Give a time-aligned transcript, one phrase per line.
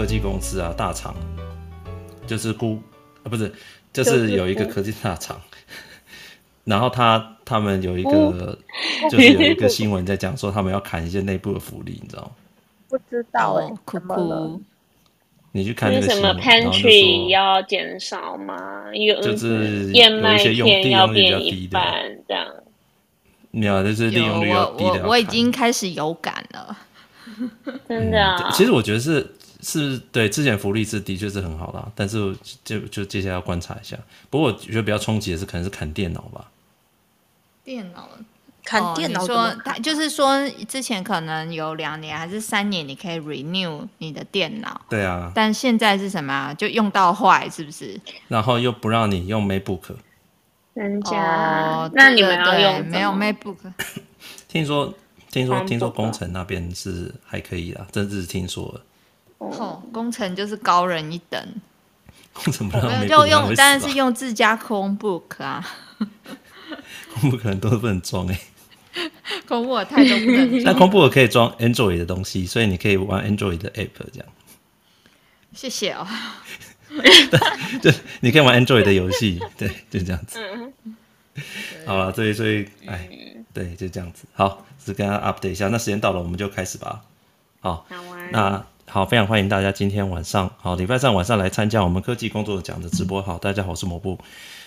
[0.00, 1.14] 科技公司啊，大厂，
[2.26, 2.80] 就是估
[3.22, 3.52] 啊，不是，
[3.92, 5.38] 就是有一个科技大厂，
[6.64, 8.58] 然后他他们有一个，
[9.10, 12.30] 就是有一个新闻在讲说，他们要砍一些内部的福利，你知道吗？
[12.88, 14.62] 不知道哎，哭哭。
[15.52, 18.84] 你去看那个什么 pantry 要减少吗？
[18.94, 21.84] 有就是燕麦片要变一半
[22.26, 22.46] 这样。
[23.50, 25.02] 没有，就是利用率要低的。
[25.02, 26.74] 我我已经开始有感了，
[27.86, 28.50] 真的、啊嗯。
[28.52, 29.30] 其实我觉得是
[29.62, 33.96] 是对之前福利是的确是很好啦，但是就就接下来要观察一下。
[34.28, 36.50] 不过我觉得比较冲击的是可能是砍电脑吧。
[37.64, 38.08] 电脑
[38.64, 44.80] 砍电脑、哦、说他就是说之前可能有两年还是三年你可以 renew 你的电脑。
[44.88, 45.32] 对啊。
[45.34, 46.32] 但现在是什么？
[46.32, 48.00] 啊就用到坏是不是？
[48.28, 49.96] 然后又不让你用 MacBook。
[50.74, 53.56] 人家，oh, 那你们要用没有 MacBook？
[54.46, 54.94] 听说，
[55.30, 58.80] 听说，听说工程那边是还可以啦，真是听说了。
[59.40, 61.54] 哦，工程就是高人一等。
[62.32, 65.66] 工程不让就用，当然是用自家 Chromebook 啊。
[67.14, 68.34] Chromebook 可能都不能装哎、
[68.94, 69.10] 欸。
[69.48, 70.64] Chromebook 太多不能装。
[70.64, 74.28] 但 Chromebook 可以装 Android 的东西，所以你可以玩 Android 的 App 这样。
[75.52, 76.06] 谢谢哦。
[77.82, 80.38] 就你可以玩 Android 的游戏，对，就这样子。
[81.86, 83.08] 好了，所以所以，哎，
[83.54, 84.24] 对，就这样子。
[84.34, 85.68] 好，只跟大家 update 一下。
[85.68, 87.02] 那时间到了，我们就开始吧。
[87.60, 87.86] 好，
[88.32, 93.22] 那好，非常欢迎大家今天晚上，好，礼拜三晚上来参加我们科技工作奖的直播。
[93.22, 94.18] 好，大家好，我是某部。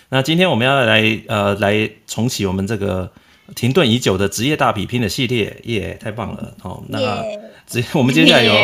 [0.08, 3.12] 那今天我们要来呃来重启我们这个
[3.54, 6.54] 停顿已久的职业大比拼的系列，耶，太棒了。
[6.58, 7.22] 好，那
[7.66, 8.54] 职业我们接下来有。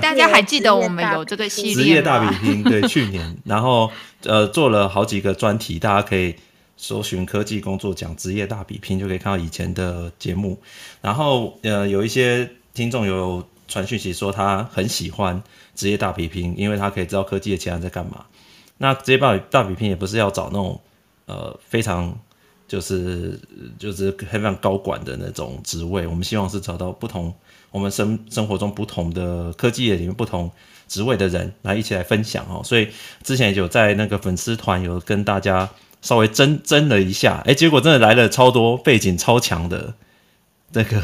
[0.00, 2.62] 大家还记得我们有这个系列职业大比拼？
[2.62, 3.90] 对，去年，然后
[4.22, 6.36] 呃做了好几个专题，大家可以
[6.76, 10.56] 搜寻科技工作奖职业大比拼，就可以看到以前的节目。
[11.02, 15.42] 然后呃有一些听众有传讯息说他很喜欢
[15.74, 18.24] 职业大比拼，因为他可以知道科技的其他人在干嘛。
[18.78, 20.80] 那职业大大比拼也不是要找那种
[21.26, 22.18] 呃非常
[22.66, 23.38] 就是
[23.78, 27.32] 就是非常高管的那种职位，我们希望是找到不同。
[27.70, 30.50] 我们生生活中不同的科技业里面不同
[30.88, 32.88] 职位的人来一起来分享哦，所以
[33.22, 35.68] 之前有在那个粉丝团有跟大家
[36.00, 39.92] 稍微争争了一下，诶，结果真的来了超多背景超强的
[40.72, 41.02] 这个。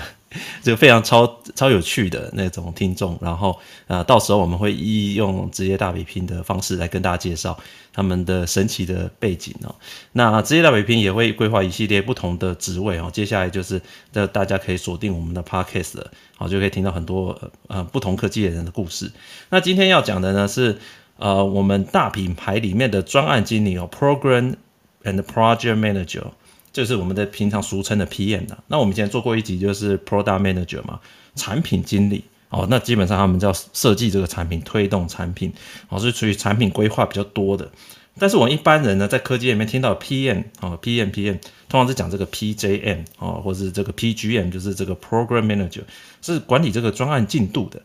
[0.62, 7.58] 就非常超超有趣的那种听众，然后啊，到时候我们会一一用职业大比拼的方式来跟大家介绍
[7.92, 9.74] 他们的神奇的背景哦。
[10.12, 13.10] 那职业大比拼也会规划一系列不同的职位哦。
[13.12, 13.80] 接下来就是
[14.12, 16.02] 这大家可以锁定我们的 podcast，
[16.36, 19.12] 好，就可以听到很多呃不同科技的人的故事。
[19.50, 20.78] 那今天要讲的呢是
[21.16, 24.56] 呃我们大品牌里面的专案经理哦，Program
[25.04, 26.24] and Project Manager。
[26.74, 30.98] 就是我们的平常俗称的 PM 的，那我们以前做过一集，就是 Product Manager 嘛，
[31.36, 35.52] 产品经理哦，那基本上他们叫设计这个产品，推动产品，
[35.88, 37.70] 哦，是属于产品规划比较多的。
[38.18, 45.82] 但是我们一般人呢，在科技里面听到 PM 哦，PM PM，通常是讲这个 PJM 哦，或是这个 PGM，就是这个 Program Manager，
[46.22, 47.80] 是管理这个专案进度的。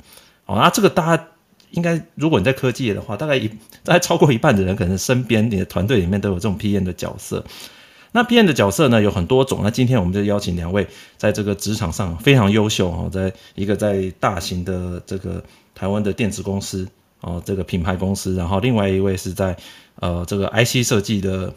[0.47, 1.27] 哦，那这个大家
[1.69, 3.47] 应该，如果你在科技业的话，大概一
[3.83, 7.45] 大概超过一半的人，可能身边你的团队里面都有这种 PM 的角色。
[8.11, 9.59] 那 PM 的角色呢，有很多种。
[9.63, 10.87] 那今天我们就邀请两位
[11.17, 15.43] 在这个职场上非常优秀哦，在一个在大型的这个
[15.75, 16.87] 台湾的电子公司
[17.21, 19.55] 哦，这个品牌公司，然后另外一位是在
[19.95, 21.53] 呃这个 IC 设计的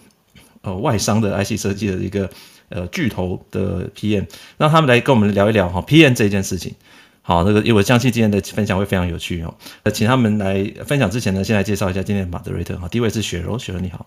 [0.60, 2.28] 呃外商的 IC 设计的一个
[2.68, 4.26] 呃巨头的 PM，
[4.58, 6.74] 让他们来跟我们聊一聊哈 PM 这件事情。
[7.22, 9.54] 好，那个因为我相信今天的分享会非常有趣哦。
[9.84, 14.04] 那，请他们来分享之前呢，先来介绍一下今天的 Moderator 哈，第一位是雪柔，雪柔你好。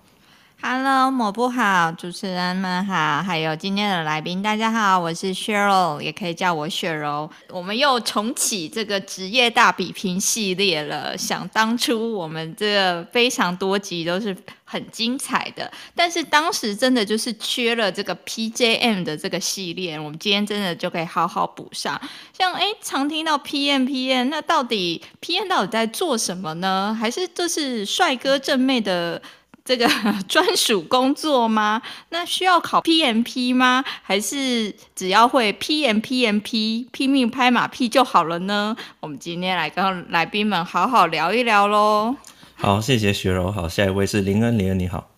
[0.68, 7.30] Hello，某部好，主持人们好，还有今天的来宾，大家好，我是 Cheryl，也可以叫我雪柔。
[7.52, 11.16] 我们又重启这个职业大比拼系列了。
[11.16, 22.02] 想当初我们这个非常多集都是很精彩的，但是当时真的就是缺了这个 PJM 的这个系列，我们今天真的就可以好好补上。
[22.34, 26.98] 像哎，常听到 PM PM，那到底 PM 到底在做什么呢？
[27.00, 29.22] 还是这是帅哥正妹的？
[29.66, 29.90] 这个
[30.30, 31.82] 专属工作吗？
[32.10, 33.84] 那需要考 PMP 吗？
[34.04, 38.78] 还是只要会 PMPMP 拼命拍马屁就好了呢？
[39.00, 42.16] 我们今天来跟来宾们好好聊一聊喽。
[42.54, 43.52] 好，谢谢雪柔。
[43.52, 45.10] 好，下一位是林恩，林恩你好。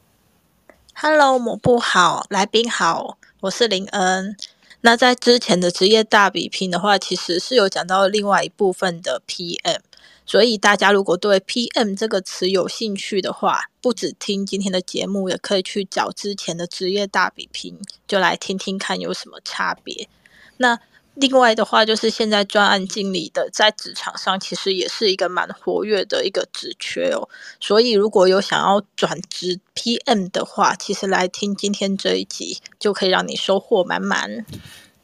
[0.95, 4.37] Hello，某部好，来宾好，我是林恩。
[4.79, 9.79] 那在之前的职业大比拼的话，其实是有讲到另外一部分的 PM。
[10.27, 20.09] 所以大家如果对 PM 这个词有兴趣的话，不只听今天的节目，也可以去找之前的职业大比拼，就来听听看有什么差别。
[20.57, 20.77] 那
[21.13, 27.29] 另外的话，就是现在专案经理的在职场上其实也是一个蛮活跃的一个职缺哦。
[27.61, 34.45] 所以如果有想要转职 PM 的话，其实来听今天这一集就可以让你收获满满。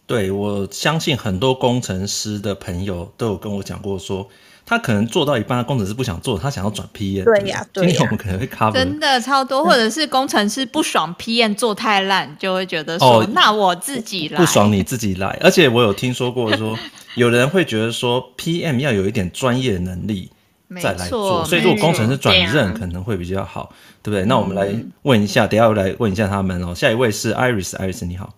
[0.05, 4.27] 对，我相信很多工程师的朋友都有跟我讲过说。
[4.65, 7.25] 他可能做到一半，工程师不想做，他想要转 PM。
[7.25, 7.89] 对呀，对呀。
[7.89, 8.71] 今天我们可能会 cover。
[8.71, 14.37] 真的超多，或者是工程师不爽 PM 做太烂，就会觉得说，哦，那我自己来。
[14.37, 15.37] 不爽你自己来。
[15.41, 16.77] 而且我有听说过说，
[17.15, 20.31] 有人会觉得说 PM 要有一点专业能力
[20.81, 24.25] 再来做，所以如果工程师转任可能会比较好，对不对？
[24.25, 26.73] 那我们来问一下，等一下我来问一下他们哦。
[26.73, 28.33] 下一位是 Iris，Iris 你好。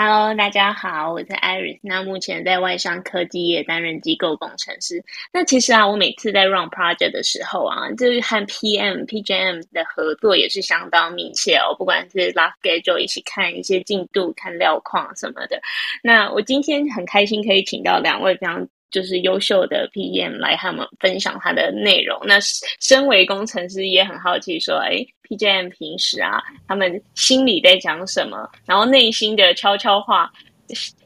[0.00, 1.80] Hello，大家好，我是 Iris。
[1.82, 5.04] 那目前在外商科技业担任机构工程师。
[5.32, 11.74] 那其实啊，我每次在 run project 的时候啊，就是和 PM、PJM 的合作也是相当密切哦。
[11.76, 15.60] 不管是拉 schedule 一起看一些进度、看料况什么的。
[16.00, 18.68] 那我今天很开心可以请到两位非常。
[18.90, 22.18] 就是优秀的 PM 来和我们分享他的内容。
[22.24, 22.38] 那
[22.80, 28.48] 身为工程师也很好奇，说，哎，PJM 平时啊，他们心里在讲什么？
[28.66, 30.32] 然后内心的悄悄话，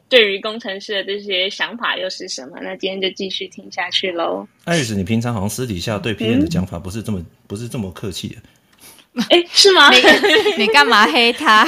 [0.07, 2.59] 对于工程师的这些想法又是什么？
[2.61, 4.47] 那今天就继续听下去喽。
[4.65, 8.35] 艾瑞斯，你平常好像私底下对 PM 的讲法不是这么、嗯、不是这么客气的。
[9.29, 9.91] 哎，是吗？
[9.91, 10.01] 你
[10.65, 11.67] 你干嘛黑他？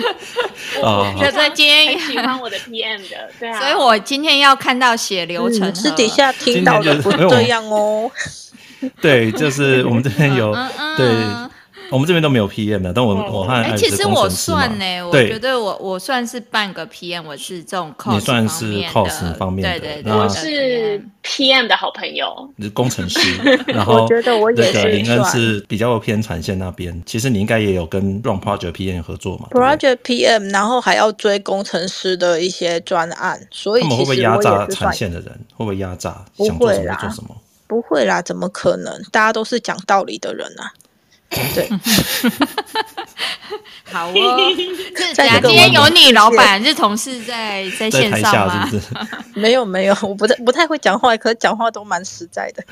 [0.82, 3.58] 哦，就在今天喜欢我的 PM 的，对啊。
[3.58, 5.74] 所以我今天要看到写流程、嗯。
[5.74, 8.10] 私底下听到的不这样哦。
[9.00, 10.54] 对，就是我们这边有
[10.96, 11.06] 对。
[11.92, 23.20] 我们这边都没有 PM 的，但我我和哎，其实我算呢，我觉得我我算是半个 PM，我是这种 cos 你算是 cos 方面的，对对对，我是 PM 的好朋友，你是工程师，
[23.68, 35.26] 然后我觉得我也是林恩是比较偏产线那边，其实你应该也有跟 Run Project PM 合作嘛，Project PM，然后还要追工程师的一些专案，所以他们会不会压榨产线的人？
[35.56, 36.24] 会不会压榨？
[36.38, 37.36] 想做什么做什么？
[37.68, 39.02] 不会啦，怎么可能？
[39.10, 40.70] 大家都是讲道理的人啊。
[41.30, 41.68] 对，
[43.92, 44.12] 好哦。
[44.96, 48.68] 是今天有你老板是同事在 在线上吗？
[48.70, 48.86] 是是
[49.34, 52.64] 没有没有，我不太不太会讲话，可是讲话都蛮实在的。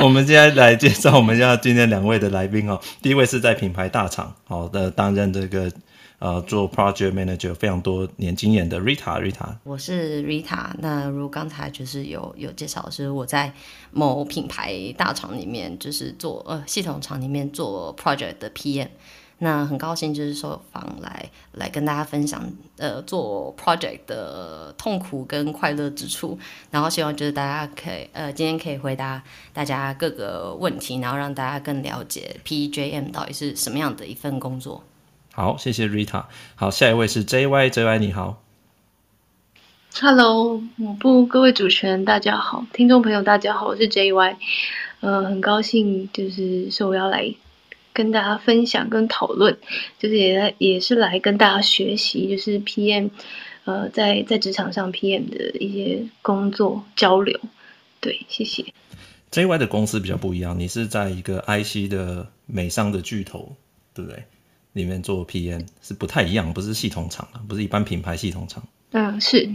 [0.00, 2.80] 我们今天来介绍我们要今天两位的来宾哦。
[3.02, 5.70] 第一位是在品牌大厂好的担任这个。
[6.18, 10.70] 呃，做 project manager 非常多年经验的 Rita，Rita，我是 Rita。
[10.78, 13.52] 那如刚才就是有有介绍，是我在
[13.90, 18.88] 某品牌大厂里面，就是做呃系统厂里面做 project 的 PM。
[19.38, 26.38] 那很高兴就是受访来来跟大家分享呃做 project 的痛苦跟快乐之处。
[26.70, 29.22] 然后希望就是大家可以呃今天可以回答
[29.52, 34.82] 大家各个问题，然后让大家更了解 PJM 到底是什么样的一份工作。
[35.36, 36.24] 好，谢谢 Rita。
[36.54, 38.42] 好，下一位是 JY，JY 你好。
[40.00, 44.36] Hello，抹布各位主持人大家好，听众朋友大家好，我是 JY。
[45.00, 47.34] 呃，很高兴就是说我要来
[47.92, 49.58] 跟大家分享跟讨论，
[49.98, 53.10] 就是也来也是来跟大家学习，就是 PM
[53.66, 57.38] 呃在在职场上 PM 的一些工作交流。
[58.00, 58.64] 对，谢谢。
[59.30, 63.54] JY 的公司比较不一样，你是在一个 IC 的美商的巨头，
[63.92, 64.24] 对不对？
[64.76, 68.62] 里面做 PM 是不太一样，不是系统厂啊，不是一般品牌系统厂。
[68.90, 69.50] 嗯，是。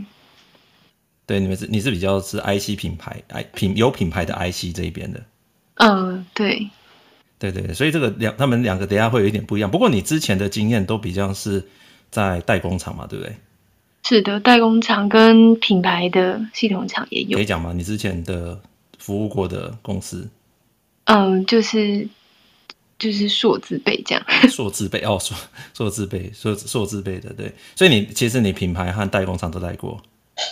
[1.28, 5.24] 对，你们是你是比较是 IC 品牌，I 品有品牌的 IC 这一边的。
[5.76, 6.68] 嗯，对。
[7.38, 9.70] 对对对，所以这个两他们两个等下会有一点不一样。
[9.70, 11.68] 不过你之前的经验都比较是
[12.10, 13.36] 在代工厂嘛，对不对？
[14.04, 17.38] 是的，代工厂跟品牌的系统厂也有。
[17.38, 17.74] 可以讲吗？
[17.74, 18.60] 你之前的
[18.98, 20.28] 服务过的公司？
[21.06, 22.10] 嗯，就是。
[23.02, 25.36] 就是硕字辈这样， 硕字辈哦，硕
[25.74, 30.00] 硕字辈，硕硕字辈的对，所以你其实你品牌和代工厂都带过，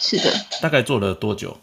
[0.01, 1.55] 是的，大概做了多久？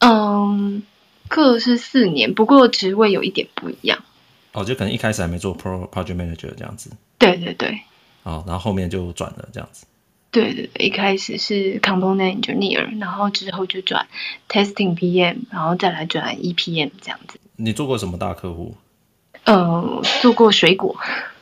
[0.00, 0.82] 嗯，
[1.28, 4.02] 各是四年，不过职位有一点不一样。
[4.50, 6.90] 哦，就可能一开始还没做 Pro Project Manager 这样子。
[7.18, 7.78] 对对对。
[8.24, 9.86] 哦，然后后面就转了这样子。
[10.32, 14.08] 对对对，一开始是 Component Engineer，然后之后就转
[14.48, 17.38] Testing PM，然后再来转 EPM 这样子。
[17.56, 18.74] 你做过什么大客户？
[19.48, 20.94] 呃，做过水果，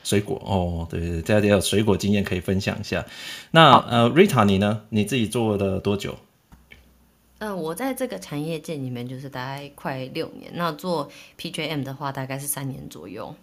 [0.05, 3.05] 水果哦，对对，大家有水果经验可以分享一下。
[3.51, 4.83] 那呃，Rita 你呢？
[4.91, 6.15] 你自己做了多久？
[7.39, 10.53] 呃，我在这个产业界里面就是大概快六年。
[10.55, 13.35] 那做 PJM 的话，大概是三年左右。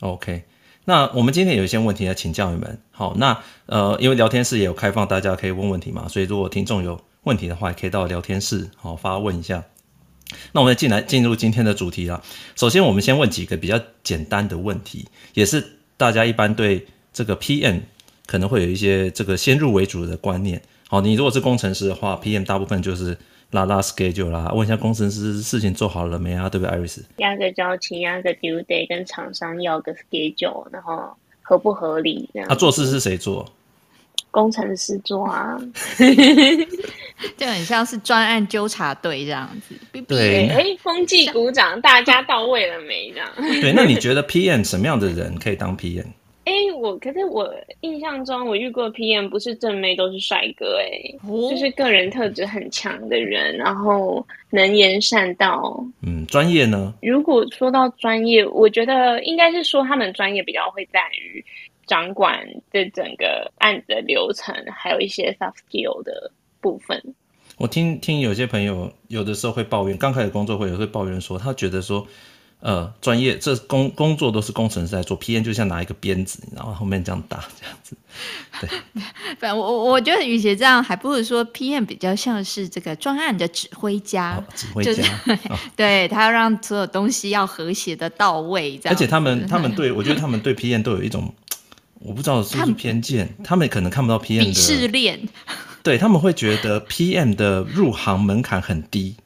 [0.00, 0.44] OK，
[0.86, 2.80] 那我们今天有一些问题要请教你们。
[2.92, 6.08] 好，那呃，因为聊天室也有开放，大家可以问问题嘛。
[6.08, 9.62] 所以如果听众有问题的话，也可以到聊天室好发问一下。
[10.52, 12.22] 那我们进来进入今天的主题了。
[12.56, 15.64] 首先，我们先问几个比较简单的问题，也是
[15.96, 17.80] 大家一般对这个 PM
[18.26, 20.60] 可能会有一些这个先入为主的观念。
[20.88, 23.16] 好，你如果是工程师的话，PM 大部分就是
[23.50, 27.00] 拉拉 schedule 啦，问一下工程师事情做好了没啊，对不对，Iris？
[27.16, 32.48] 压个交期，压个 due date，跟厂商要个 schedule，然后合不合理这样。
[32.48, 33.50] 他、啊、做事是谁做？
[34.32, 35.56] 工程师做啊，
[37.36, 39.76] 就很像是专案纠察队这样子。
[40.08, 43.12] 对，哎，风纪鼓掌，大家到位了没？
[43.12, 43.28] 这样。
[43.60, 46.06] 对，那你觉得 PM 什么样的人可以当 PM？
[46.44, 47.48] 哎，我可是我
[47.82, 50.88] 印象中，我遇过 PM 不是正妹都是帅哥，哎、
[51.28, 55.86] 哦，就是个人特质很强的人，然后能言善道。
[56.04, 56.92] 嗯，专业呢？
[57.00, 61.44] 如果说到专业，我觉得应该是说他们专业比较会在于
[61.86, 67.14] 掌管这整个案子的流程，还有一些 soft skill 的部分。
[67.56, 72.06] 我听听有些朋友有的时候会抱怨，刚开始工作会有会抱怨说，他觉得说。
[72.64, 77.96] 呃，专业这工工作都是工程师在做，PM 就像拿一个鞭子，然后后面这样打这样子。
[78.60, 78.68] 对，
[79.40, 85.10] 反正我我觉得与其这样，还不如说 PM 比较像是这个专案的指挥家，哦、指挥家，就是
[85.50, 88.94] 哦、 对他要让所有东西要和谐的到位，这样。
[88.94, 91.34] 而且他们他们对我觉得他们对 PM 都有一种，
[92.04, 95.20] 我不知道是不是偏见，他们可能看不到 PM 的鄙视链，
[95.82, 99.16] 对他们会觉得 PM 的入行门槛很低。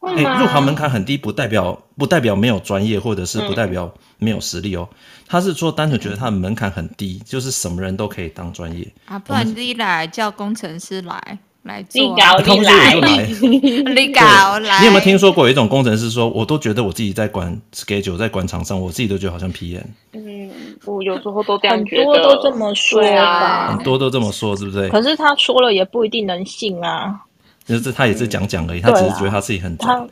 [0.00, 4.86] 哎、欸，入行门槛很低，不代表不代表没有专业，或者是不代表没有实力哦。
[4.90, 4.96] 嗯、
[5.26, 9.18] 他是说单纯觉得他的门槛很低，就是什么人都可以当专业啊。
[9.18, 12.94] 不然你来叫工程师来来做，你搞你来，
[13.94, 14.80] 你搞来。
[14.80, 19.82] 你有没有听说过有一种工程师说，我都觉得我自己在管 schedule，在管场上，我自己都觉得好像 PM。
[20.12, 20.50] 嗯，
[20.84, 24.88] 我有时候都这样觉得，很多都这么说啊，很多都这么说，是不是？
[24.90, 27.20] 可是他说了也不一定能信啊。
[27.64, 30.06] 就是他也是讲讲而已，嗯、他只是觉得他自己很他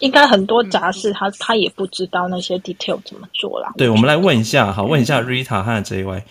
[0.00, 3.72] 应该很多杂事他，他他也不知道那些 detail 怎么做啦。
[3.78, 6.22] 对，我们来问一下，好，问一下 Rita 和 JY，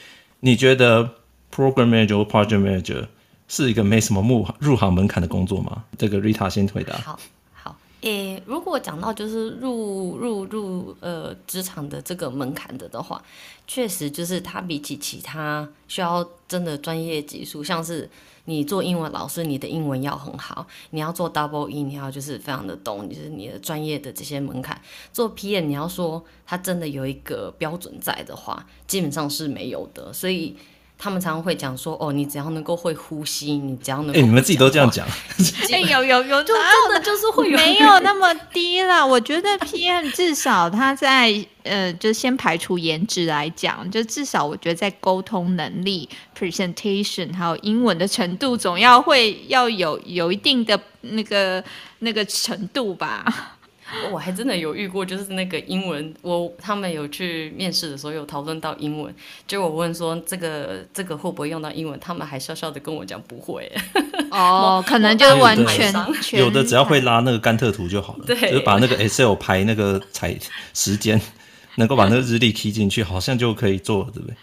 [0.41, 1.11] 你觉得
[1.55, 3.05] program manager 或 project manager
[3.47, 5.83] 是一个没什么入入行门槛的工作吗？
[5.97, 6.97] 这个 Rita 先回答。
[6.97, 7.19] 好，
[7.53, 13.21] 好，诶、如果讲到就是入入入呃职场的这个门槛的的话，
[13.67, 18.09] 确实就是它比起其他需要真的专业技术，像是。
[18.47, 20.67] 你做英文老师，你的英文要很好。
[20.91, 24.79] 你要做 double E，你要就是非常的懂，就是你的专业的这些门槛。
[25.11, 30.13] 做 PM，你要说他真的有一个标准在的话，基本上是没有的。
[30.13, 30.55] 所以。
[30.97, 34.15] 他们常常会讲说：“哦，你只要能够会呼吸，你只要能……
[34.15, 35.05] 哎、欸，你们自己都这样讲？
[35.69, 39.05] 哎、欸，有有有，就真的就是会有没有那么低啦。
[39.05, 51.63] 我觉得 PM 至少他在呃，就先排除颜值来讲，就至少我觉得在沟通能力、presentation 还有英文的程度，总要会要有有一定的那个
[51.99, 53.51] 那个程度吧。”
[54.11, 59.13] 我还真的有遇过，就是那个英文，我他们有去面试的时候有讨论到英文，
[59.47, 63.71] 结果我问说这个这个会不会用到英文，他们还笑笑的跟我讲不会。
[64.31, 65.93] 哦，可能就是完全
[66.33, 70.35] 有的只要会拉那个甘特图就好了，就是把那个 Excel 排那个采
[70.73, 71.21] 时间，
[71.75, 74.35] 能够把那个日历 key 进去，好像就可以做了，对不对？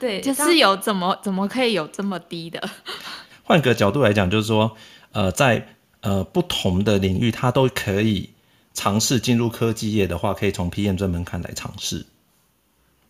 [0.00, 2.68] 对，就是有怎么怎么可以有这么低的？
[3.44, 4.74] 换个角度来讲，就是说，
[5.12, 8.30] 呃，在呃不同的领域，它都可以。
[8.78, 12.06] 尝试进入科技业的话，可以从 PM 这门槛来尝试，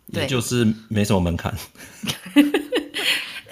[0.06, 1.54] 也就是没什么门槛。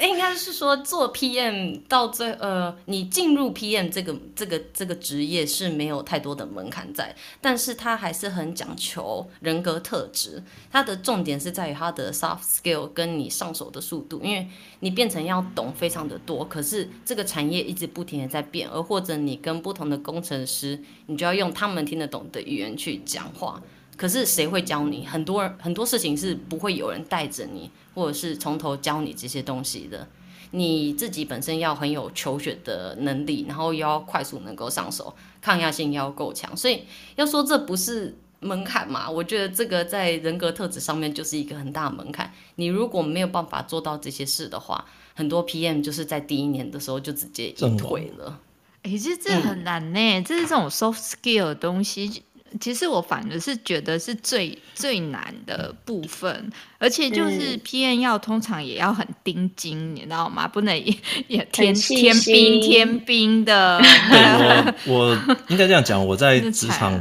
[0.00, 10.42] 应该是说做 PM 到最呃，你进入 PM 这个这个这个职业是没有太多的门槛在，但是它还是很讲求人格特质。
[10.70, 14.46] 它的重点是在于它的 soft skill 跟你上手的速度，因为
[14.80, 23.62] 你变成要懂非常的多，可是这个产业一直不停的在变，而或者你跟不同的工程师，你就要用他们听得懂的语言去讲话。
[23.96, 25.06] 可是谁会教你？
[25.06, 30.06] 很多人很多事情是不会有人带着你，或者是从头教你这些东西的。
[30.52, 36.56] 你自己本身要很有求学的能力，然后又要快速能够上手，抗压性要够强。
[36.56, 36.84] 所以
[37.16, 39.10] 要说这不是门槛嘛？
[39.10, 42.32] 我觉得这个在人格特质上面就是一个很大的门槛。
[42.54, 44.84] 你如果没有办法做到这些事的话，
[45.14, 48.40] 很多 PM 就是在第一年的时候就直接隐退了。
[48.82, 52.22] 哎、欸，其实这很难呢、这是这种 soft skill 的东西。
[52.60, 60.48] 其实我反而是觉得是最最难的部分，而且就是 PM 要通常也要很盯紧，你知道吗？
[60.48, 60.94] 不能也，
[61.28, 63.78] 也天天兵天兵的。
[64.10, 67.00] 对，我我 应该这样讲，我在职场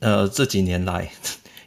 [0.00, 1.10] 呃这几年来，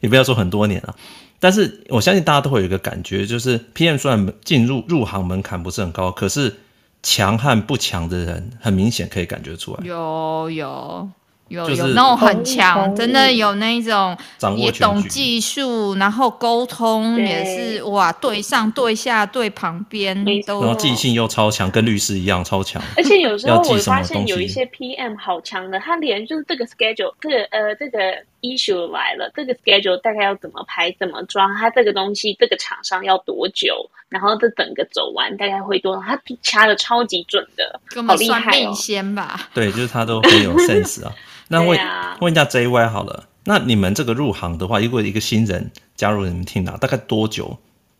[0.01, 0.95] 也不要说很多年了，
[1.39, 6.55] 但是我相信大家都会有一个感觉，就是 PM 虽然进入入行门槛不是很高，可是
[7.01, 9.85] 强和不强的人很明显可以感觉出来。
[9.85, 11.09] 有有。
[11.53, 22.81] 有、就是、有那种很强，真的有那种掌握也懂技术，然后沟通也是哇，对上对下对旁边都然后记性又超强，跟律师一样超强。
[22.97, 27.99] 而且有时 候我发现有一些 PM 好强的，他连就是这个 schedule，这个呃这个
[28.43, 38.73] issue 来了，这个 schedule 大概要怎么排怎么抓，他这个东西这个厂商要多久，然后这整个走完大概会多少，他掐的超级准的，根好厉害哦。
[38.75, 39.49] 先吧。
[39.55, 41.15] 对，就是他都很有 sense 啊。
[41.47, 47.57] 那问、啊问一下 JY 好了，那你们这个入行的话，如果一个新人加入你们 team 啊，大概多久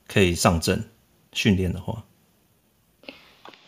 [0.07, 0.83] 可以上阵
[1.31, 2.03] 训练的话？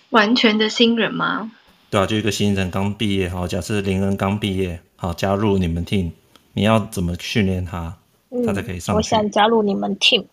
[0.10, 1.51] 完全的新人吗？
[1.89, 6.12] 对啊，就一个新人刚毕业，好，假设林恩刚毕业，好，加入你们 team，
[6.56, 7.96] 你要怎么训练他，
[8.46, 8.96] 他才可以上去？
[8.96, 10.26] 嗯我想加入你们 team。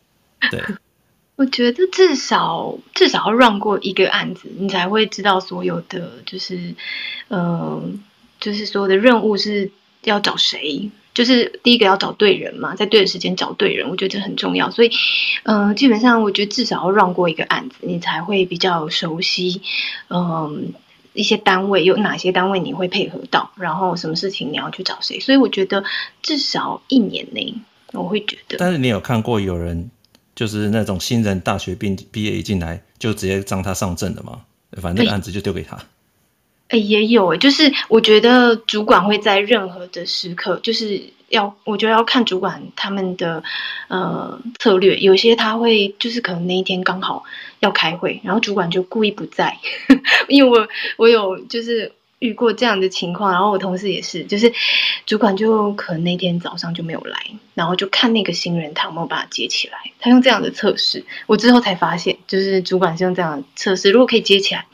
[0.50, 0.62] 对，
[1.36, 6.74] 我觉得至少至少要 run 过一个案子，你才会知道所有的就是，
[7.28, 7.82] 呃，
[8.40, 9.70] 就是所有的任务是
[10.04, 10.90] 要找谁。
[11.14, 14.70] 就是第一个要找对人嘛，在对的时间找对人，我觉得这很重要。
[14.70, 14.90] 所以，
[15.42, 19.60] 嗯、呃，基本上我觉得至少要 run 过一个案子，你才会比较熟悉，
[20.08, 20.52] 嗯、呃，
[21.12, 25.20] 一些单位有哪些单位你会配合到，然后什么事情你要去找谁。
[25.20, 25.84] 所以我觉得
[26.22, 27.54] 至少一年内，
[27.92, 28.56] 我会觉得。
[28.58, 29.90] 但是你有看过有人
[30.34, 34.40] 就是那种新人大学毕毕业一进来就直接让他上阵的吗？
[34.80, 35.78] 反正这个案子就丢给他。
[36.68, 43.42] 哎，也有哎，就是我觉得主管会在任何的时刻，就是要我觉得要看主管他们的
[43.88, 47.24] 呃策略，有些他会就是可能那一天刚好
[47.60, 49.58] 要开会，然后主管就故意不在，
[50.28, 54.52] 因为我我有就是遇过这样的情况，然后我同事也是，就是
[55.06, 57.18] 主管就可能那天早上就没有来，
[57.54, 64.66] 然后就看那个新人他有没有把他接起来，他用这样的测试，我之后才发现，就是主管是用这样的测试，如果可以接起来，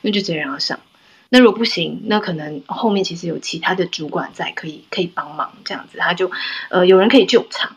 [0.00, 0.78] 那就直接让他上。
[1.34, 6.30] 那如果不行，那可能后面其实有其他的主管在，可以可以帮忙，这样子他就
[6.70, 7.74] 呃有人可以救场，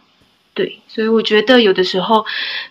[0.54, 2.24] 对，所以我觉得有的时候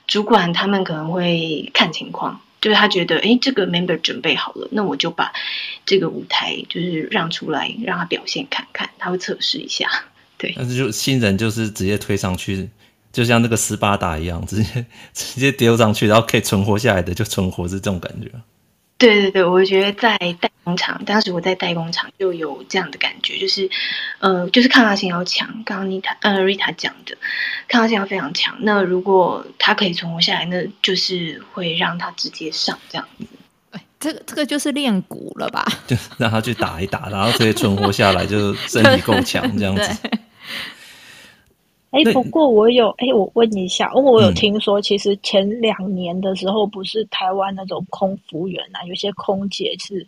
[0.06, 5.32] 主管他们可能会看情况，就是他觉得诶这个 member 准备好了，那我就把
[5.84, 9.90] 这个舞台就是让出来，让他表现看看，他会测试一下，
[10.38, 10.54] 对。
[10.56, 12.70] 但是就新人就是直接推上去，
[13.12, 18.30] 就像那个斯巴达一样，直接 直接丢上去，然后可以存活下来的就存活，是这种感觉。
[18.98, 23.68] 对对对，我觉得在代工厂，当时我在代工厂就有这样的感觉，就是，
[24.20, 25.62] 呃，就是抗压性要强。
[25.66, 27.18] 刚刚妮塔呃 Rita 讲的，
[27.68, 28.56] 抗压性要非常强。
[28.60, 33.26] 那如果他可以存活下来，那就是会让他直接上这样子。
[33.72, 35.66] 哎，这个这个就是练骨了吧？
[35.86, 40.08] 就让他去打一打，然后直接存活下来，就身体够强这样子。
[41.96, 50.06] 哎，不过我有哎，我问一下，因为我有听说，嗯、其实前两年的时候，不是台湾那种空服员啊，有些空姐是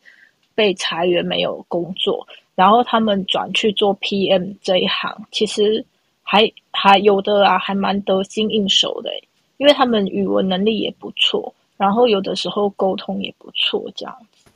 [0.55, 5.83] 被裁员没有工作，然后他们转去做 PM 这一行，其实
[6.23, 9.11] 还还有的啊，还蛮得心应手的，
[9.57, 14.51] 因为他们语文能力也不错，然后有的时候沟通也不错，这样子，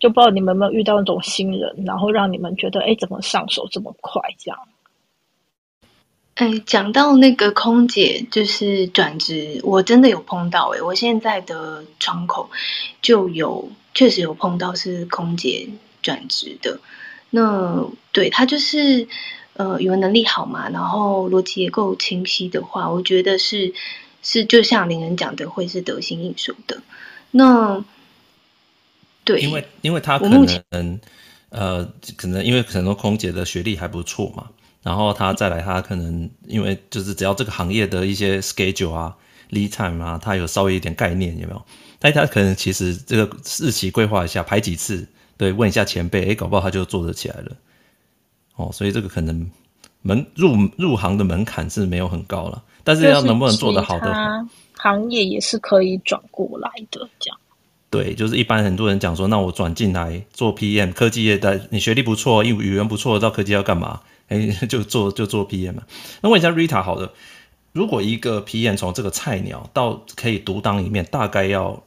[0.00, 4.58] 就不知道你们有没有遇到那种新人，然后让你们觉得哎，怎么上手这么快这样？
[6.34, 12.50] 哎，讲到那个空姐就是转职，我真的有碰到哎，我现在的窗口
[13.02, 15.68] 就有确实有碰到是空姐
[16.00, 16.80] 转职的。
[17.28, 19.06] 那对他就是
[19.54, 23.74] 呃语文能力好嘛，然后逻辑也够清晰的话，我觉得是
[24.22, 26.82] 是就像林人讲的，会是得心应手的。
[27.30, 27.84] 那
[29.24, 30.46] 对，因为因为他可能
[31.50, 34.48] 呃可能因为很多空姐的学历还不错嘛。
[34.82, 39.16] 然后他再来，他可能因为就是只要这个行业的一些 schedule 啊、
[39.50, 41.62] lead time 啊，他有稍微一点概念，有没有？
[42.00, 47.52] 但他可能其实这个日期规划一下，排几次，对，问一下前辈，诶，搞不好他就做得起来了。
[48.56, 49.48] 哦，所以这个可能
[50.02, 57.38] 门入入行的门槛是没有很高了，但是要能不能做得好的话，行业也是可以转过来的，这样。
[57.88, 64.00] 对，就是一般很多人讲说，那我转进来做 PM，科技业的，你学历不错，英语语言不错，知道科技要干嘛？
[64.32, 65.82] 哎， 就做就做 PM 嘛。
[66.22, 67.12] 那问一下 Rita，好的，
[67.72, 71.82] 如果一个 PM 从这个菜鸟到可以独当一面，大概要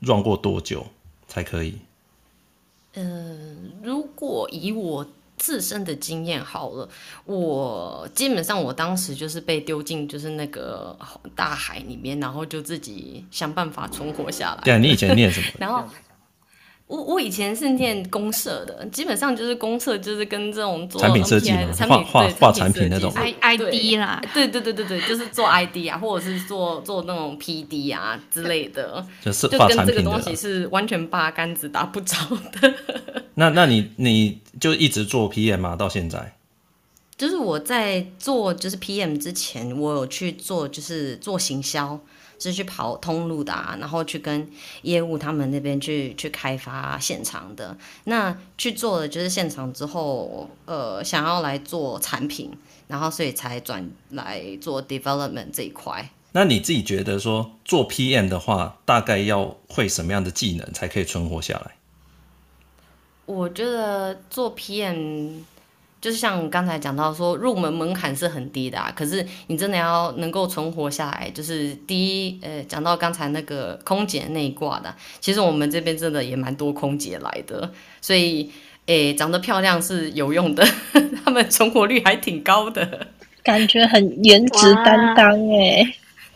[0.00, 0.86] run 过多久
[1.26, 1.78] 才可以？
[2.94, 6.88] 嗯、呃，如果以我自身的经验好了，
[7.24, 10.96] 我基本上我当时就是被丢进就是那个
[11.34, 14.60] 大海里面，然后就自己想办法存活下来。
[14.62, 15.46] 对啊，你以前念什么？
[15.58, 15.84] 然后。
[16.92, 32.14] 我我以前是念公社的，基本上就是公社，就是跟这种做产品设计嘛，画画画产品那种 I I D 啦，对对对对对，就是做 I D 啊，或者是做做那种 P D 啊之类的，就是就跟这个东西是完全八竿子打不着
[32.60, 32.74] 的。
[33.36, 35.74] 那那你你就一直做 PM 吗？
[35.74, 36.34] 到现在？
[37.16, 41.98] 就是我在做就是 PM 之前，我有去做就是做行销，
[42.42, 44.50] 是去跑通路的啊，然后去跟
[44.82, 47.76] 业务他们那边去去开发现场的。
[48.04, 52.50] 那去做了就是现场之后，呃，想要来做产品，
[52.88, 56.10] 然后所以才转来做 development 这一块。
[56.32, 61.76] 那你自己觉得说做 PM 的话，大概要会什么样的技能才可以存活下来？
[63.26, 65.42] 我觉得做 PM。
[66.02, 78.50] 就是像刚才讲到说，入门门槛是很低的啊，可是你真的要能够存活下来，就是第一，呃，讲到刚才那个空姐那一挂的，其实我们这边真的也蛮多空姐来的，所以，
[78.86, 80.66] 诶，长得漂亮是有用的，
[81.24, 83.06] 他们存活率还挺高的，
[83.44, 85.86] 感觉很颜值担当诶。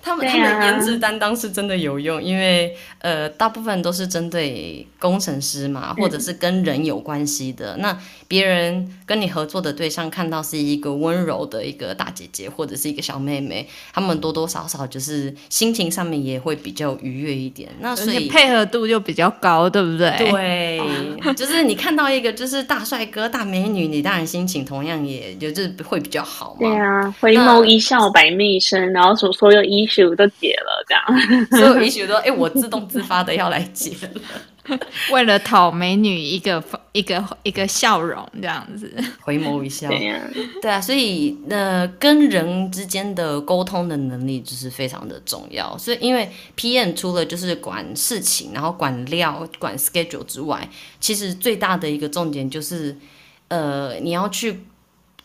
[0.06, 7.74] 他们他们颜值担当是真的有用，因为呃，大部分都是针对工程师嘛，或者是跟人有关系的。
[7.76, 17.68] 嗯、那别人跟你合作的对象看到是一个温柔的一个大姐姐，或者是一个小妹妹，他们多多少少就是心情上面也会比较愉悦一点。
[17.80, 20.16] 那所以配合度就比较高，对不对？
[20.18, 20.80] 对，
[21.34, 26.60] 就是你看到一个就是大帅哥、大美女，你当然心情同样也就是会比较好嘛。
[26.60, 29.84] 对啊，回眸一笑百媚生，然后所所有衣。
[30.16, 34.78] 都解了，这样， 所以我也许说，哎、欸，我自动自发的要来解了，
[35.12, 40.20] 为了讨美女一个一个一个笑容，这样子回眸一笑，对啊，
[40.60, 45.76] 对啊，所以呃，跟人之间的沟通的能力就是非常的重要。
[45.78, 50.68] 所以，因为 PM 除了就是管事情，然后管料、管 schedule 之外，
[51.00, 52.96] 其实最大的一个重点就是，
[53.48, 54.60] 呃，你要去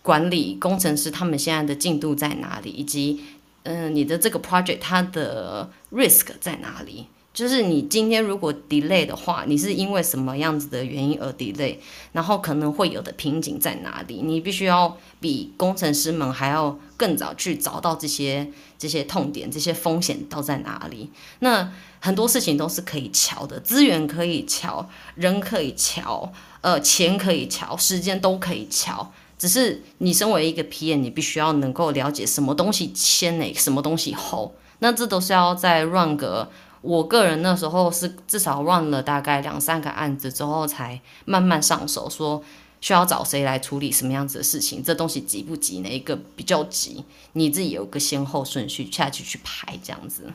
[0.03, 3.19] 管理工程师他们现在的进度在哪里，以及。
[3.63, 7.08] 嗯、你的这个 project 它的 risk 在哪里？
[7.34, 11.78] 就是你今天如果 delay 的话，你是因为什么样子的原因而 delay？
[12.12, 14.21] 然后可能会有的瓶颈在哪里？
[14.21, 21.10] 你必须要比工程师们还要更早去找到这些这些痛点，这些风险都在哪里？
[21.39, 21.71] 那
[22.02, 29.13] 很多事情都是可以瞧的，资源可以瞧，人可以瞧，呃，钱可以瞧，时间都可以瞧。
[29.41, 36.47] 只是你身为一个 PM，你必须要能够了解什么东西先哪，什么东西后，那这都是要在 run 个。
[36.82, 42.43] 我个人那时候是至少 run 了大概两三个案子之后，才慢慢上手，说
[42.82, 50.32] 需要找谁来处理什么样子的事情，这东西急不急，哪一个比较急，你自己有个先后顺序下去去排这样子。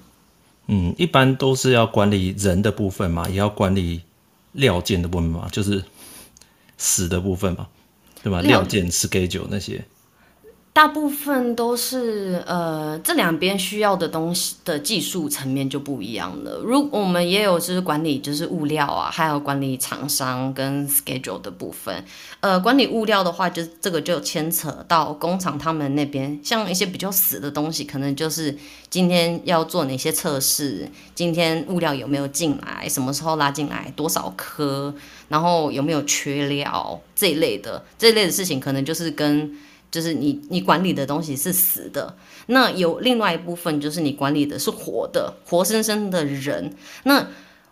[0.66, 4.02] 嗯，一般都是要管理人的部分嘛，也要管理
[4.50, 5.84] 料件的部分嘛，就是
[6.76, 7.68] 死的部分嘛。
[8.26, 8.40] 对吧？
[8.42, 9.84] 料件、schedule 那些，
[10.76, 16.60] 大部分都是呃，这两边需要的东西的技术层面就不一样了。
[16.62, 22.04] 如我们也有就是管理就是物料啊，还有管理厂商跟 schedule 的部分。
[22.40, 28.54] 呃，管理物料的话，就这个就牵扯到工厂他们那边，像一些比较死的东西，可能就是
[28.90, 34.94] 今天要做哪些测试，今天物料有没有进来，什么时候拉进来，多少颗。
[35.28, 39.56] 然后有没有缺料这一类的这一类的事情，可能就是跟
[39.90, 46.74] 就是你你管理的东西是死的，那有另外一部分就是你管理的是活的，活生生的人。
[47.04, 47.26] 那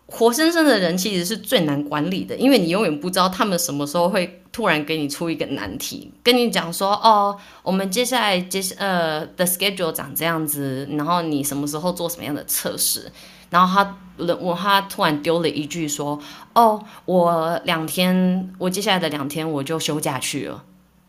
[0.07, 13.11] 活生生的人其实是最难管理的，因为你永远不知道他们什么时候会突然给你出一个难题，跟你讲说哦，我们接下来接呃的 schedule 长这样子，然后你什么时候做什么样的测试。
[13.51, 13.97] 然后他
[14.41, 16.21] 我他突然丢了一句说
[16.55, 20.65] ：“哦，我两天，我接下来的两天我就休假去了。”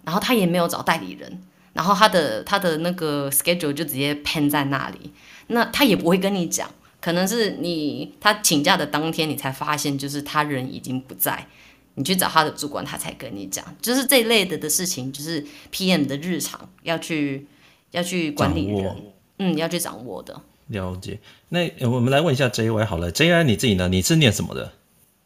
[0.06, 1.42] 然后他也没有找代理人，
[1.74, 5.12] 然后他的他的那个 schedule 就直接 pen 在那里。
[5.48, 6.70] 那他也不会跟你讲，
[7.02, 11.48] 可能是你他请假的当天你才发现，就是他人已经不在，
[11.96, 13.64] 你去找他的主管，他才跟你讲。
[13.82, 17.46] 就是这一类的的事情，就是 PM 的日常要去
[17.92, 18.96] 要去管理人，
[19.38, 20.42] 嗯，要去掌握的。
[20.68, 23.88] 了解，那我们来问一下 JY 好了，JY 你自己呢？
[23.88, 24.74] 你是念什么的？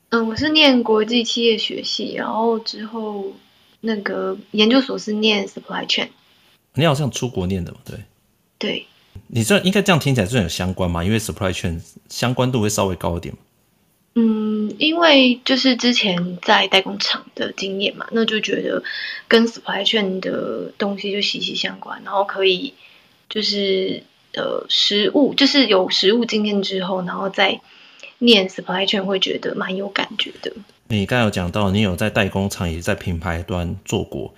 [0.09, 3.27] 嗯，我是念国际企业学系，然后之后
[3.81, 6.09] 那个研究所是念 supply chain。
[6.73, 7.79] 你好像出国念的嘛？
[7.85, 7.99] 对。
[8.57, 8.85] 对。
[9.27, 11.03] 你这应该这样听起来最有相关嘛？
[11.03, 13.35] 因为 supply chain 相关度会稍微高一点。
[14.15, 18.83] 嗯，因为就是之前在代工厂的经验嘛，那就觉得
[19.27, 22.73] 跟 supply chain 的东西就息息相关，然后可以
[23.29, 24.03] 就是。
[24.35, 27.59] 呃实物就是有实物经验之后，然后再
[28.19, 30.53] 念 supply chain 会觉得蛮有感觉的。
[30.91, 34.33] 你刚才有讲到，你有在代工厂，也在品牌端做过，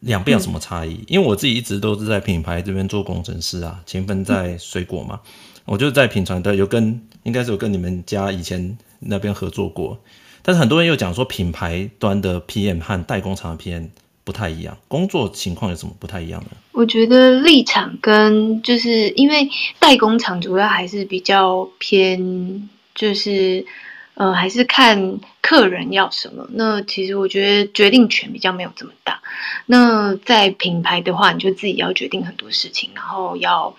[0.00, 0.94] 两边有什么差异？
[0.94, 10.00] 嗯、因为我自己一直都是在品牌这边做工程师啊，勤奋在水果嘛，嗯、我就在品传的有跟，应该是有跟你们家以前那边合作过。
[10.40, 13.88] 但是很多人又讲说，品牌端的 PM 和代工厂的 PM
[14.24, 16.50] 不太一样，工作情况有什么不太一样呢？
[16.72, 19.46] 我觉得立场跟就是因为
[19.78, 23.66] 代工厂主要还是比较偏，就是
[24.14, 26.46] 呃还是看客人要什么。
[26.52, 29.22] 那其实我觉得决定权比较没有这么大。
[29.66, 33.76] 那在品牌的话，你就自己要决定很多事情，然后要。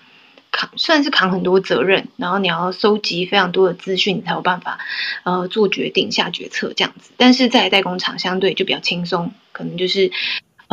[0.56, 4.78] 扛算是扛很多责任，然后你要收集非常多的资讯，你才有办法
[5.24, 7.10] 呃做决定、下决策这样子。
[7.18, 10.12] 但是在代工厂相对就比较轻松，可能就是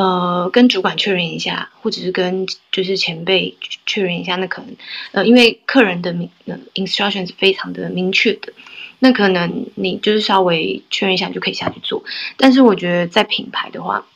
[0.00, 4.36] 呃跟主管确认一下，或者是跟就是前辈确认一下。
[4.36, 4.74] 那可能
[5.12, 8.52] 呃因为客人的明呃 instruction 是非常的明确的，
[8.98, 12.02] 那可能你就是稍微确认一下就可以下去做。
[12.38, 14.06] 但是我觉得在品牌的话，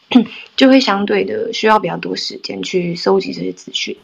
[0.57, 3.97] 就会相对的需要比较多时间去收集这些资讯。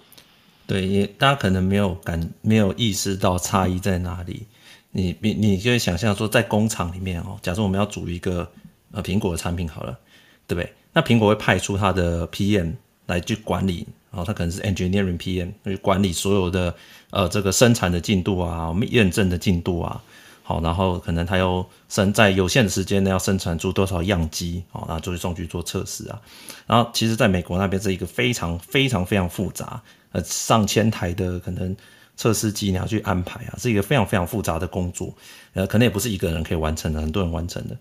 [0.66, 4.46] 对，也大家可能没有感，没有意识到差异在哪里。
[4.92, 8.50] 你你你就会想象说，在工厂里面哦，假设我们要组一个
[8.92, 9.98] 呃苹果的产品好了，
[10.46, 10.72] 对不对？
[10.92, 12.74] 那苹果会派出他的 PM
[13.06, 16.74] 来去管理，然后他可能是 engineering PM 去管理所有的
[17.10, 20.02] 呃这个生产的进度啊，我们验证的进度啊，
[20.42, 26.20] 好，然后可能他要生在有限的时间内要生产出多少样机，好，然后就会送去做测试啊。
[26.66, 29.80] 然后其实在美国那边是一个非常非常非常复杂。
[30.12, 31.76] 呃，上千台的可能
[32.16, 35.14] 测试机你要去安排啊，是一个非常非常复杂的工作，
[35.54, 37.76] 呃，可能也不是一个人可以完成的，很多人完成的。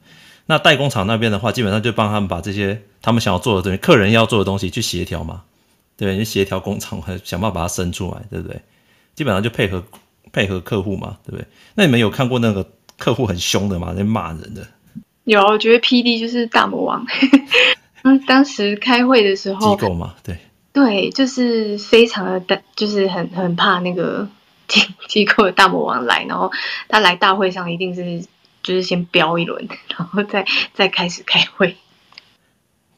[0.50, 5.44] 那代工厂那边的话，基本上就帮他们把这些他们想要做的东西，客人要做的东西去协调嘛，
[5.96, 8.60] 对，你协调工厂，想办法把它生出来，对不对？
[9.14, 9.84] 基本上就配合
[10.34, 11.46] 配合客户嘛，对不对？
[11.76, 13.94] 那你们有看过那个客户很凶的吗？
[13.94, 14.66] 在骂人的？
[15.26, 17.06] 有，我觉得 PD 就是大魔王。
[18.02, 20.36] 嗯， 当时开会的时候，机构嘛，对。
[20.74, 24.28] 对，就是非常的大，就是很很怕那个
[24.68, 26.52] 机机构的大魔王来，然后
[26.88, 28.24] 他来大会上一定是
[28.64, 29.68] 就是先飙一轮，
[29.98, 31.76] 然后再再开始开会。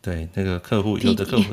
[0.02, 1.44] 对，那个客户有的客户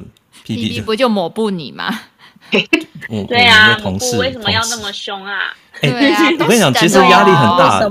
[0.44, 2.00] P D 不就抹布你吗？
[2.50, 5.38] 对啊，同事为什么要那么凶啊？
[5.82, 7.82] 我跟你讲，其实压力很大，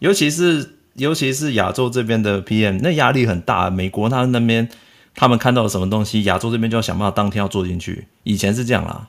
[0.00, 3.70] 尤其是尤其是亚洲这边的 P M，那压力很大。
[3.70, 4.68] 美国他那边。
[5.16, 8.08] 他们看到了什么东西，亚洲这边就要想办法当天要做进去。
[8.24, 9.06] 以前是这样啦，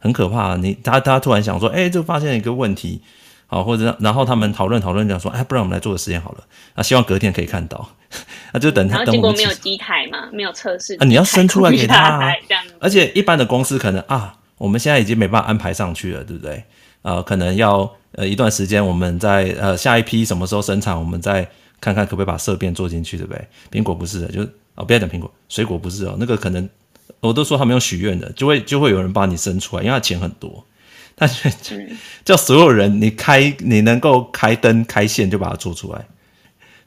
[0.00, 0.56] 很可怕。
[0.56, 3.00] 你他他突然想说，哎、欸，就发现一个问题，
[3.54, 6.44] 好，或者然后他们讨论讨论讲说，哎，不然我们来做个实验好了。
[6.74, 7.88] 啊，希望隔天可以看到。
[8.52, 9.04] 那 就等他。
[9.04, 10.94] 结果没有机台嘛，没有测试。
[10.96, 12.32] 啊，你要生出来给他、啊。
[12.80, 16.64] 而且一般的公司可能啊，我们现在已经没办法安排上去了，对不对？
[17.02, 21.48] 呃，可能要呃一段时间，我们在呃下一批什么时候生产，我们再
[21.80, 23.46] 看看可不可以把色变做进去，对不对？
[23.70, 24.44] 苹果不是的，就。
[24.76, 26.68] 哦，不要讲苹果，水果不是哦，那个可能
[27.20, 30.66] 我都说他们用许愿的，就会就会有人帮你生出来，因为他钱很多，
[31.14, 31.50] 但是
[32.24, 36.04] 叫所有人你开你能够开灯开线就把它做出来，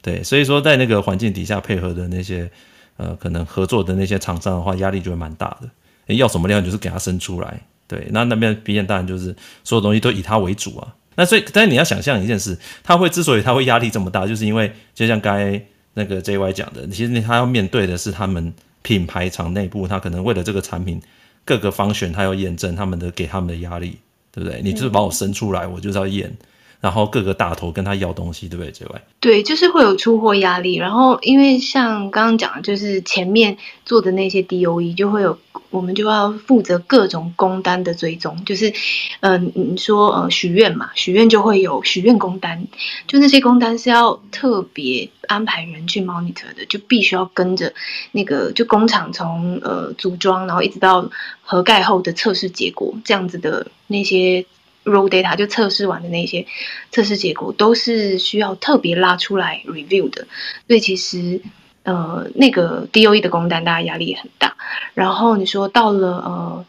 [0.02, 2.50] 对，所以说在那个环境底下配合的那些
[2.96, 15.60] 呃可能合作的那些厂商的话，压力就会蛮大的，要什么量就是给他生出来，对，那那边毕竟当然就是所有东西都以他为主啊，那所以但是你要想象一件事，他会之所以他会压力这么大，就是因为就像刚才。
[15.94, 21.02] 那个 JY 讲的，其实他要面对的是他们品牌厂内部，他可能为了这个产品
[21.44, 23.98] 各个方选，他要验证他们的给他们的压力，
[24.38, 24.62] 对不对？
[24.62, 26.32] 你就是把我生出来，我就是要验。
[26.80, 28.70] 然后各个大头跟他要东西，对不对？
[28.70, 30.76] 之外，对，就是会有出货压力。
[30.76, 35.36] 然后因为像刚刚讲的，就是前面做的那些 DOE 就会有，
[35.70, 38.44] 我们就要负责各种工单的追踪。
[38.44, 38.72] 就是，
[39.20, 42.68] 嗯、你说呃许愿嘛，许愿就会有许愿工单，
[43.08, 47.74] 就那些工单是要特别安排人去 monitor 的，就必须要跟着
[48.12, 51.10] 那个就工厂从呃组装，然后一直到
[51.42, 54.46] 盒盖后的测试结果这样子的那些。
[54.88, 56.46] Raw data 就测试完的那些
[56.90, 60.26] 测试结果都是需要特别拉出来 review 的，
[60.66, 61.40] 所以其实
[61.82, 64.56] 呃那个 DOE 的工单大家压力也很大。
[64.94, 66.66] 然后你说到了呃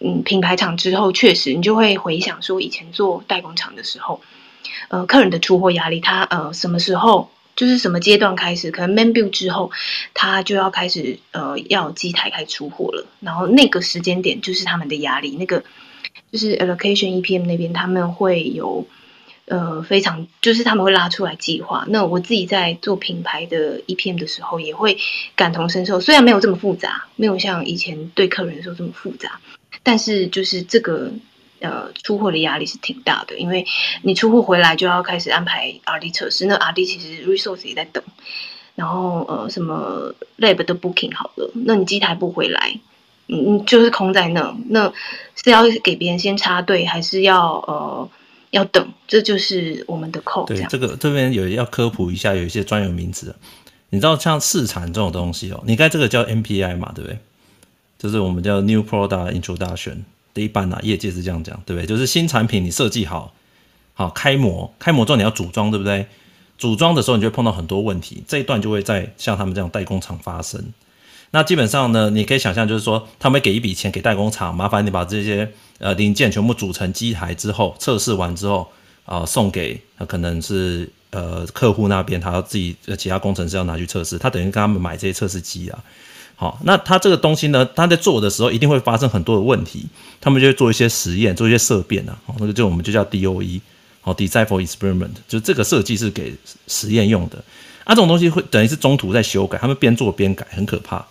[0.00, 4.20] 嗯品牌厂之后，确实你就会回想说以前做代工厂的时候，
[4.88, 9.70] 呃客人的出货压力，他呃什么时候就是什么阶段开始，可能 main build 之后
[10.14, 15.64] 他就要开始呃要机台开始出货了，然后那个时间点就是他们的压力那个。
[16.30, 18.86] 就是 allocation EPM 那边他们会有
[19.46, 21.86] 呃非常就是他们会拉出来计划。
[21.88, 24.98] 那我自己在做品牌的 EPM 的时候也会
[25.36, 29.40] 感同身受，虽然没有这么复杂，没有像以前对客人的时候这么复杂，
[29.82, 31.12] 但是就是这个
[31.60, 33.66] 呃出货的压力是挺大的，因为
[34.02, 38.04] 你出货回来就要开始安排 RD 测试，那 RD 其实 resource 也在等，
[38.74, 42.78] 然后呃什么 lab 的 booking 好了，那你机台不回来。
[43.28, 44.92] 嗯，就是空在那，那
[45.36, 48.08] 是要给别人先插队，还是要呃
[48.50, 50.46] 要等，这就是我们的 code。
[50.46, 53.34] 对，这，个这边有要科普一下，有一些专有名词。
[53.90, 57.18] 你知道像市场这种东西哦，你看这个叫 NPI 嘛，对不对？
[57.98, 59.98] 就是我们叫 New Product Introduction
[60.34, 61.86] 的一般啊，业界是这样讲，对不对？
[61.86, 63.34] 就是新产品你设计好，
[63.94, 66.06] 好开模，开模之后你要组装，对不对？
[66.56, 70.72] 组装的时候你就会碰到很多问题，这一段就会在像他们这样代工厂发生。
[71.30, 78.66] 那基本上呢，你可以想象，就是说，他们给一笔钱给代工厂，麻烦你把这些呃零件全部组成机台之后，测试完之后，
[79.04, 85.78] 啊、呃，送给、呃、可能是呃客户那边，他要自己呃其他工程师要拿去测试，他等于跟他们买这些测试机啊。
[86.34, 89.86] 好，那他这个东西呢，他在做的时候一定会发生很多的问题，
[90.20, 93.60] 他们就会做一些实验，做一些色变啊，哦那个就我们就叫 DOE，
[94.00, 96.32] 好，Design for Experiment，就这个设计是给
[96.68, 97.36] 实验用的。
[97.84, 101.04] 啊，这种东西会等于是中途在修改，他们边做边改，很可怕。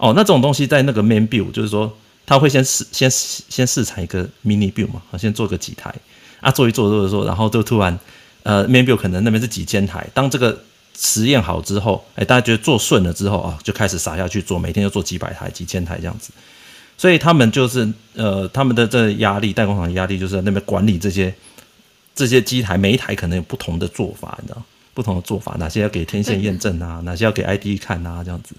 [0.00, 5.94] 哦，那这种东西在那个 main build，就是说他会先试先先试产一个 mini build 嘛，先做个几台。
[6.40, 7.98] 啊，做一做做一做，然后就突然
[8.44, 10.58] 呃 main build 可能那边是几千台，当这个
[10.98, 16.30] 实验好之后，哎，大家觉得做顺了之后啊，就开始撒下去做，每天就做几百台、几千台这样子，
[16.96, 21.34] 所以他们就是呃他们的这压力，代工厂的压力就是在那边管理这些
[22.14, 24.62] 这些机台，每一台可能有不同的做法，你知道，
[24.94, 28.54] 不同的做法，哪些要给天线验证啊，哪些要给 ID 看啊，这样子。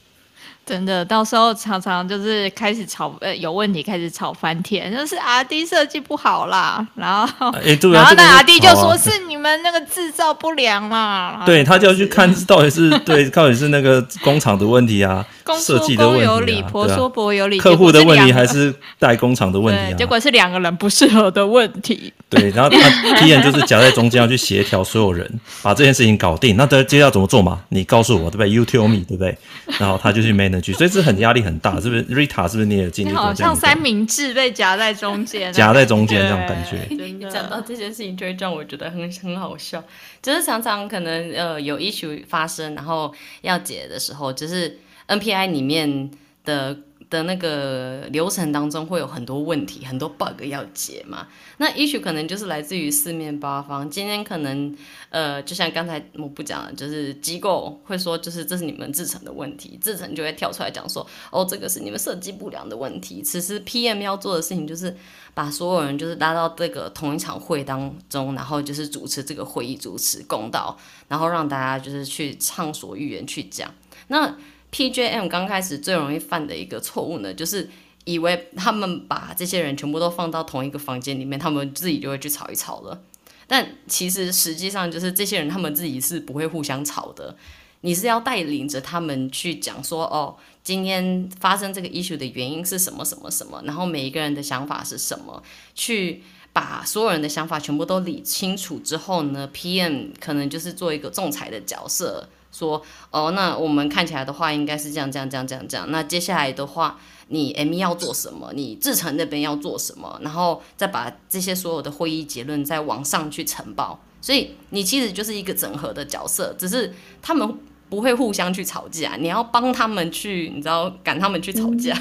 [0.63, 15.25] 真的，到时候常常就是开始吵，呃，有问题开始吵翻天，就是阿弟设计不好啦，然后，欸啊、然后那阿弟就说是你们那个制造不良嘛，对，他就要去看 到底是对，到底是那个工厂的问题啊，
[15.59, 19.97] 设计的问题、啊，有理，婆说婆有理，客户的问题还是代工厂的问题啊？
[19.97, 22.13] 结果是两个人不适合的问题。
[22.29, 22.77] 对，然后他
[23.17, 25.29] PM 就是夹在中间要去协调所有人，
[25.61, 26.55] 把这件事情搞定。
[26.55, 27.59] 那接下来怎么做嘛？
[27.69, 29.37] 你告诉我，对不对？You tell me，对不对？
[29.79, 33.21] 然后他就去 manage，所以这很压力很大， 是不是？Rita 是不是你也经历过？
[33.21, 36.87] 好像三明治被夹在中间，夹在中间这种感觉。
[37.29, 39.83] 讲到这件事情，就会让我觉得很很好笑。
[40.21, 46.11] 就是常常可能呃有 issue 发生，然后要解的时候，就是 NPI 里面
[46.45, 46.77] 的。
[47.11, 51.27] 的那个流程当中会有很多问题，很多 bug 要解嘛。
[51.57, 53.87] 那 issue 可能就是来自于四面八方。
[53.87, 54.75] 今天可能
[55.09, 63.21] 呃，就像刚才我不讲了，就是机构会说，就是这是你们制成的问题，制成就会跳出来讲说，哦，这个是你们设计不良的问题。
[63.21, 64.95] 此时 PM 要做的事情就是
[65.33, 70.77] 把所有人就是拉到这个同一场会当中，然后就是主持这个会议，主持公道，
[71.09, 73.69] 然后让大家就是去畅所欲言去讲。
[74.07, 74.33] 那
[74.71, 77.69] PJM 刚开始最容易犯的一个错误呢，就是
[78.05, 83.03] 以为他们把这些人全部都放到同一个房间里面，他们自己就会去吵一吵了。
[83.47, 87.35] 但其实实际上就是这些人他们自己是不会互相吵的。
[87.81, 95.43] 你是要带领着他们去讲说，哦，今天发生这个 issue 的原因是什么什么什么，然后每一个人的想法是什么，
[95.75, 102.29] 去把所有人的想法全部都理清楚之后呢，PM 可能就是做一个仲裁的角色。
[102.51, 105.89] 说哦，那我们看起来的话，应该是这样这样这样这样这样。
[105.91, 108.51] 那接下来的话，你 M 要做什么？
[108.53, 110.19] 你志成那边要做什么？
[110.21, 113.99] 然后再把这些所有的会议结论再往上去呈报。
[114.21, 117.57] 所以你其实就是一个整合的角色，只是他们
[117.89, 121.97] 不会互相去吵架，你要帮他们去，你知道赶他们去吵架。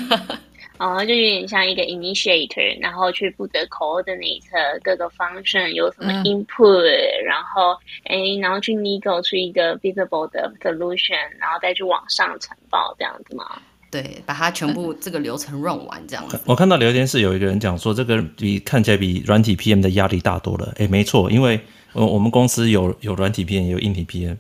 [0.81, 4.43] 哦，就有点像一个 initiator，然后去负责 coordinate
[4.83, 13.45] 各个 function 有什么 input，、嗯、然后哎，然后去 nego 出一个 visible 的 solution，然后再去往上呈报这样子吗？
[13.91, 16.41] 对，把它全部这个流程 run 完这样子。
[16.47, 20.73] 我看到聊天室有一个人讲说，这个比看起来比软体 PM 的压力大多了。
[20.79, 21.61] 哎，没错，因为
[21.93, 24.37] 我我们公司有有软体 PM，也有硬体 PM。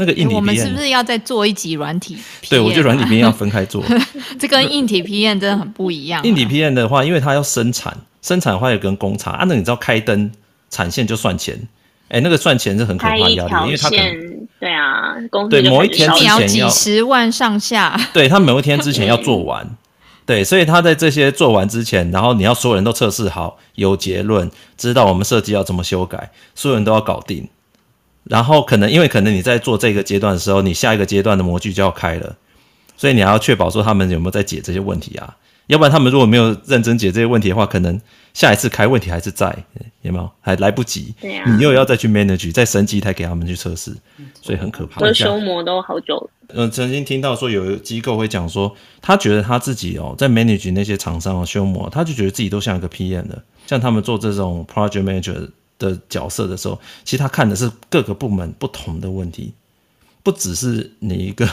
[0.00, 2.16] 那个硬体我们是不是要再做一集软体？
[2.48, 3.82] 对，我觉得软体 PM 要分开做。
[4.38, 6.22] 这跟硬体 PM 真的很不一样。
[6.24, 10.30] 硬体 PM 的话，因为它要生产，生产的话也跟工厂啊，那你知道开灯
[10.70, 11.60] 产线就算钱，
[12.08, 19.68] 哎，那个算钱是很可怕的压力，因为它可能对啊，工对某一天之前要几十万上下，对他某一天之前要做完，
[20.24, 27.48] 对，所以他在这些做完之前，然后你要所有人都测试好，有结论，知道我们设计要怎么修改，所有人都要搞定。
[28.28, 32.36] 然后可能因为可能你在做这个阶段的时候，你下一个阶段的模具就要开了，
[32.96, 35.36] 所以你还要确保说他们有没有在解这些问题啊？
[35.68, 38.00] 要不然他们如果没有认真解这些问题的话，可能
[38.32, 39.54] 下一次开问题还是在，
[40.00, 40.30] 有没有？
[40.40, 43.94] 还来不及，对啊，你又要再去 manage，再升级台给他们去测试，
[44.40, 45.12] 所以很可怕。
[45.12, 46.30] 修模都好久。
[46.54, 55.50] 嗯、呃，曾经听到说有机构会讲说，他觉得他自己哦，在 manage 那些厂商哦修模，他就觉得自己都像一个 PM 的，像他们做这种 project manager。
[55.78, 59.52] 的角色的时候，其实他看的是各个部门不同的问题，
[60.22, 61.46] 不只是你一个，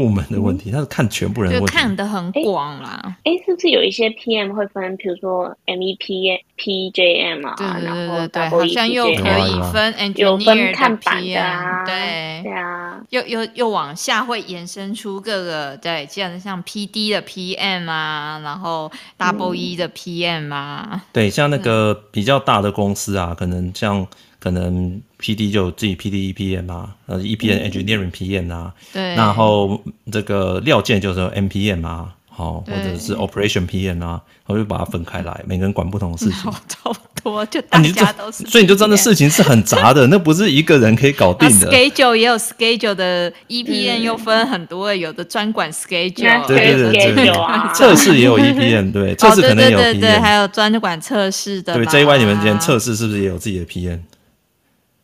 [0.00, 3.16] 部门的问题，他是看全部人的问题，就看得很广啦。
[3.24, 12.42] 哎，是不是有一些 PM 会分，比如说 MEP、PJM 啊，对对对对对，好像又可以分 engineer 看板的啊，对。
[12.42, 24.06] 对啊，又又又往下会延伸出各个对，像像 PD 的 PM 啊，然后 Double E 的 PM 啊，对，像那个比较大的公司啊，可能像。
[24.42, 28.50] 可能 P D 就有自己 P D E P M 啊，呃 E P M Engineering P M
[28.50, 41.70] 啊，对，然后这个料件就是 M P M 啊，好，或者是 Operation P M 啊，我就把它分开来，每个人管不同的事情， 差不多就大家都是，所以你就知道那事情是很杂的，那不是一个人可以搞定的。
[41.70, 47.32] Schedule 也有 Schedule 的 E P M 又分很多，有的专管 Schedule，对对对对，
[47.76, 51.74] 测试也有 E P M，对，测试可能有 P M，对，还有专管测试的。
[51.74, 53.98] 对，J Y 你们今天测试是不是也有自己的 P M？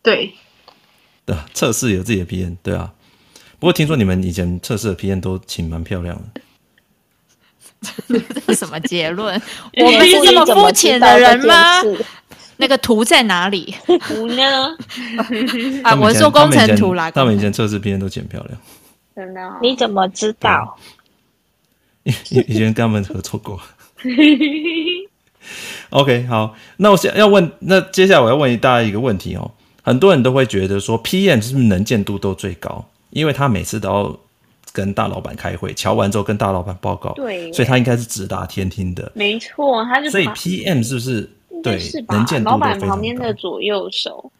[0.07, 0.33] 对，
[1.25, 2.93] 对啊，测试有自己的 PN，对啊。
[3.59, 6.41] 不过听说你们以前测试的 PN 都请蛮漂亮的，
[8.47, 9.35] 这是什么结论？
[9.83, 11.83] 我们是这么肤浅的人吗？
[12.59, 13.75] 那个图在哪里？
[14.07, 14.77] 图呢？
[15.83, 17.11] 啊，我是说工程图啦。
[17.11, 18.57] 他们以前测试 PN 都请漂亮，
[19.17, 19.41] 真的？
[19.61, 20.79] 你怎么知道？
[22.05, 22.15] 以
[22.47, 23.61] 以前跟他们合作过。
[25.91, 29.51] OK，好，那我想要问，那接下来我要问大家一个问题哦。
[29.87, 32.85] 很多人都会觉得说，PM 是不是能见度都最高？
[33.11, 34.19] 因为他每次都要
[34.73, 39.13] 跟大老板开会，瞧完之后跟大老板报告，对，所以他应该是直达天听的。
[39.15, 41.31] 没错，他就所以 PM 是不是
[41.63, 42.67] 对是能见度都非常高？
[42.67, 44.33] 老板旁边的左右手，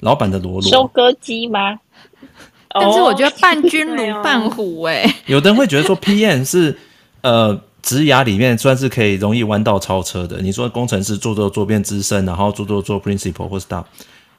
[0.00, 1.78] 老板的罗罗收割机吗？
[2.74, 5.14] 但是我觉得伴君如伴虎哎、欸。
[5.26, 6.76] 有的人会觉得说，PM 是
[7.20, 10.40] 呃职涯里面算是可以容易弯道超车的。
[10.40, 13.84] 你说工程师做做做变资深，然后做做做 principal 或是 staff。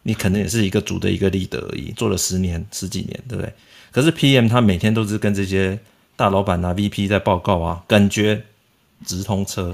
[0.04, 3.54] 你可能也是一个组的一个 leader 而已，做了十年十几年，对不对？
[3.92, 5.80] 可是 PM 他每天都是跟这些
[6.16, 8.44] 大老板啊、VP 在报告啊，感觉
[9.06, 9.74] 直通车，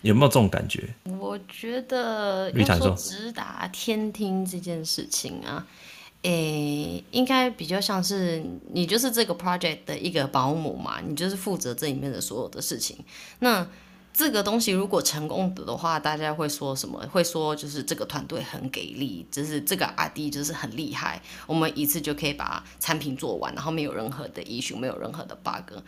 [0.00, 0.88] 有没有这种感觉？
[1.18, 5.66] 我觉得要说直达天听这件事情啊，
[6.22, 8.42] 诶，应该比较像是
[8.72, 12.96] 你就是这个 project 的一个保姆嘛，你就是负责这里面的所有的事情，
[13.40, 13.66] 那。
[14.12, 17.02] 这个东西如果成功的的话，大家会说什么？
[17.10, 25.78] 会说就是这个团队很给力，就是这个 RD 就是很厉害，我们一次就可以把产品做完，然后没有任何的 issue，没有任何的 bug。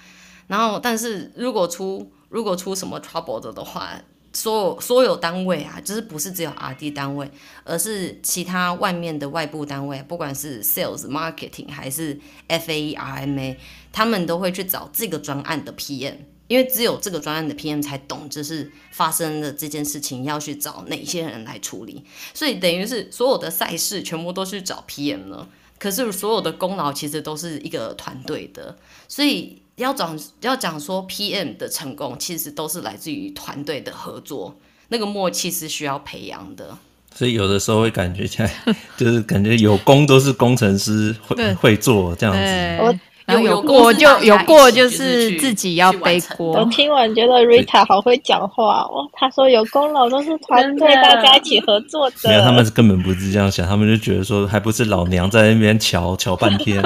[0.47, 3.91] 然后，但是如果出如果出什么 trouble 的的话，
[4.33, 7.31] 所有所有单位啊，就是不是只有 RD 单位，
[7.63, 12.19] 而是其他外面的外部单位，不管是 sales、marketing 还是
[12.49, 13.57] FAE、RMA，
[13.93, 16.17] 他们都会去找这个专案的 PM。
[16.47, 25.49] 因为只有这个专案的 PM 才懂，就是发生的这件事情要去找哪些人来处理，所以等于是所有的赛事全部都去找 PM 了。
[25.79, 28.77] 可是所有的功劳其实都是一个团队的，
[29.09, 34.57] 所以要讲要讲说 PM 的成功，其实都是来自于团队的合作，
[34.89, 36.79] 那个默契是需要培养的。
[37.15, 38.53] 所以有的时候会感觉起来，
[38.97, 43.01] 就是感觉有功都是工程师会会做这样子。
[43.27, 46.53] 然后有过就有过，就是自己要背锅。
[46.53, 49.09] 我听完觉得 Rita 好会讲话哦。
[49.15, 52.17] 他说有功劳都是团队大家一起合作的。
[52.25, 56.83] 没有，他们根本不是这样想，他们就觉得说，还不是老娘在那边瞧瞧半天。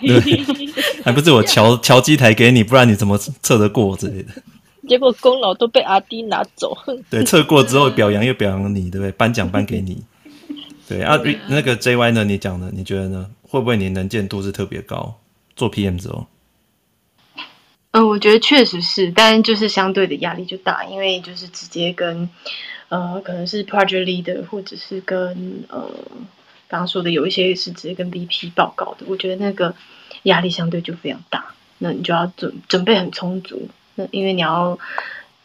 [0.00, 0.44] 对，
[1.02, 4.28] 还不是我瞧瞧机台给你，不然你怎么测得过之类的？
[4.86, 6.76] 结果功劳都被阿弟拿走。
[7.10, 9.10] 对，测过之后表扬又表扬你，对不对？
[9.12, 10.04] 颁奖颁给你。
[10.88, 12.22] 对啊，那个 JY 呢？
[12.22, 13.26] 你讲的，你觉得呢？
[13.48, 15.18] 会不会你能见度是特别高？
[15.54, 16.26] 做 PM 之后，
[17.92, 22.28] 呃，我觉得确实是，但就是相对的压力就大，因为就是直接跟
[22.88, 25.90] 呃，可能是 project leader 或者是跟呃，
[26.68, 29.74] 刚刚说的有一些是直接跟 VP 报告的，我觉得那个
[30.24, 31.54] 压力相对就非常大。
[31.78, 34.78] 那你就要准准备很充足，那因为你要，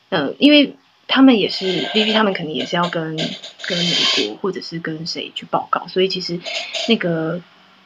[0.10, 0.76] 呃，因为。
[1.14, 6.40] 他们也是 VP，他们肯定也是要跟跟美国或者是跟谁去报告，所以其实
[6.88, 7.42] 那个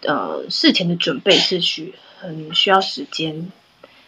[0.08, 3.52] 呃事前的准备是需很需要时间，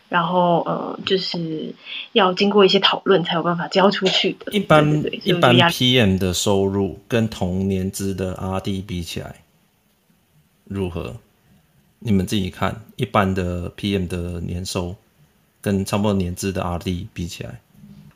[0.09, 1.73] 然后呃就是
[2.13, 4.51] 要经过一些讨论才有办法交出去的。
[4.51, 9.43] 一般一般 PM 的收入跟同年资的 RD 比起来
[10.65, 11.15] 如何？
[11.99, 14.95] 你们自己看，一般的 PM 的年收
[15.59, 17.59] 跟差不多年资的 RD 比起来。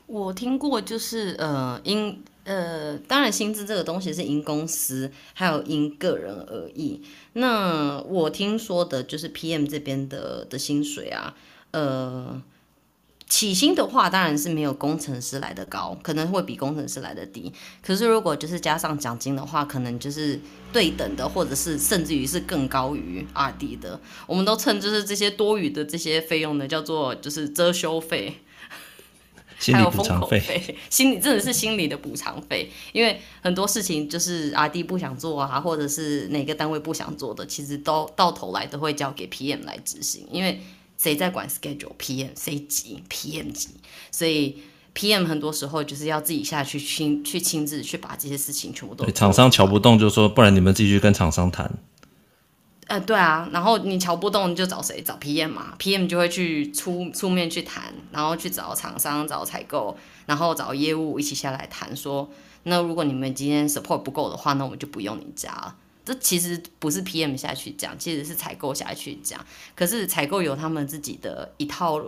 [0.06, 7.00] 我听过，就是呃，因呃，当然薪资这个东西是因公司还有因个人而异。
[7.34, 11.36] 那我听说的就是 PM 这边的的薪水啊，
[11.70, 12.42] 呃，
[13.28, 17.52] 起薪的话，当然是没有工程师来的高，可能会比工程师来的低。
[17.80, 20.38] 可是如果就是加上奖金的话，可能就是
[20.72, 24.00] 对等的，或者是甚至于是更高于 RD 的。
[24.26, 28.34] 我们都称就是这些多余的这些费用呢，叫做就是遮羞费，
[29.62, 32.70] 心理补偿费，心理真的是心理的补偿费。
[32.92, 40.60] 因为很多事情就是阿弟不想做啊，或者是哪个单位不想做的，其实都到头来都会交给 PM 来执行，因为。
[40.98, 43.70] 谁在管 schedule？PM 谁急？PM 急，
[44.12, 44.58] 所以
[44.94, 49.04] PM 很多时候就是要自己下去亲去亲自去把这些事情全部都。
[49.10, 51.76] 厂商瞧不动就说，不然你们继续跟厂商谈。
[52.88, 55.00] 呃，对啊，然后你瞧不动你就找谁？
[55.00, 62.28] 找 PM 嘛，PM 就会去出出面去谈，然后去找厂商、找采购，然后找业务一起下来谈，说
[62.64, 65.76] 那如果你们今天 support 不够的话，那我们就不用你加了。
[66.04, 69.38] 这其实不是 PM 下去讲，其实是采购下去讲。
[69.76, 72.02] 可是采购有他们自己的一套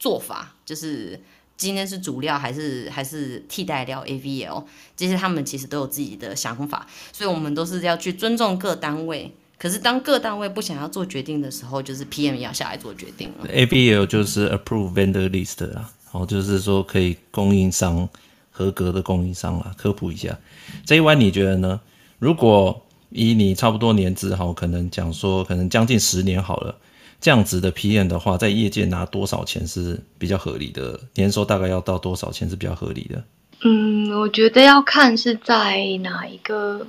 [0.00, 1.22] 做法，就是
[1.56, 4.64] 今天是主料还是还是替代料 AVL，
[4.96, 6.86] 这些他们其实都有自己的想法。
[7.12, 9.32] 所以我们都是要去尊重各单位。
[9.58, 13.48] 可是当各单位不想要做决定的时候，就是 PM 要下来做决定了。
[13.48, 18.08] ABL 就是 Approve Vendor List 啦，然后就是说可以供应商
[18.50, 19.74] 合格的供应商啦。
[19.78, 20.38] 科普一下，
[20.84, 21.80] 这一弯你觉得呢？
[22.18, 26.76] 如果以你差不多年资哈，可能讲说可能将近十年好了，
[27.20, 31.00] 这样子的 PM 的话，在业界拿多少钱是比较合理的？
[31.14, 33.24] 年收大概要到多少钱是比较合理的？
[33.64, 36.86] 嗯，我觉得要看是在哪一个，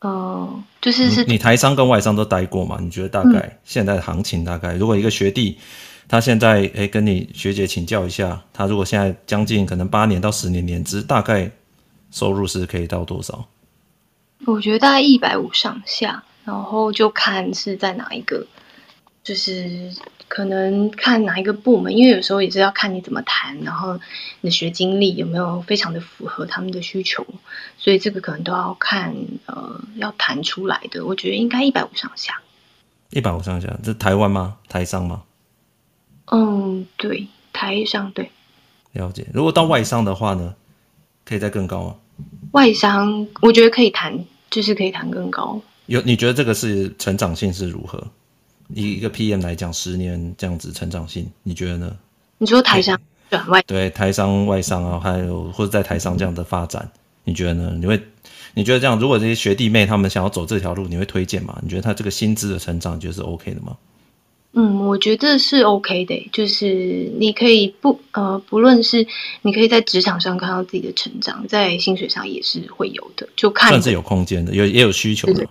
[0.00, 2.78] 呃，就是是、嗯、你台商跟外商都待过嘛？
[2.80, 5.58] 你觉得大概现在的行情大概，如果一个学弟
[6.06, 11.50] 他现在诶、欸、跟你学姐请教一下，他如果现在将近可能八年到十年年资，大概
[12.10, 13.46] 收入是可以到多少？
[14.46, 18.46] 我觉得大概一百五上下，然后就看是在哪一个，
[19.24, 19.92] 就是
[20.28, 23.98] 可能看哪一个部门，因为有时候也是要看你怎么谈，然后
[24.40, 27.26] 你的学经历有没有非常的符合他们的需求，
[27.78, 29.16] 所以这个可能都要看
[29.46, 31.04] 呃要谈出来的。
[31.04, 32.40] 我觉得应该一百五上下，
[33.10, 34.58] 一百五上下，这台湾吗？
[34.68, 35.22] 台商吗？
[36.26, 38.30] 嗯，对，台商对。
[38.92, 39.26] 了解。
[39.32, 40.54] 如果到外商的话呢，
[41.24, 41.96] 可以再更高吗？
[42.52, 45.60] 外商我觉得可以谈，就是可以谈更高。
[45.86, 48.06] 有你觉得这个是成长性是如何？
[48.74, 51.96] 以一个 PM 来讲，十年这样子成长性，你觉得呢？
[52.38, 53.00] 你说台商
[53.30, 56.90] 转外对台商外商啊，还有或者在台商这样的发展，
[57.24, 57.72] 你觉得呢？
[57.78, 58.00] 你会
[58.54, 61.58] 你觉得这样，如果这些学弟妹他们想要走这条路，你会推荐吗？
[61.62, 63.76] 你觉得他这个薪资的成长，你觉得是 OK 的吗？
[64.54, 69.06] 嗯，我觉得是 OK 的，就是你可以不呃，不论是
[69.42, 75.34] 你可以在职场上看到自己的成长，在薪水上也是会有的，就看算是有空间的，有也有需求的。
[75.34, 75.48] 对，对，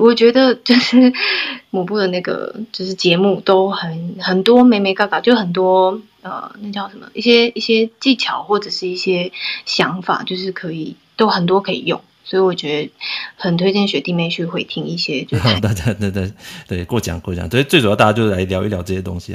[0.00, 1.12] 我觉得就是
[1.70, 9.30] 某部的那个就是节目都很很多美美嘎嘎，就很多呃，那叫什么一些一些技巧或者是一些
[9.66, 12.00] 想法，就是可以都很多可以用。
[12.24, 12.90] 所以我觉得
[13.36, 16.32] 很推荐学弟妹去会听一些，对对对对对
[16.68, 17.50] 对，过奖过奖。
[17.50, 19.34] 所以最主要大家就是来聊一聊这些东西。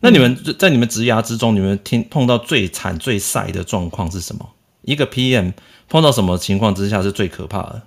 [0.00, 4.48] 那你们在你们职涯之中，你们听碰到最惨最晒的状况是什么？
[4.82, 5.52] 一个 PM
[5.88, 7.82] 碰到什么情况之下是最可怕的、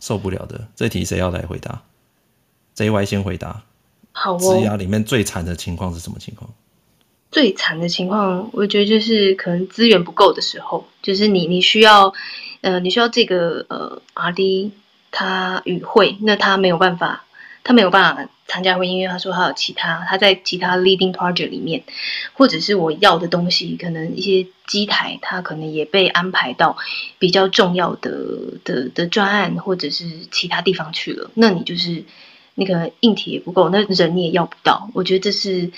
[0.00, 0.68] 受不了的？
[0.74, 1.82] 这题谁要来回答
[2.76, 3.62] ？JY 先回答。
[4.12, 4.38] 好哦。
[4.38, 6.50] 职涯里面最惨的情况是什么情况？
[7.30, 12.14] 最惨的情况，我觉得就是可能资源不够的时候，就是你你需要。
[12.60, 14.72] 呃，你需要这个呃，RD
[15.12, 17.24] 他与会，那他没有办法，
[17.68, 21.84] 他没有办法参加会议，因为他说他有其他，他在其他 leading project 里面，
[22.32, 26.78] 或者是我要的东西，可能一些机台，他可能也被安排到
[27.18, 28.10] 比较重要的
[28.64, 31.30] 的的专案，或者是其他地方去了。
[31.34, 32.02] 那你就是
[32.54, 34.88] 那个硬体也不够，那人你也要不到。
[34.94, 35.70] 我觉得这是。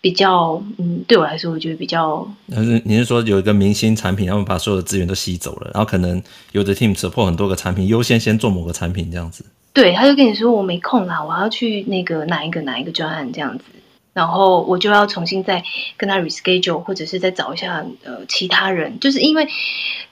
[0.00, 2.24] 比较嗯，对我来说，我觉得比较。
[2.48, 6.22] 但是你是说有一个明星产品，他们把所有的资源都吸走了，然后可能
[6.52, 9.44] 有的 team support 很多个产品，优先先做某个产品这样子。
[9.72, 13.64] 对，他就跟你说我没空啦，我要去那个哪一个哪一个专案这样子，
[14.12, 15.62] 然后我就要重新再
[15.96, 19.44] 跟他 reschedule，或者是再找一下呃其他人，就是因为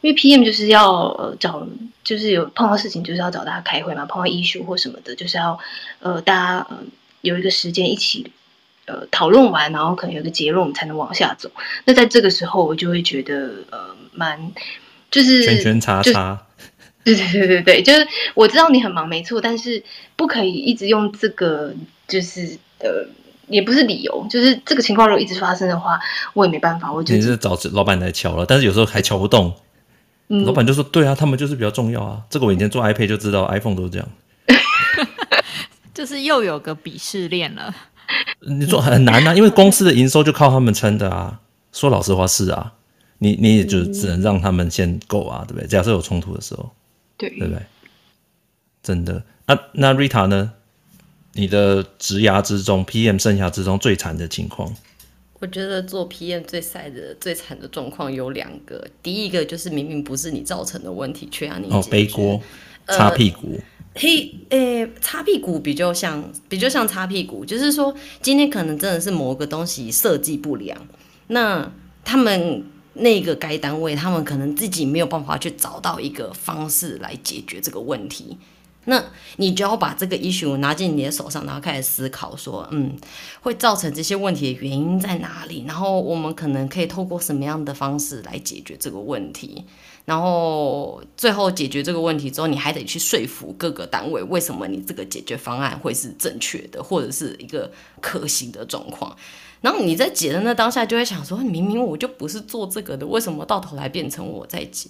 [0.01, 1.67] 因为 PM 就是要呃找，
[2.05, 5.59] 就是有碰到事情就是要找大家开会嘛，碰到 issue 或什么的，就是要
[6.01, 6.79] 呃大家呃
[7.23, 8.31] 有一个时间一起。
[8.89, 11.51] 呃，讨论完，然后可能有个结论，我们才能往下走。
[11.87, 14.53] 那在这个时候，我就会觉得，呃，蛮
[15.11, 16.47] 就是圈圈叉叉。
[17.07, 18.05] 对 对对对对，就是
[18.35, 19.81] 我知道你很忙，没错，但是
[20.17, 21.73] 不可以一直用这个，
[22.09, 23.07] 就是呃，
[23.47, 26.01] 也不是理由，就是这个情况如果一直发生的话，
[26.35, 26.93] 我也没办法。
[26.93, 29.55] 我就你是找老板来敲了，但是有时候还敲不动。
[30.29, 34.09] 嗯，老板就说：“对啊，他们就是比较重要啊。”这个我以前做 iPad 就知道，iPhone 都是这样。
[35.95, 37.73] 就是又有个鄙视链了。
[38.41, 41.39] 你说很难啊，因为公司的营收就靠他们撑的啊。
[41.73, 42.73] 说老实话是啊，
[43.19, 45.69] 你你也就只能让他们先够啊，对不对？
[45.69, 46.69] 假设有冲突的时候，
[47.17, 47.62] 对对不对？
[48.83, 50.53] 真的啊，那 Rita 呢？
[51.33, 54.75] 你的职涯之中，PM 生涯之中最惨的情况？
[55.39, 58.87] 我觉得做 PM 最晒的、最惨的状况有两个。
[59.03, 62.41] 第一个就是明明不是你造成的问题，却让你哦背锅、
[62.87, 63.61] 擦屁股。
[63.95, 70.87] 嘿，诶，擦屁股比较像，比较像擦屁股，就是说今天可能真的是某个东西设计不良，
[71.27, 71.71] 那
[72.03, 72.64] 他们
[72.97, 78.37] 那个该单位，他们可能自己没有办法去找到一个方式来解决这个问题。
[78.89, 79.05] 那
[79.37, 82.97] 你就要把这个 issue 拿进你的手上，然后开始思考说，嗯，
[83.41, 85.65] 会造成这些问题的原因在哪里？
[85.67, 89.65] 然后我们可能可以透过什么样的方式来解决这个问题？
[90.05, 97.69] 然后最后解决这个问题之后，你还得去说服各个单位，为什么你这个解决方案会是正确的，或者是一个
[98.01, 99.17] 可行的状况？
[99.67, 104.89] 然后你在解的那当下，就会想说，明明我就不是做这个的，为什么到头来变成我在解？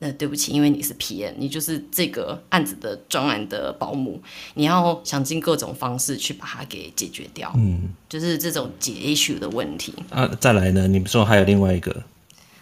[0.00, 4.20] 那对不起，因为你是 PM，你就是这个案子的专案的保姆，
[4.52, 7.50] 你要想尽各种方式去把它给解决掉。
[7.56, 9.94] 嗯，就是这种解 issue 的问题。
[10.10, 10.86] 啊，再来呢？
[10.86, 12.04] 你们说还有另外一个？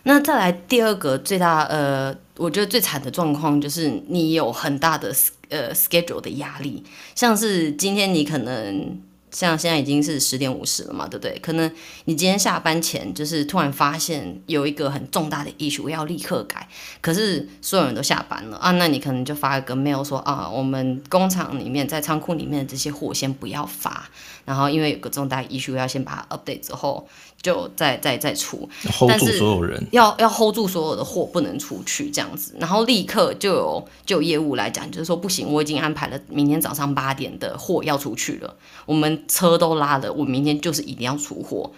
[0.04, 5.12] 那再来第二个最大呃，我觉得最惨的状况就是你有很大的
[5.48, 6.84] 呃 schedule 的压力，
[7.16, 9.00] 像是今天你可能。
[9.30, 11.38] 像现在已经是十点五十了嘛，对不对？
[11.40, 11.70] 可能
[12.06, 16.68] 你今天下班前就是突然发现有一个很重大的 issue 要立刻改，
[17.00, 24.08] 可是所有人都下班了啊，那你可能就发一个 mail 说啊，我们工厂里面在仓库里面的这些货先不要发，
[24.44, 27.08] 然后因为有个重大 issue 要先把它 update 之后。
[27.40, 41.70] 就再再再出，hold 住所有人，要要 hold 住所有的货不能出去这样子，然后立刻就有就有业务来讲，就是说不行，我已经安排了明天早上八点的货要出去了，我们车都拉了，我明天就是一定要出货。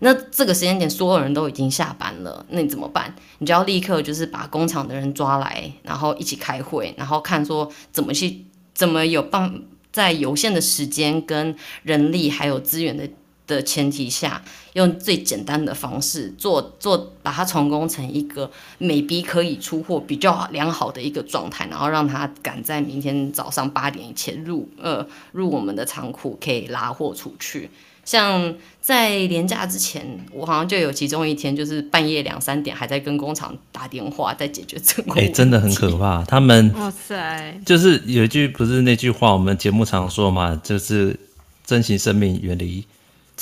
[0.00, 3.14] 那这个时间点所有人都已经下班了，那你怎么办？
[3.38, 8.44] 你就要立刻就是把工厂的人抓来，然后一起开会，然后看说怎么去
[8.74, 13.08] 怎么有办在有限的时间跟人力还有资源的。
[13.46, 14.42] 的前提下，
[14.72, 27.70] 用最简单的方式做做，把它成功成一个美逼可以出货比较良好的一个状态，然后让它赶在明天早上八点以前入呃入我们的仓库，可以拉货出去。
[28.04, 35.22] 像在年假之前，我好像就有其中一天，就是半夜两三点还在跟工厂打电话，在解决这个问题。
[35.22, 36.24] 哎、欸，真的很可怕。
[36.24, 41.18] 他们哇塞，就是有一句不是那句话，我们节目常说嘛，就是
[41.64, 42.84] 珍惜生命，远离。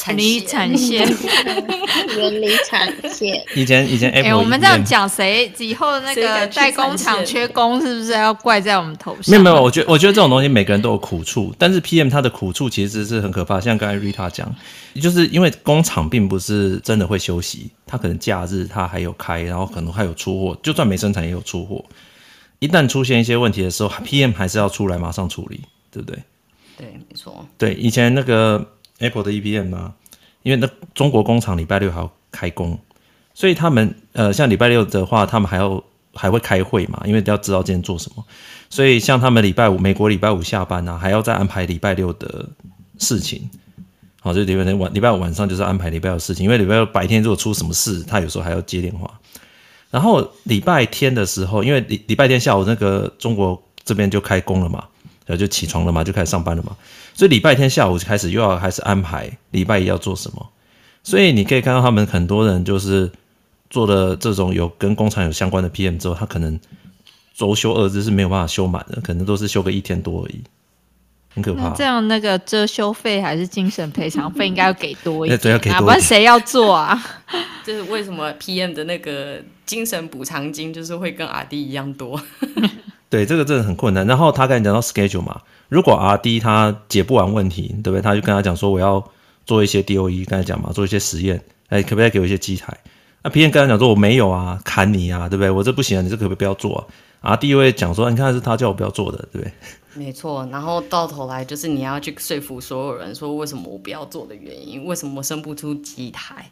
[0.06, 1.06] 远离产线，
[2.18, 3.44] 远离产线。
[3.54, 9.30] 以前以前 Apple，哎，我们这样讲，谁以后那个代工厂缺工，是不是要怪在我们头上？
[9.30, 13.60] 没有没有，我觉得我觉得这种东西每个人都有苦处，但是 PM 它的苦处其实是很可怕。
[13.60, 14.52] 像刚才 Rita 讲，
[15.00, 21.84] 就是因为工厂并不是真的会休息，它可能假日它还有开，然后可能还有出货，就算没生产也有出货。
[22.58, 25.60] 一旦出现一些问题的时候，PM 还是要出来马上处理，
[25.92, 26.18] 对不对？
[26.76, 27.46] 对，没错。
[27.56, 28.73] 对，以前那个。
[28.98, 29.94] Apple 的 EPM 嘛，
[30.42, 32.78] 因为那中国工厂礼拜六还要开工，
[33.34, 35.82] 所以他们呃，像礼拜六的话，他们还要
[36.14, 38.24] 还会开会嘛，因为都要知道今天做什么。
[38.70, 42.48] 所以像他们礼拜五，美国礼拜五下班啊，还要再安排礼拜六的
[42.98, 43.48] 事情。
[44.20, 49.10] 好，就礼拜天晚礼拜五晚上就是安排礼拜六的事情，因为礼拜六白天如果出什么事，他有时候还要接电话。
[49.90, 54.84] 然后礼拜天的时候，因为礼礼拜天下午那个中国这边就开工了嘛。
[55.26, 56.76] 然后就起床了嘛，就开始上班了嘛。
[57.14, 60.50] 所以礼拜天下午开始又要开始安排礼拜一要做什么。
[61.02, 63.10] 所以你可以看到他们很多人就是
[63.70, 66.58] 做了这种有跟工厂有相关的 PM 之后，他可能
[67.34, 70.42] 周休二日是没有办法休满的，可能都是休个一天多而已，
[71.34, 71.70] 很可怕。
[71.70, 75.84] 这样那个遮羞费还是精神赔偿费应该要给多一点，对，要给多一点。
[75.84, 76.98] 不然谁要做啊？
[77.64, 82.20] 就是为什么 PM 的那个精神补偿金就是会跟阿弟一样多？
[83.10, 84.06] 对，这个真的很困难。
[84.06, 88.02] 然后他刚才讲到 schedule 嘛，如果 RD 他解不完问题，对不对？
[88.02, 89.02] 他就跟他讲说，我要
[89.46, 92.76] 做一些 DOE，刚才讲嘛，做一些实验，哎，可不可以给我一些机台？
[93.22, 95.50] 那 P N 刚才讲说我没有啊，砍你啊，对不对？
[95.50, 96.86] 我这不行啊，你这可不可以不要做
[97.22, 99.52] 啊？RD 会讲说，你看是他叫我不要做的，对不对？
[99.94, 100.46] 没错。
[100.50, 106.50] 然后到头来就是你要去说服所有人说，为什么我不要做的原因，为什么我生不出机台？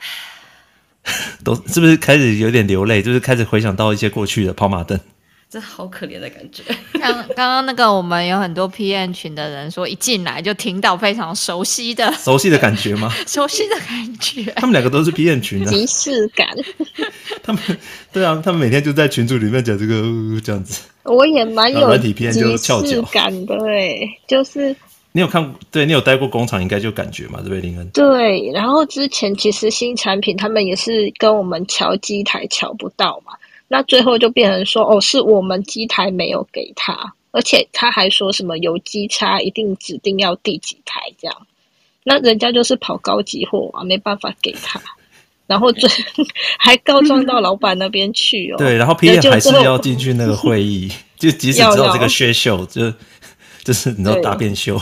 [1.44, 3.02] 都是不是开始有点流泪？
[3.02, 4.98] 就是开始回想到一些过去的跑马灯。
[5.54, 6.64] 这好可怜的感觉。
[6.94, 13.08] 刚刚刚那个，我们有很多 PM 群的人说，一进来就听到非常熟悉的熟悉的感觉吗？
[13.24, 14.42] 熟悉的感觉。
[14.56, 16.48] 他们两个都是 PM 群的，即视感。
[17.40, 17.62] 他们
[18.12, 20.02] 对啊，他们每天就在群组里面讲这个
[20.42, 20.82] 这样子。
[21.04, 22.12] 我也蛮有即
[22.56, 24.74] 视感的，对，就是
[25.12, 25.54] 你有看？
[25.70, 27.88] 对，你有待过工厂，应该就感觉嘛，对不对，林恩？
[27.90, 33.34] 对，然后之前其实新产品他们也是跟我们乔机台乔不到嘛，
[33.68, 41.46] 那最后就变成说，哦，是我们机台没有给他，而且他还说什么有机差，一定指定要第几台这样，
[42.04, 44.80] 那人家就是跑高级货啊，没办法给他，
[45.46, 45.88] 然后最
[46.58, 48.56] 还告状到老板那边去哦。
[48.58, 52.92] 对，然后 PM 还是要进去那个会议， 就即使知道这个削秀，就
[53.62, 54.80] 就是你知道答辩秀。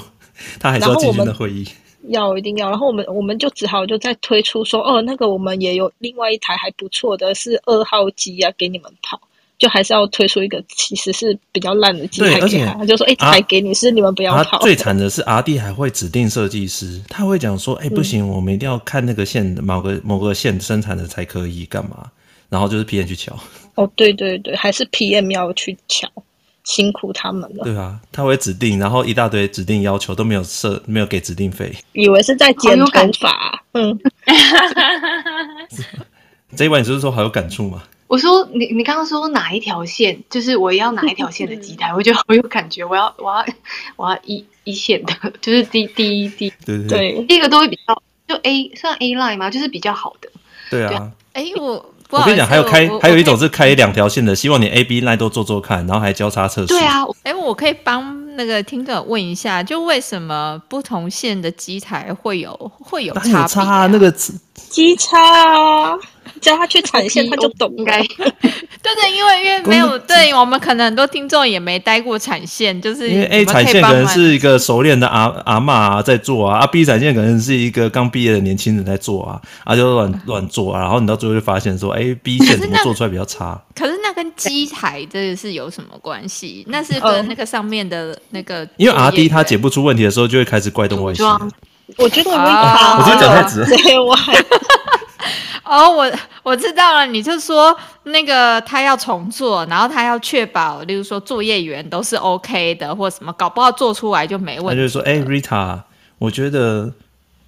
[0.59, 1.65] 他还是要进行的会议，
[2.09, 9.21] 要一定要，然后我们我们就只好就再推出说，哦，那个我们也有另外一台还不错的，是二号机啊，给你们跑，
[9.59, 14.59] 就还是要推出一个其实是比较烂的机台给他，他就说，哎，台给你是你们不要跑。
[14.61, 22.11] 最惨的是 RD 还会指定设计师，他会讲说，哎，不行，我们一定要看那个线某个某个线生产的才可以干嘛，
[22.49, 23.39] 然后就是 PM 去瞧。
[23.77, 26.09] 哦，对对对，还是 PM 要去乔。
[26.65, 27.65] 辛苦他们了。
[27.65, 31.75] 对啊，他会指定，然后一大堆指定要求都没有设，没有给指定费。
[31.93, 32.87] 以为是在剪头
[33.21, 33.65] 发。
[33.73, 33.99] 嗯。
[36.55, 37.83] 这一晚你是不是说好有感触吗？
[38.07, 42.85] 我说你你刚刚说哪一条线，就是我要哪一条线的机台， 我觉得好有感觉。
[42.85, 43.45] 我要我要
[43.97, 49.51] 我要一一线的，就是第第一第一对对对，第一个都会比较就 A 算 A line 吗？
[49.51, 50.29] 就是比较好的。
[50.71, 51.11] 对啊。
[51.33, 51.85] 哎我。
[52.21, 56.69] 我跟你讲，还有开，还有一种是开两条线的，希望你 A、B line 都做做看，然后还交叉测试。
[56.69, 63.43] 对啊，哎，我可以帮那个听众问一下，就为什么不同线的机台会有会有差啊？
[63.43, 64.13] 有差啊，那个
[64.55, 65.99] 机差。
[66.41, 68.03] 叫他去产线， 他就懂该。
[68.03, 68.09] 对
[68.97, 83.61] 对，因为因为没有，对我们可能很多听众也没待过产线，就是因为 A 产线可能是一个熟练的阿阿嬷啊在做啊，啊 B 产线可能是一个刚毕业的年轻人在做啊，啊就乱 乱做啊，然后你到最后就发现说，哎，B 线怎么做出来比较差？
[83.77, 86.65] 可是那跟机台这个是有什么关系？
[86.69, 91.25] 那是跟那个上面的那个，因为 RD 他解不出问题的时候，就会开始怪动外形。
[91.99, 93.67] 我觉得我我觉得讲太直了。
[95.65, 96.13] 哦，我
[96.43, 104.81] 我知道了，你就说那个他要重做，然后他要确保，例如说作业员都是 OK 的，或什么，搞不好做出来就没问题。
[104.81, 105.81] 他就是说，哎，Rita，
[106.19, 106.93] 我觉得，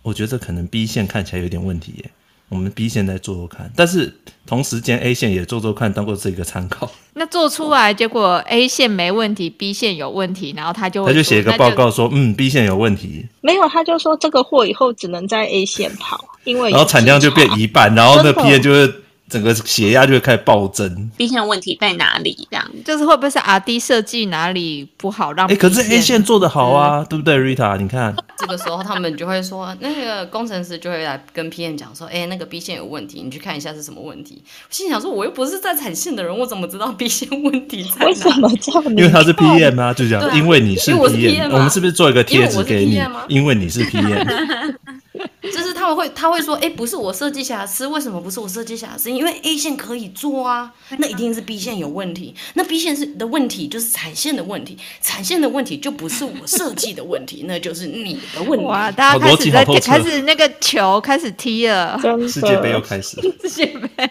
[0.03, 2.11] 我觉得可能 B 线看起来有点问题耶。
[2.49, 4.15] 我们 B 线再做做看，但是
[4.47, 6.91] 同时间 A 线也做做看，当做是一个参考。
[7.15, 13.27] 那做出来结果 A 线没问题，B 线有问题，然后他就他就写一个报告说，嗯，B 线有问题。
[13.41, 18.95] 没有，他就说这个货以后只能在 A 线跑，因为然后产量就变一半，然后那 PM 就会。
[19.29, 21.11] 整个血压就会开始暴增。
[21.17, 22.47] B 线问题在哪里？
[22.51, 25.47] 这样就是会不会是 RD 设计哪里不好让？
[25.47, 27.77] 哎，可是 A 线做的好啊，对，对不对，Rita？
[27.79, 34.43] 你看，这个时候他们就会说，那个工程师就会来跟 PM 讲说，哎，那个 B 线有问题，你去看一下是什么问题。
[34.45, 38.07] 我心想说，我又不是在产线的人，我怎么知道 B 线问题在哪？
[38.07, 38.85] 为什么这样？
[38.91, 43.01] 因为他是 PM 啊，就讲，因为你是 PM，我们是不是做一个贴纸给你？
[43.29, 44.75] 因为你是 PM。
[45.43, 49.09] 就是他们会，他会说，哎，不是我设计瑕疵，为什么不是我设计瑕疵？
[49.13, 52.35] 因为 A 线可以做啊，那一定是 B 线有问题。
[52.55, 58.67] 那 B 线是的问题，就是产线的问题，产线的问题就不是我设计的问题， 那就是你的问题。
[58.67, 61.97] 哇，大家开始在开始那个球开始踢了，
[62.29, 64.11] 世界杯又开始， 世界杯，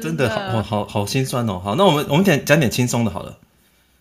[0.00, 1.60] 真的好好好心酸哦。
[1.62, 3.36] 好，那我们我们讲讲点轻松的，好了，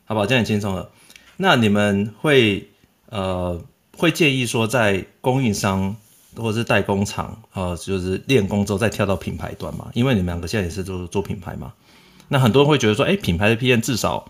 [0.05, 0.25] 好不好？
[0.25, 0.89] 讲点轻松的。
[1.35, 2.69] 那你们会
[3.09, 3.61] 呃？
[3.97, 5.95] 会建议说，在供应商
[6.35, 9.89] 或者是代工厂，呃，就是练功之后再跳到品牌端嘛？
[9.93, 11.73] 因为你们两个现在也是做做品牌嘛。
[12.27, 14.29] 那很多人会觉得说，哎，品牌的 PM 至少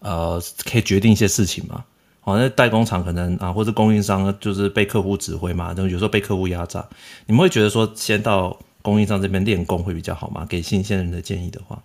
[0.00, 1.84] 呃可以决定一些事情嘛。
[2.20, 6.86] 好，那代工厂可能啊，或者供应商就是被客户指挥嘛，然后有时候被客户压榨。
[7.26, 10.46] 你们会觉得说，先到供应商这边练功会比较好吗？
[10.48, 11.82] 给新鲜人的建议的话。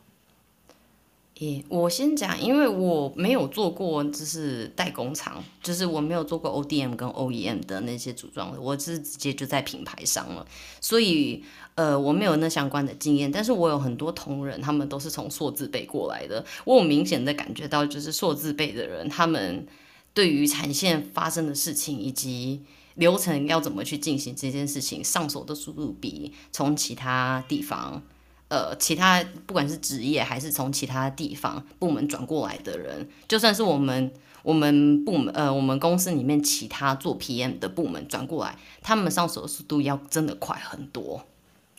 [1.69, 10.45] 我先讲，因为我没有做过，就是代工厂，就是我没有做过 ODM 跟 OEM 的那些组装，我是直接就在品牌商了，
[10.81, 11.41] 所以
[11.75, 13.31] 呃，我没有那相关的经验。
[13.31, 19.65] 但是我有很多同仁，他们都是从硕字辈过来的，我有明显的感觉到，就是硕字辈的人，他们
[20.13, 22.61] 对于产线发生的事情以及
[22.95, 28.03] 流程要怎么去进行这件事情，上手的速度比从其他地方。
[28.49, 34.11] 呃，其他不管是职业还是从其他地方部门转过来的人，就算是我们
[34.43, 41.23] 我们部门呃我们公司里面其他做 PM 的部门转过来，他们上手的速度要真的快很多。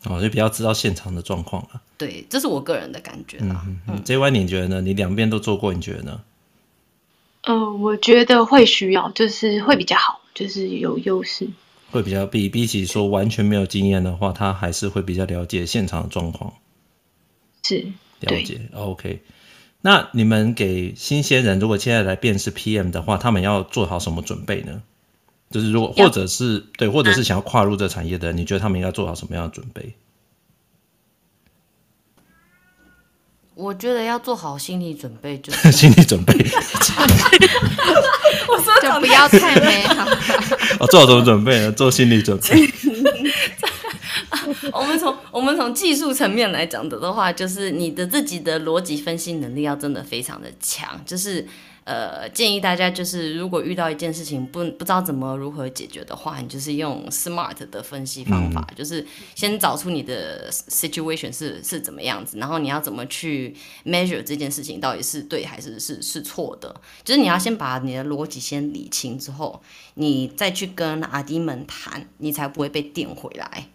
[0.04, 1.82] 哦，就比较知道现场的状况了。
[1.98, 3.62] 对，这是我个人的感觉啦。
[3.66, 4.02] 嗯嗯。
[4.02, 4.80] JY，你觉得呢？
[4.80, 6.20] 你两边都做过，你觉得呢？
[7.42, 11.50] 呃，我觉得会需要，就是会比较好，就是有优势。
[11.90, 16.52] 会比较比比起说完全没有经验的话，他还是会比较了解现场的状况。
[17.62, 19.20] 是了解，OK。
[19.82, 24.82] 那你们给新鲜人，如果现在来面试 PM 的话，他们要做好什么准备呢？
[25.50, 29.94] 就是如果或者是对，或者是想要跨入这产业的，你觉得他们应该做好什么样的准备？
[33.60, 36.32] 我觉得要做好心理准备， 就是心理准备。
[38.48, 40.08] 我说就不要太美好。
[40.80, 41.70] 哦，做好什么准备呢？
[41.72, 42.72] 做心理准备。
[44.72, 51.46] 我们从我们从技术层面来讲的的话，就是你的自己的逻辑分析能力要真的非常的强，就是。
[51.90, 69.60] 呃，建议大家就是，如果遇到一件事情不不知道怎么如何解决的话，你就是用 SMART 的分析方法，嗯、就是先找出你的 situation 是是怎么样子，然后你要怎么去 measure 这件事情到底是对还是是是错的，就是你要先把你的逻辑先理清之后，
[69.94, 73.66] 你再去跟阿弟们谈，你才不会被电回来。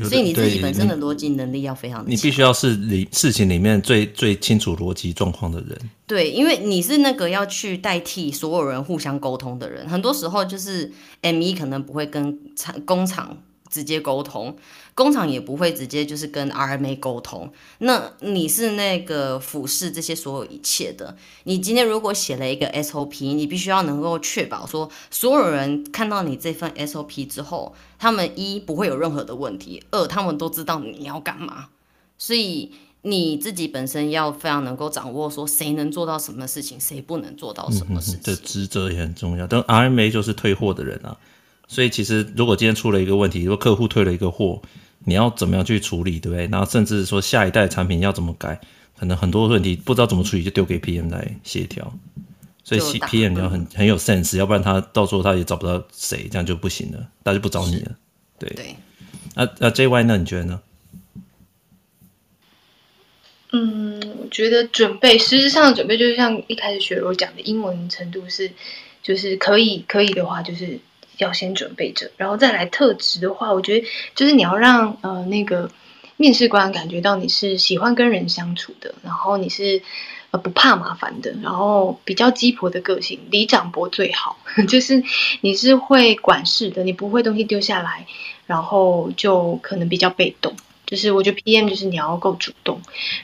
[0.00, 5.78] 所以你自己本身的逻辑能力要非常的，你必须要是里事情里面最最清楚逻辑状况的人。
[6.06, 10.90] 对，因为你是那个要去代替所有人互相沟通的人，很多时候就是
[11.22, 13.36] ME 可能不会跟厂工厂
[13.70, 14.56] 直接沟通。
[14.94, 21.16] 工厂也不会直接就是跟 RMA 沟通，那你是那个俯视这些所有一切的。
[21.44, 31.68] 你今天如果写了一个 SOP，你必须要能够确保说，所有人看到你这份 SOP 之后，他们一不会有任何的问题，二他们都知道你要干嘛。
[32.18, 38.20] 所以你自己本身要非常能够掌握说，谁能做到什么事情，谁不能做到什么事情。
[38.22, 39.46] 这职责也很重要。
[39.46, 41.16] 但 RMA 就是退货的人啊。
[41.72, 44.60] 所以其实，如果今天出了一个问题，如果客户退了一个货，
[45.06, 46.46] 你要怎么样去处理，对不对？
[46.48, 48.60] 然后甚至说下一代产品要怎么改，
[48.98, 51.90] 可能很多问题不知道怎么处理，就丢给 PM 来协调。
[52.62, 57.92] 所以 PM 要很很有 sense，要不然他到时候他也找不到谁，这样就不行了，他就不找你了。
[58.38, 58.76] 对对。
[59.34, 60.18] 那那 JY 呢？
[60.18, 60.60] 你觉得呢？
[63.52, 68.52] 嗯，我觉得准备，实质上的准备就是像一开始雪柔讲的，英文程度是，
[69.02, 70.78] 就是可以可以的话，就是。
[71.22, 75.70] 要先准备着，然后再来特质的话，我觉得就是你要让呃那个
[76.16, 79.82] 面试官感觉到你是喜欢跟人相处的，然后你是
[80.30, 84.36] 呃不怕麻烦的，然后比较鸡婆的个性，里长博最好，
[84.68, 85.02] 就是
[85.40, 88.06] 你是会管事的，你不会东西丢下来，
[88.46, 90.54] 然后就可能比较被动。
[90.84, 92.78] 就是我觉得 PM 就是你要够主动，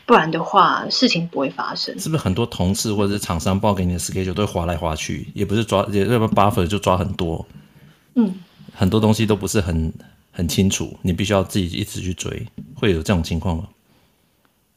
[0.06, 1.98] 不然的话事情不会发生。
[2.00, 7.46] 是不是很多同事或者是厂商报给你的 schedule 都会划来划去，也不是抓，也不然 buffer 就抓很多。
[8.18, 8.34] 嗯，
[8.74, 9.92] 很多东西都不是很
[10.32, 13.68] 很清楚，你必须要自己一直去追，会有这种情况吗？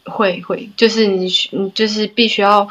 [0.05, 2.69] 会会，就是你你就是必须要，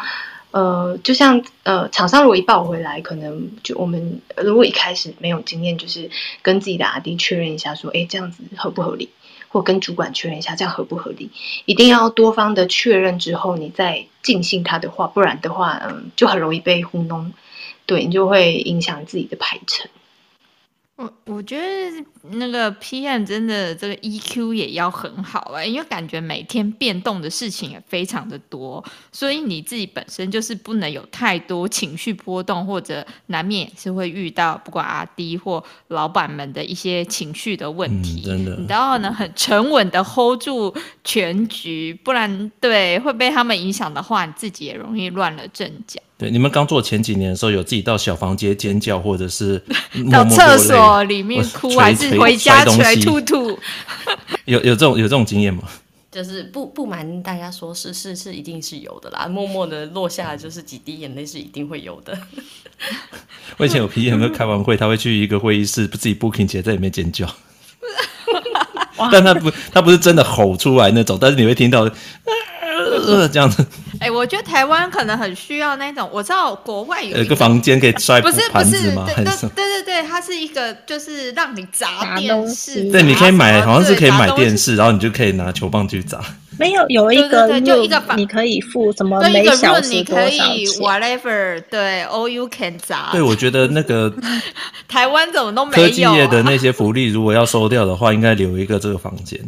[0.52, 6.08] 呃，就像呃，厂商如果一报回来，可能就我们如果一开始没有经验，就是
[6.42, 9.08] 跟自己的 RD 确认一下，说，哎，这样子合不合理？
[9.48, 11.30] 或跟主管确认一下，这样合不合理？
[11.64, 17.32] 一定要多方的确认之后，你再尽信他的话，不然的话，嗯，就很容易被糊弄，
[17.84, 19.90] 对，你就会影响自己的排程。
[21.00, 38.22] 我我觉得那个 PM 真的这个 EQ 也要很好啊，因为感觉每天变动的事情也非常的多，所以你自己本身就是不能有太多情绪波动，或者难免也是会遇到不管阿 D 或老板们的一些情绪的问题。
[38.26, 45.98] 嗯、真的，你都要能很沉稳的 hold 住全局，不然对会被他们影响的话，你自己也容易乱了阵脚。
[46.20, 49.58] 对，你们刚做前几年的时候，有自己到小房间尖叫，或者是
[50.12, 53.58] 到厕所里面哭，还是回家起来吐吐？
[54.44, 55.62] 有有这种有这种经验吗？
[56.12, 59.26] 就是不不瞒大家说，是是是，一定是有的啦。
[59.26, 62.18] 默默的落下，就是几滴眼泪，是一定会有的。
[63.56, 67.26] 我以前有 PM 没有开完会，他会去一个会议室，自己 booking 起来在里面尖叫。
[69.10, 71.88] 但他不，他不是真的吼出来那种，但是你会听到。
[72.24, 73.64] 呃，这样子。
[74.00, 78.40] 哎、欸，我觉得台湾可能很需要那种，我知道国外有一个，房间可以摔盘子
[78.92, 79.04] 吗？
[79.04, 82.90] 不是不是，对对对它是一个就是让你砸电视。
[82.90, 86.18] 对，你可以买，好像是可以买电视，然后你就可以拿球棒去砸。
[86.58, 93.10] 没有，有一个对对对，就一个你可以付什么每小时你可以 whatever，对，all you can 砸。
[93.12, 94.10] 对，我觉得那个
[94.88, 99.38] 台湾怎么都没有、啊、科技业的那些福利，如果要收掉的话，应该留一个这个房间。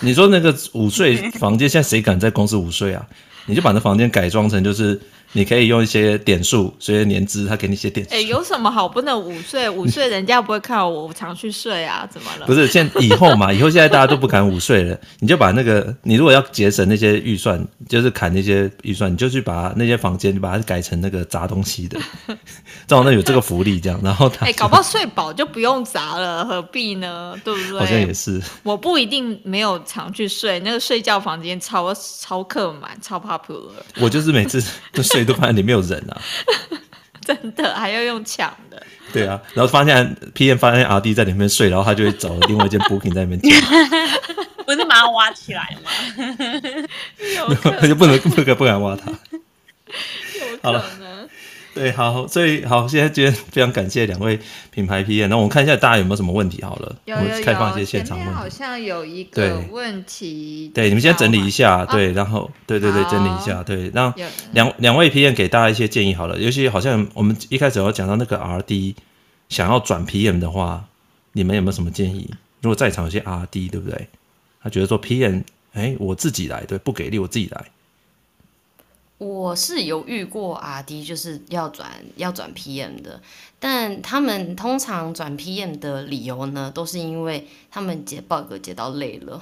[0.00, 3.04] 你说那个午睡房间，现在谁敢在公司午睡啊？
[3.46, 4.98] 你就把那房间改装成就是。
[5.32, 8.14] 你可以用一些点数，随着年资，他给你一些点数。
[8.14, 9.68] 哎、欸，有什么好不能午睡？
[9.70, 12.46] 午睡人家不会看我，我常去睡啊，怎么了？
[12.46, 14.98] 不是，现在以后嘛， 以后现在大家都不敢午睡了。
[15.20, 21.98] 你就把那个，你如果要节省那些预算，就是砍那些预算，你就去把那些房间，你把它改成那个砸东西的，
[22.86, 23.98] 正好那有这个福利，这样。
[24.02, 27.34] 然后他，哎、欸，搞不好睡饱就不用砸了，何必呢？
[27.42, 27.78] 对不对？
[27.80, 28.40] 好像也是。
[28.62, 33.70] 我不一定没有常去睡，那个睡觉房间超超客满，超 popular。
[34.00, 34.62] 我就是每次
[34.92, 36.20] 就睡都发现里面有人啊，
[37.24, 38.82] 真的还要用抢的。
[39.12, 43.50] 对啊，然后发现 PM 发现 RD 在里面睡，然后他就会找另外一件 Booking 在里面讲。
[44.64, 45.90] 不是把它挖起来吗？
[47.80, 49.10] 他就不能不敢不敢挖它。
[49.10, 51.11] 有可能。
[51.74, 54.38] 对，好，所以好，现在今天非常感谢两位
[54.70, 58.34] 品牌 PM，那我们看一下大家有没有什么问题好了，有有有，我们开放一些现场问题。
[58.34, 64.12] 好像有一个问题，对，你们先整理一下，对，啊、然后对对对，整理一下，对，让
[64.52, 68.94] 两两位 PM 给大家一些建议好了，尤其好像我们一开始有讲到那个 RD
[69.48, 70.84] 想要转 PM 的话，
[71.32, 72.30] 你们有没有什么建议？
[72.60, 74.08] 如果在场有些 RD，对不对？
[74.62, 75.42] 他觉得说 PM，
[75.72, 77.64] 哎，我自己来，对，不给力，我自己来。
[79.22, 83.20] 我是有遇过 RD，就是要转要转 PM 的，
[83.60, 89.40] 但他们通常转 PM 的理由呢，都是因为他们解 bug 解到累了，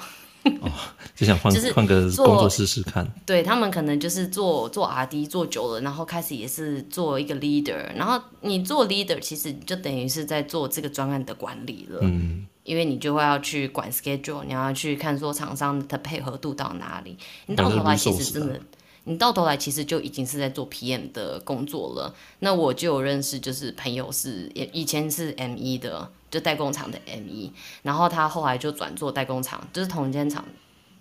[0.60, 0.70] 哦，
[1.16, 3.10] 就想换 换个工作试试看。
[3.24, 12.00] 对，他们可能就是做做 RD 做久了，然后开始也是做一个 leader，然后你做 leader，其实就等于是在做这个专案的管理了。
[12.02, 12.46] 嗯。
[12.62, 17.16] 因为你就会要去管 schedule，你要去看说厂商的配合度到哪里。
[17.46, 18.60] 你到头来其实真的，
[19.05, 22.14] 你到头来其实就已经是在做 PM 的工作了。
[22.40, 30.44] 那我就有认识，就是朋友是也以前是 M 一的，就代工厂的 M 一然后他后来就转做代工厂，就是同一间厂。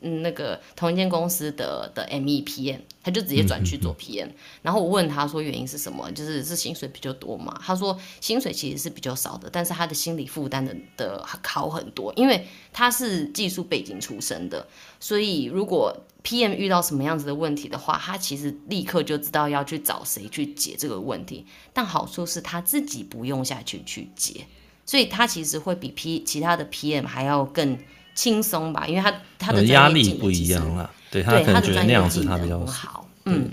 [0.02, 4.34] 嗯，那个同一间公司的的 MEPM，他就直接转去做 PM，嗯。
[4.62, 7.60] 然后我问他说原因是什么，就是是薪水比较多嘛？
[7.62, 14.66] 他说薪水其实是比较少的，但是他的心理负担的的好很多，因为他是技术背景出身的，
[15.02, 15.93] 所以如果
[16.24, 21.45] PM 遇到什么样子的问题的话，他其实立刻就知道要去找谁去解这个问题。
[21.74, 24.45] 但好处是他自己不用下去去解，
[24.86, 27.78] 所以他其实会比 P 其他的 PM 还要更。
[28.20, 33.49] 轻松吧，因为他他的压力不一样了，对他可能觉得那样子他比较好，嗯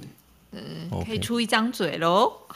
[0.50, 0.60] 嗯
[1.06, 2.32] 可以出一张嘴喽。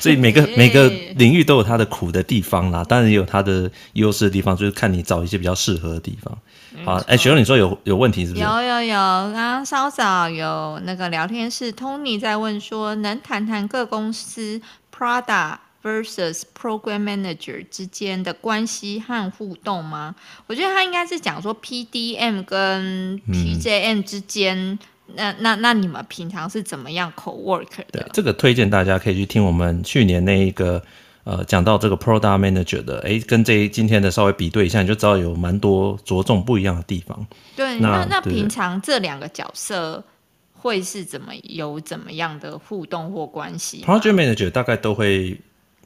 [0.00, 6.38] 所以每个 每个领域都有它的苦的地方啦，当然也有它的优势的地方，就是看你找一些比较适合的地方。
[6.86, 8.42] 好，哎、欸，雪儿，你说有有问题是不是？
[8.42, 14.62] 有有有，刚刚稍早有那个聊天室，Tony 在问说，能谈谈各公司
[14.96, 20.14] Prada versus Program Manager 之间的关系和互动吗？
[20.46, 24.78] 我觉得他应该是讲说 PDM 跟 PJM 之间，嗯、
[25.16, 28.02] 那那那你们平常是怎么样 co-work 的？
[28.02, 30.82] 对，这个推荐大家可以去听我们去年那一个
[31.24, 37.26] 呃讲到这个 Product Manager 的，哎，跟这今天的稍微比对一下，你就知道有蛮多着重不一样的地方。
[37.56, 40.04] 对，那那，那平常这两个角色
[40.52, 45.40] 会是怎么有怎么样的互动或关系？Project Manager 大概都会。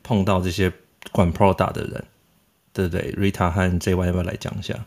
[0.04, 0.72] 碰到这些
[1.10, 2.04] 管 Product 的人，
[2.72, 4.86] 对不对？Rita 和 JY 要不要来讲一下？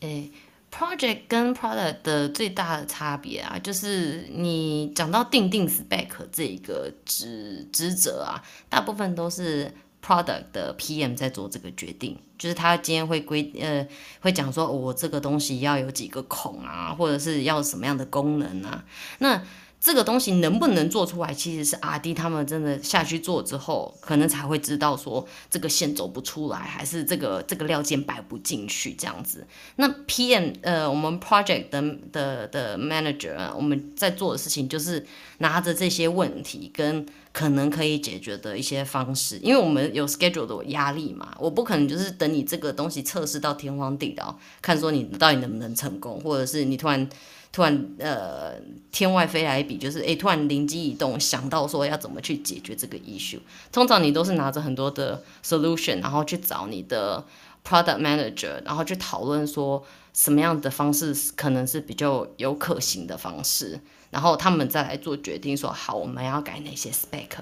[0.00, 0.30] 诶
[0.70, 9.72] ，Project 跟 Product 的最大的差别啊，就是你讲到定定 Spec 这一个职职责啊，大部分都是
[10.04, 13.86] Product 的 PM 在做这个决定，就是他今天会规呃
[14.20, 18.84] 会讲说，我这个东西要有几个孔啊，或者是要什么样的功能啊，
[19.20, 19.40] 那。
[19.86, 29.46] 这个东西能不能做出来，其实是阿弟他们真的下去做之后，可能才会知道说这个线走不出来，还是这个这个料件摆不进去这样子。
[29.76, 31.80] 那 PM 呃，我们 project 的
[32.10, 35.06] 的的 manager 我们在做的事情就是
[35.38, 47.08] 拿着这些问题跟可能可以解决的一些方式，因为我们有 schedule 的压力嘛，我不可能就是等你这个东西测试到天荒地老，看说你到底能不能成功，或者是你突然。
[47.56, 48.52] 突然，呃，
[48.92, 53.38] 天外飞来一笔，就是，诶，突然灵机一动，想到说要怎么去解决这个 issue。
[53.72, 57.24] 通常你都是拿着很多的 solution，然后去找你的
[57.66, 59.82] product manager，然后去讨论说
[60.12, 63.80] 什么样的方式可能是比较有可行的方式，
[64.10, 67.38] 然后他们再来做决定，说好我们要改哪些 spec。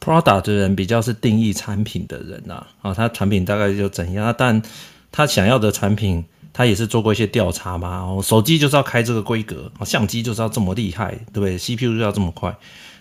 [0.00, 4.62] product 的人比较是定义产品的人呐，啊，他产品大概就怎样，但
[5.12, 6.24] 他想要的产品。
[6.52, 12.54] 他也是做过一些调查嘛，哦，手机就是要开这个规格，相机就是要这么厉害，对不对？CPU 就要这么快。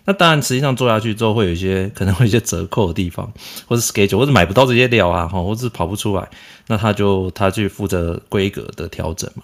[0.05, 3.31] 那当然，实际上做下去之后，会有一些可能会有一些折扣的地方，
[3.67, 6.27] 或者 schedule，或者买不到这些料啊，哈，或者是跑不出来，
[6.67, 9.43] 那他就他去负责规格的调整嘛。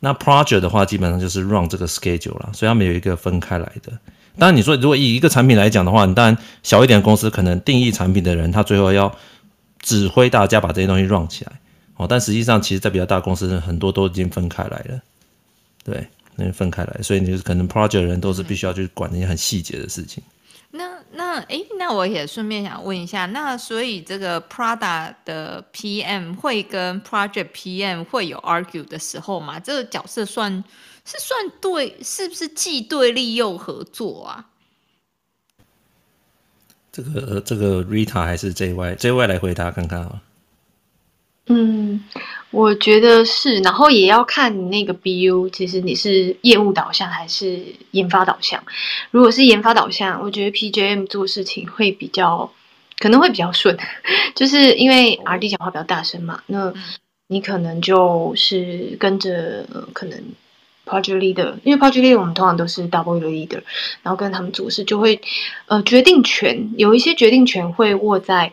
[0.00, 3.92] 那 project 的话，基本上就是 run 这个 schedule 啦，所以他们有一个分开来的。
[4.38, 9.14] 当然，你说如果以一个产品来讲的话，你当然小一点的公司可能定义产品的人，他最后要
[9.80, 11.52] 指挥大家把这些东西 run 起来。
[12.00, 15.02] 哦，但实际上，其实，在比较大公司，很多都已经分开来了，
[15.84, 20.22] 对，那分开来，所以你可能 project 人都是必须要去管那些很细节的事情。
[20.70, 29.60] 那那哎，那我也顺便想问一下，那所以这个 Prada 的 PM 会跟 Project PM 会有 argue 的时候吗？
[29.60, 30.64] 这个角色算
[31.04, 34.46] 是算对，是不是既对立又合作啊？
[36.90, 40.22] 这个这个 Rita 还是 JY？JY 来回答看看啊。
[41.52, 42.00] 嗯，
[42.52, 48.62] 我觉得是，然后也要看你那个 BU，其实你是业务导向还是研发导向。
[49.10, 52.52] 如果是研发导向，我觉得 PJM 做事情会比较
[53.00, 53.76] 可能会比较顺，
[54.36, 56.72] 就是因为 RD 讲话比较大声嘛，那
[57.26, 60.22] 你可能就是跟着可能
[60.86, 63.62] Project Leader，因为 Project Leader 我们通常都是 double leader，
[64.04, 65.20] 然后跟他们做事就会
[65.66, 68.52] 呃决定权有一些决定权会握在。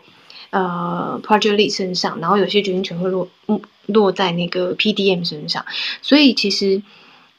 [0.50, 3.28] 呃，project lead 身上，然后有些决定权会落
[3.86, 5.64] 落在那个 PDM 身上，
[6.02, 6.82] 所以其实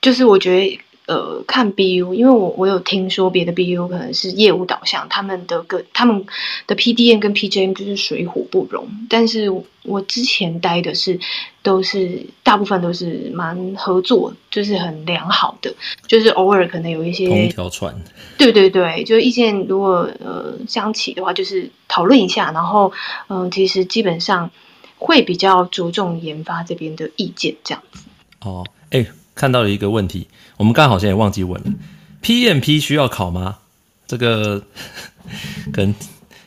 [0.02, 0.80] 就是我觉得
[1.10, 6.24] 呃，看 BU，因为我我有听说别的 BU 可能是业务导向，他们的个他们
[6.68, 9.50] 的 PDM 跟 PJM 就是水火不容，但是
[9.82, 11.20] 我之前待的是
[11.64, 15.74] 都是大部分都是蛮合作，就是很良好的，
[16.06, 17.96] 就是偶尔可能有一些同一条船，
[18.38, 22.94] 对对对，就是意见如果呃相齐的话，就是讨论一下，然后
[23.30, 24.52] 嗯、呃，其实基本上
[25.00, 28.04] 会比较着重研发这边的意见这样子。
[28.42, 29.08] 哦，哎，
[29.40, 30.28] 看到了一个问题。
[30.58, 31.72] 我们刚刚好像也忘记问了
[32.22, 33.60] ，PMP 需要考吗？
[34.06, 34.62] 这个
[35.72, 35.96] 可能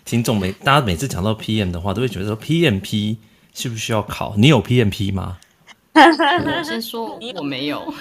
[0.05, 3.17] 听众每大家每次讲到 PM 的话，都会觉得说 PMP
[3.55, 4.35] 需不需要考？
[4.37, 5.39] 你有 PMP 吗？
[5.95, 7.95] 我先说我没有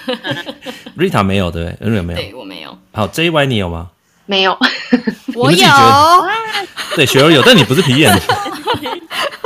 [0.98, 1.96] ，Rita 没有对不对？
[1.96, 2.20] 有没有？
[2.20, 2.78] 对，我没有。
[2.92, 3.90] 好，JY 你有吗？
[4.26, 4.58] 没有，
[5.36, 5.68] 我有。
[6.98, 8.20] 对，雪儿有，但你不是 PM。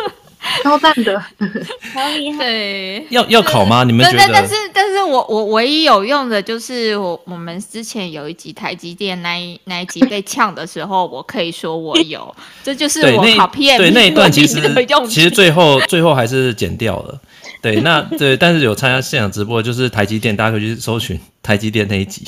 [0.64, 1.20] 超赞的，
[1.94, 2.46] 好厉害！
[2.46, 3.84] 对，要要考吗？
[3.84, 4.18] 你们觉得？
[4.20, 12.34] 但但是但是我我唯一有用的就是我我们之前有一集台积电那一那一集被呛的时候，我可以说我有，
[12.64, 14.62] 这就是我考 PM 对那一段其实
[15.10, 17.20] 其实最后最后还是剪掉了。
[17.62, 22.24] 对，那对，但是有参加现场直播，就是台积电，大家可以去搜寻台积电那一集，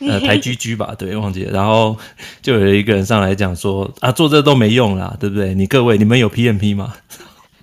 [0.00, 1.52] 呃，台居居吧，对，忘记了。
[1.52, 1.96] 然后
[2.42, 5.54] 就有一个人上来讲说啊，做这都没用啦，对不对？
[5.54, 6.92] 你各位你们有 PMP 吗？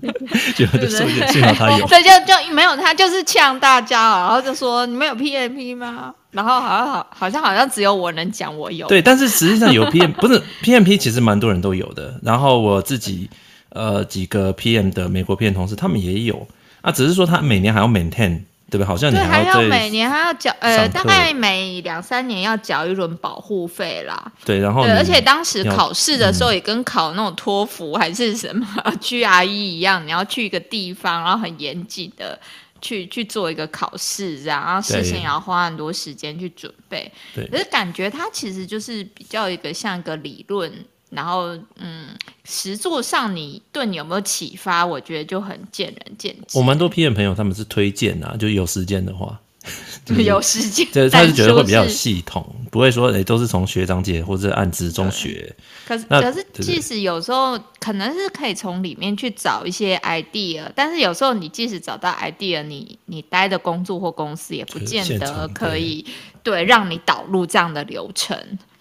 [0.56, 6.14] 就就说幸好他有，对，就就没有他，就是呛大家，然后就说你们有 PMP 吗？
[6.32, 8.88] 然后好像好，好像好像只有我能讲我有。
[8.88, 12.20] 对，但是实际上有 PM 不是 PMP，其实蛮多人都有的。
[12.24, 13.30] 然后我自己
[13.70, 16.48] 呃几个 PM 的美国 PM 同事，他们也有
[16.82, 18.42] 啊，只是说他每年还要 maintain。
[18.72, 18.88] 对吧？
[18.88, 24.32] 好像你还要，对，还要每年还要缴，呃，大概每两三年要缴一轮保护费啦。
[24.46, 28.66] 对，然后对，而且当时考试的时候也跟考那种托福还是什么
[29.02, 32.40] GRE 一样，你要去一个地方，然后很严谨的
[32.82, 37.12] 去去做一个考试，然后事先也要花很多时间去准备。
[37.36, 40.72] 对，可是感觉它其实就是比较一个像一个理论。
[41.12, 42.08] 然后，嗯，
[42.44, 44.86] 实作上你对你有没有启发？
[44.86, 46.58] 我觉得就很见仁见智。
[46.58, 49.40] 我蛮多批的朋友他们是推荐啊，就有时间的话，
[50.26, 55.56] 有时间，对，他是觉得会比较系统，不会说哎都是从学长姐或者按职中学。
[55.86, 66.04] 可是可是，即使有时候可能是可以从里面去找一些 idea，但是有时候你即使找到 idea，你你待的工作或公司也不见得可以
[66.42, 68.36] 对，对让你导入这样的流程。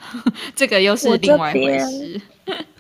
[0.57, 2.21] 这个又是另外一回事。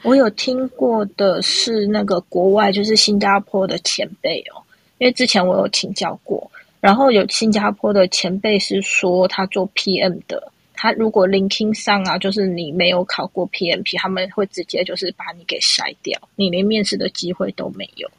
[0.02, 4.64] 我有听过的是那个国外，就是新加坡的前辈哦，
[4.96, 6.50] 因为之前我有请教过，
[6.80, 18.10] 然后有新加坡的前辈是说，他做 PM 的，他如果 LinkedIn 上啊，就是你没有考过 PMP，他们会直接就是把你给筛掉，你连面试的机会都没有。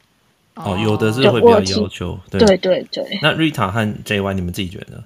[0.54, 3.18] 哦，有的是会比较要求，对对对对。
[3.20, 5.04] 那 Rita 和 JY，你们自己觉得？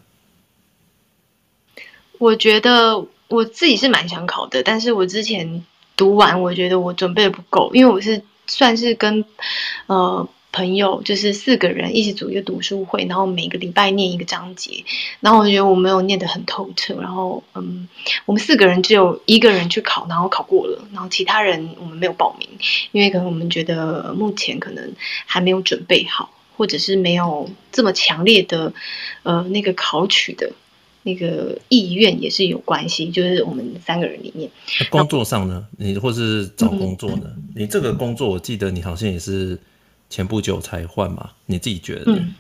[2.19, 3.07] 我觉得。
[3.29, 5.65] 我自己是蛮想考的，但是我之前
[5.97, 9.25] 读完，我觉得我准备的不够，因为我是算是跟
[9.89, 14.85] 呃朋友，就是四个人一起组一个读书会，然后每个礼拜念一个章节，
[15.21, 17.89] 然后我觉得我没有念得很透彻，然后嗯，
[18.25, 22.49] 我们四个人只有一个人去考，然后考过了，然后其他人我们没有报名，
[22.93, 24.93] 因为可能我们觉得目前可能
[25.27, 28.73] 还没有准备好，或者是没有这么强烈的
[29.25, 30.53] 呃那个考取的。
[31.03, 34.51] 那个意愿也是有关系，就是我们三个人里面，
[34.91, 37.23] 工作上呢，你或是找工作呢？
[37.27, 39.57] 嗯、你这个工作，我记得你好像也是
[40.09, 41.31] 前不久才换嘛？
[41.47, 42.05] 你自己觉得？
[42.07, 42.35] 嗯，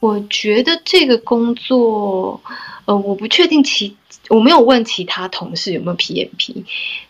[0.00, 2.40] 我觉得这个工作，
[2.84, 3.96] 呃，我不确定其，
[4.28, 6.64] 我没有问其他同事有没有 PMP，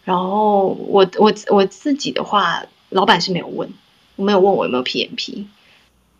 [0.04, 3.68] 然后我我我自己的话，老板是没有问，
[4.16, 5.44] 我没有问我有没有 PMP。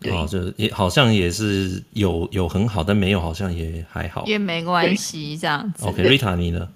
[0.05, 5.85] 哦，就是也好像也是有有很好，但没有好像也还好，也没关系这样子。
[5.85, 6.69] OK，Rita 你呢？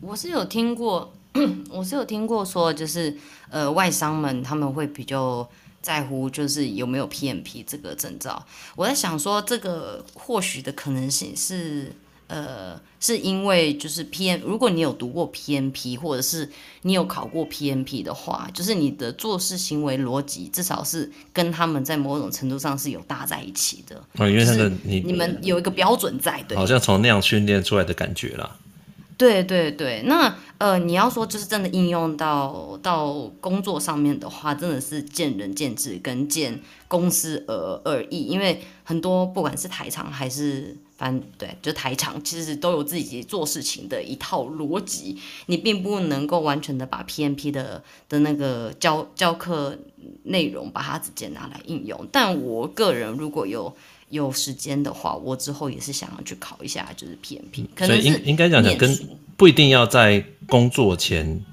[0.00, 1.12] 我是有听过
[1.68, 3.16] 我是有听过说，就是
[3.50, 5.48] 呃，外商们他们会比较
[5.84, 8.42] 在乎，就是有没有 PMP 这个证照。
[8.74, 11.92] 我在想说，这个或许的可能性是，
[12.26, 16.50] 呃，是因为就是 PM，如果你有读过 PMP，或者是
[16.82, 24.02] 你有考过 PMP 的话，就是你的做事行为逻辑至少是跟他们在某种程度上是有搭在一起的。
[24.16, 28.56] 哦，因为他的你你们有一个标准在，对，好像从那样训练出来的感觉啦。
[29.16, 49.78] 对对对，那呃，你要说就是真的应用到到工作上面的话，真的是见仁见智跟见公司而而异，因为很多不管是台厂还是反对，就台厂其实都有自己做事情的一套逻辑，你并不能够完全的把 PMP 的的那个教教课
[50.24, 52.06] 内容把它直接拿来应用。
[52.10, 53.76] 但我个人如果有。
[54.14, 57.66] 有时间的话，我之后也是想要去考一下，就是 PMP。
[57.74, 61.44] 可能所以应应该讲讲，跟不一定要在工作前。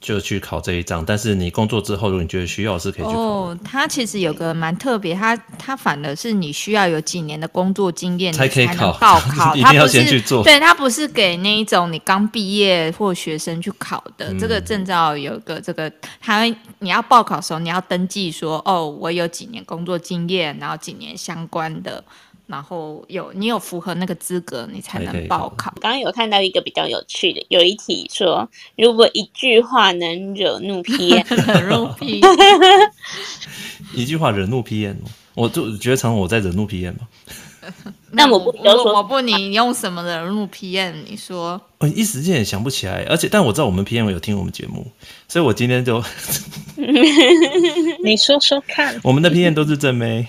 [0.00, 3.18] 就去考这一张，但是你工作之后，如果你觉得需要，是可以去考。
[3.18, 9.54] 哦，它其实有个蛮特别，它它反而是你需要有几年的工作经验，才可以考报考。
[9.58, 10.44] 一定要先去做。
[10.44, 14.32] 对，它不是给那一种你刚毕业或学生去考的。
[14.32, 16.44] 嗯、这个证照有个这个，它
[16.78, 22.04] 你要报考的时候，你要登记说，哦，我有几年工作经验，然后几年相关的。
[22.48, 25.72] 然后有你有符合那个资格，你才能报考。
[25.80, 32.90] 刚刚有看到一个比较有趣的，有一题说，如果一句话能惹怒 PM， 惹怒 PM，
[33.94, 34.96] 一句话惹怒 PM，
[35.34, 37.06] 我就觉得成我在惹怒 PM 嘛。
[38.12, 40.94] 那我不我我不你用什么惹怒 PM？
[41.06, 44.90] 你说，我一时间也想不起来，而且但我知道我们 PM 有听我们节目，
[45.28, 46.02] 所以我今天就
[48.02, 50.26] 你说说看，我们的 PM 都是正妹。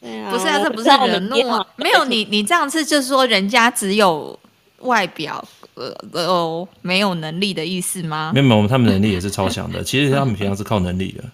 [0.00, 1.66] 不是啊，这不是惹怒啊！
[1.76, 4.38] 没有你， 你这样子就是说人家只有
[4.78, 8.32] 外表呃呃没有能力的意思吗？
[8.34, 9.84] 没有没有，他们能力也是超强的。
[9.84, 11.24] 其实他们平常是靠能力的，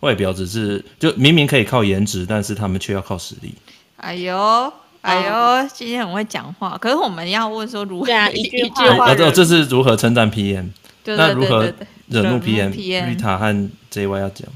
[0.00, 3.54] 外表只是就明明可以靠颜值，但是他们却要靠实力。
[3.98, 4.72] 哎呦
[5.02, 5.26] 哎
[5.62, 6.76] 呦，今天很会讲话。
[6.80, 8.64] 可是我们要问说如何一句
[8.98, 9.14] 话？
[9.14, 10.70] 这这是如何称赞 PM？
[11.04, 11.72] 那如何
[12.08, 14.46] 惹怒 PM？Rita 和 JY 要讲。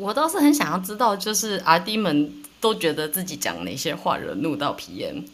[0.00, 5.24] 我倒是很想要知道，就是阿弟们都觉得自己讲哪些话惹怒到 PM，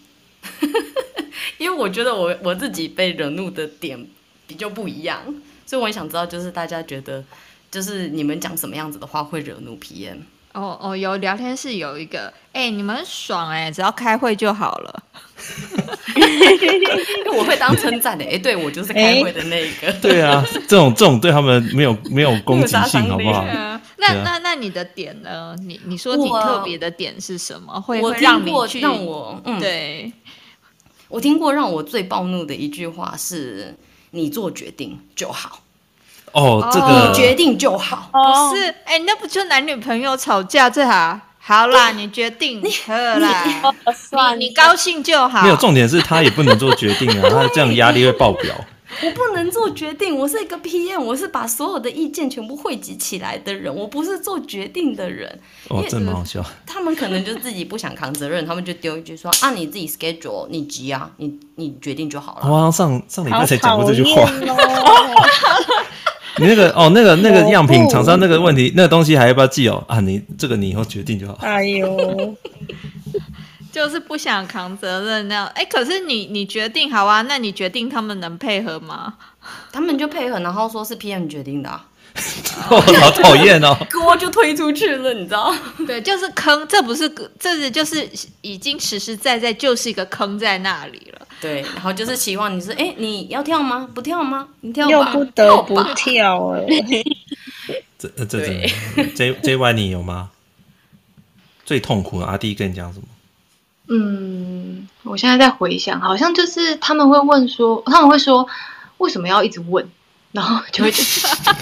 [1.58, 4.04] 因为我觉得我我自己被惹怒的点
[4.48, 5.22] 比较不一样，
[5.64, 7.24] 所以我也想知道，就是大家觉得，
[7.70, 10.20] 就是你们讲什么样子的话会惹怒皮炎？
[10.56, 15.02] 哦哦，有聊天室有一个，哎、欸，你们很爽哎、欸，只要开会就好了。
[17.36, 19.92] 我会当称赞的，哎、欸，对我就是开会的那一个。
[20.00, 23.44] 对啊，这种这种对他们没有没有 攻击性，好不好？
[23.98, 25.54] 那那那你的点呢？
[25.60, 27.78] 你你说你特别的点是什么？
[27.78, 30.10] 会会让你去让我嗯，对，
[31.08, 33.76] 我听过让我最暴怒的一句话是：
[34.12, 35.60] 你做决定就好。
[36.32, 38.74] 哦，这个你决定就好，不是？
[38.84, 41.18] 哎，那不就男女朋友吵架最好？
[41.38, 43.44] 好啦，你决定，你喝啦，
[44.36, 45.42] 你你高兴就好。
[45.42, 48.52] 没有重点是他也不能做决定啊， 他这样压力会爆表。
[49.02, 55.38] 我不能做决定，我是一个 PM，我是把所有的意见全部汇集起来的人，我不是做决定的人。
[55.68, 56.42] 哦，这么好笑。
[56.66, 64.22] 他们可能就自己不想扛责任，他们就丢一句说：“啊，你自己 schedule，你急啊，你你决定就好了。”我好像上上礼拜才讲过这句话。
[66.38, 69.82] 你那个哦，那个 那个样品厂商那个问题，那个东西还要不要寄哦？
[69.88, 71.38] 啊，你这个你以后决定就好。
[71.40, 72.36] 哎呦。
[73.72, 77.20] 就是不想扛责任那样，哎，可是你你决定好啊？
[77.28, 79.12] 那你决定他们能配合吗？
[79.70, 81.84] 他们就配合，然后说是 PM 决定的，啊，
[82.70, 85.54] 哦，好讨厌哦， 锅就推出去了，你知道？
[85.86, 88.08] 对，就是坑，这不是，这是就是
[88.40, 91.26] 已经实实在在就是一个坑在那里了。
[91.40, 93.88] 对，然后就是期望你说，哎，你要跳吗？
[93.94, 94.48] 不跳吗？
[94.62, 96.66] 你跳吧，又不得不跳哎。
[97.98, 98.70] 这这这
[99.14, 100.30] ，J J Y 你有吗？
[101.64, 103.06] 最痛苦的阿弟跟你讲什么？
[103.88, 108.46] 嗯，我现在在回想，好像就是他们会问说，他们会说
[108.98, 109.88] 为什么要一直问，
[110.36, 110.92] 然后就会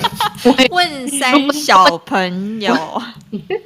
[0.68, 2.74] 问三小朋友，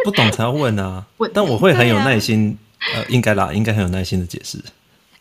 [0.05, 1.03] 不懂才要问啊。
[1.33, 4.63] 但我会很有耐心，啊、呃，应该啦，应该很有耐心的解释。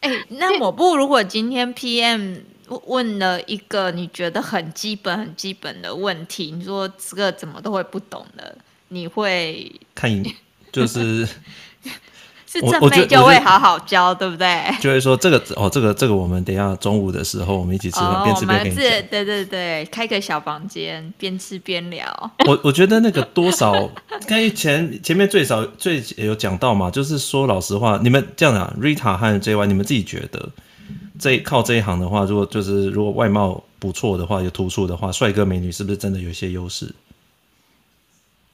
[0.01, 2.41] 哎、欸，那我不如果今天 PM
[2.85, 8.57] 问了一个你觉得很基本、很基本的问题，你说这个怎么都会不懂的，
[8.89, 10.35] 你会看一
[10.69, 11.25] 就是。
[12.59, 14.63] 是正妹就会好好教，对不对？
[14.81, 18.83] 就会说这个哦，这个这个，我们等一下中午的时候，我们一起吃饭，边、哦、吃边跟你讲。
[19.09, 22.31] 对对对，开个小房间，边吃边聊。
[22.45, 23.71] 我我觉得那个多少，
[24.27, 30.49] 刚才前前面最少最有讲到嘛，就是说老实话，你们这样啊，Rita 和 JY，你们自己觉得
[31.19, 36.93] 这靠这一行的话，如果就是如果外貌不错的话，有突出的话，帅哥美女是不是真的有一些优势？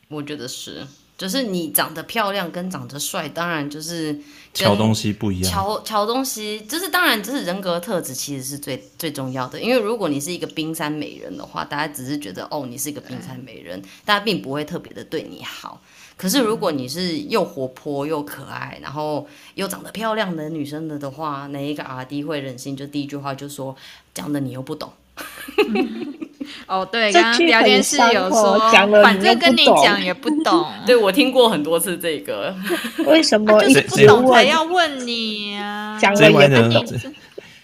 [0.10, 0.86] 我觉得是，
[1.24, 4.20] 就是你长得漂亮跟长得帅，当然就是
[4.54, 5.50] 瞧东西不一样。
[5.50, 9.58] 瞧瞧东西，就是当然，就是人格特质其实是最最重要的。
[9.58, 15.80] 因为如果你是一个冰山美人的话，大家只是觉得哦，你是一个冰山美人，大家并不会特别的对你好。
[16.18, 19.26] 可是如果你是又活泼又可爱，然后
[19.56, 23.74] 又长得漂亮的女生的的话，哪一个 RD 会忍心就第一句话就说
[24.14, 24.92] 讲的你又不懂？
[26.68, 28.60] 哦，对，刚刚聊天室有说，
[29.02, 30.72] 反正跟你讲也不懂。
[30.86, 32.56] 对，我听过很多次这个，
[33.06, 35.98] 为什么、啊、就是不懂才要问你啊？
[36.00, 36.86] 讲了也不懂。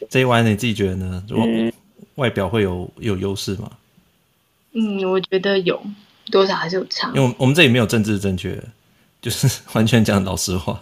[0.10, 1.24] 这一弯你自己觉得呢？
[1.28, 1.48] 如果
[2.16, 3.72] 外表会有有优势吗？
[4.74, 5.82] 嗯，我觉得有。
[6.32, 8.64] 多少还是有差，因为我们这里没有政治正确，
[9.20, 10.80] 就是完全讲老实话。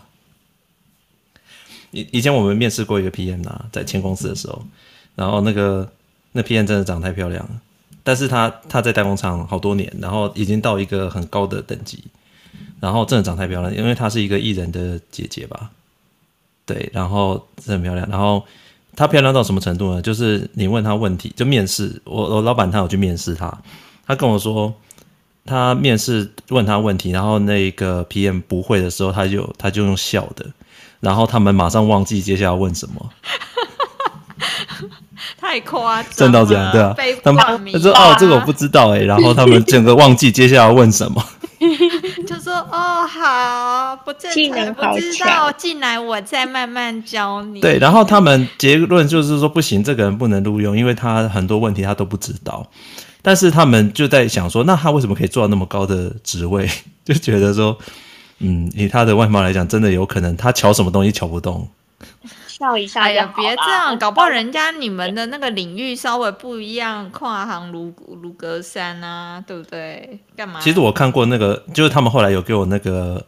[1.92, 4.62] 以以前我们面试过一个 PM 啊，在签公司的时候，
[5.16, 5.90] 然后那个
[6.38, 7.50] 那 PM 真的长得太漂亮了，
[8.04, 12.04] 但是他他在代工厂好多年，然后已经到一个很高的等级，
[12.80, 15.72] 然后真的长得太漂亮，因为她是一个艺人的姐姐吧，
[16.64, 18.46] 对，然后真的很漂亮，然后
[18.96, 20.02] 她漂亮到什么程度呢？
[20.02, 23.62] 就是你问她问题，就面试我我老板他有去面试她，
[24.06, 24.72] 他跟我说。
[25.50, 30.46] 他面试问她问题，然后那个 PM 不会的时候，他就他就用笑的，
[31.00, 33.10] 然后他们马上忘记接下来问什么，
[35.40, 41.24] 太夸张，真到这样，对啊，他们他说哦，这个我不知道哎，然后他们整个忘记接下来问什么，
[42.28, 47.62] 就说哦好，不正常，不知道，进来我再慢慢教你。
[47.62, 52.66] 对，然后他们结论就是说不行，这个人不能录用，因为他很多问题他都不知道。
[53.22, 56.70] 但是他们就在想说，那他为什么可以做到那么高的职位？
[57.04, 57.78] 就觉得说，
[58.40, 61.68] 嗯，以他的外貌来讲，真的有可能他瞧什么东西瞧不动。
[62.58, 70.20] 笑一下，哎呀，别这样，搞不好人家你们的那个领域稍微不一样，跨行如如隔山啊，对不对？
[70.36, 70.60] 干嘛？
[70.60, 73.24] 其实我看过那个，就是他们后来有给我那个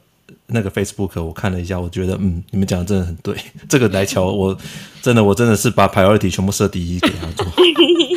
[0.47, 3.35] 那个 Facebook，我看了一下，我觉得，嗯，你们讲的真的很对。
[3.69, 4.57] 这个来瞧，我
[5.01, 7.45] 真的，我真的是把 priority 全部设第一给他做。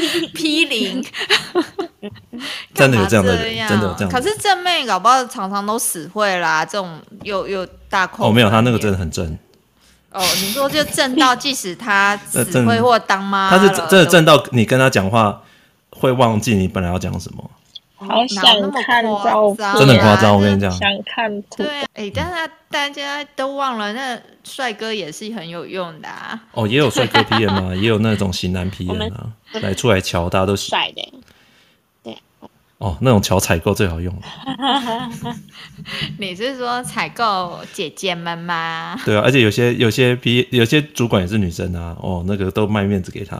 [0.35, 1.03] 批零，
[2.75, 4.11] 真的有这样的人，真的有这样。
[4.11, 8.27] 可是正妹搞不好常常都死会啦，这种又又大空。
[8.29, 9.39] 哦，没有，他那个真的很正。
[10.13, 15.43] 哦，你说就正到即使他死会或当妈，他是真的正到你跟他讲话
[15.91, 17.51] 会忘记你本来要讲什么。
[17.97, 20.69] 好想看照片，真的很夸张，我跟你讲。
[20.73, 21.59] 想看图。
[21.59, 26.37] 对，哎，但是大家都忘了，那帅哥也是很有用的啊。
[26.51, 29.27] 哦，也有帅哥 PM 啊，也有那种型男 PM 啊，
[29.63, 31.13] 来出来瞧，大家都帅的。
[32.83, 32.89] 对。
[32.89, 34.13] 哦，那种巧采购最好用。
[36.19, 38.99] 你是说采购姐姐们吗？
[39.05, 43.37] 对啊，而且有些有些比有些主管也是女生啊，哦，那个都卖面子给他。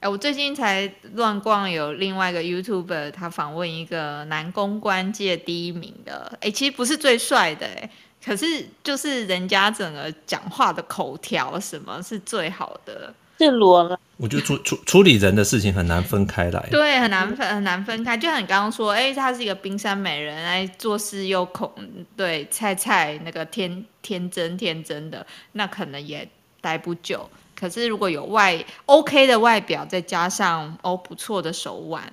[0.00, 7.90] 哎，我最近才乱逛，有另外一个 YouTuber，他访问一个男公关界第一名的，哎，其实不是最帅的，哎，
[8.24, 13.12] 可是就是人家整个讲话的口条什么是最好的，
[13.46, 13.98] 是裸了。
[14.16, 18.16] 我觉得处处处理人的事情很难分开来，对，很难分很难分开。
[18.16, 21.72] 就像你刚刚说，哎，她是一个冰山美人，哎，做事又恐，
[22.16, 26.28] 对，菜菜那个天天真天真的，那可能也
[26.60, 27.28] 待不久。
[27.56, 32.12] 可是如果有外 OK 的外表，再加上哦不错的手腕，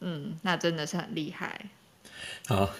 [0.00, 1.60] 嗯，那真的是很厉害。
[2.48, 2.70] 好，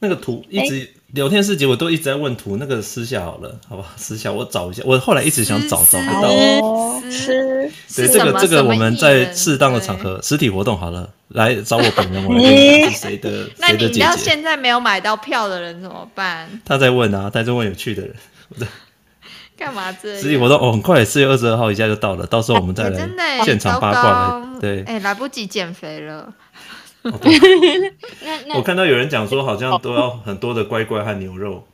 [0.00, 4.82] 那个图一直、欸、聊天室结果都一直在问图，那个私下好了，好吧，私下我找一下。
[4.86, 7.00] 我后来一直想找找不到。
[7.10, 13.88] 私对这个这个我们在适当的场合实体活动好了，来找我本人，我来 问是谁的谁的姐姐。
[13.88, 16.48] 那你要现在没有买到票的人怎么办？
[16.64, 18.14] 他在问啊，他在问有趣的人。
[19.58, 20.18] 干嘛这？
[20.18, 24.58] 实体活动哦，很快，四月二十二号一下就到了，到时候我们再来现场八卦来。
[24.58, 26.32] 对，哎，来不及减肥了。
[28.54, 31.66] 我看到有人讲说，好像都要很多的乖乖和牛肉。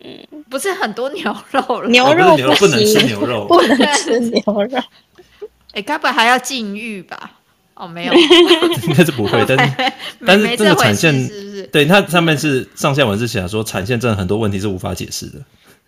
[0.00, 4.78] 嗯，不是很多牛肉，牛肉不能吃牛肉，不能吃牛肉。
[5.72, 7.32] 哎，该不会还要禁欲吧？
[7.74, 8.12] 哦，没有，
[8.86, 9.44] 应该是不会。
[9.46, 9.92] 但是
[10.26, 11.62] 但是这个产线是不是？
[11.68, 15.40] 对，它上面是上下文是写说，产线真的很多问题是无法解释的。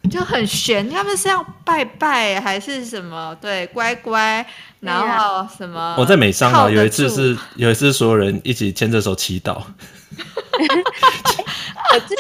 [0.09, 3.37] 就很悬，他们是要拜拜还是什么？
[3.41, 4.45] 对，乖乖，
[4.81, 5.95] 然后什么？
[5.99, 9.61] 我在美商啊，有一次是有一次所有人一起牵着手祈祷。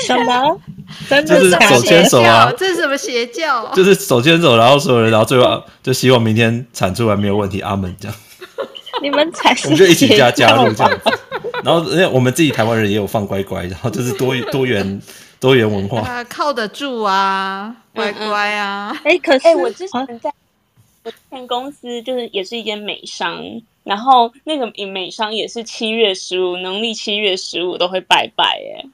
[0.07, 0.61] 什么？
[1.09, 2.53] 就是手牵手啊？
[2.57, 3.73] 这是什么邪教？
[3.75, 8.17] 就是手牵手，然后所有人，然后最后就希望明天产出来没有问题，阿门这样。
[9.03, 11.19] 你们才是，我们就一起加加入这样子。
[11.65, 15.01] 然后因为我们自己台湾人也有放乖乖，然后就是多多元。
[15.41, 18.95] 多元文化，靠得住啊，乖乖啊！
[19.05, 20.31] 哎、嗯嗯，可是、欸、我之前在
[21.03, 23.43] 我之前公司就是也是一间美商，
[23.83, 28.87] 然后那个美商也是七月十五，农历七月十五都会拜拜耶。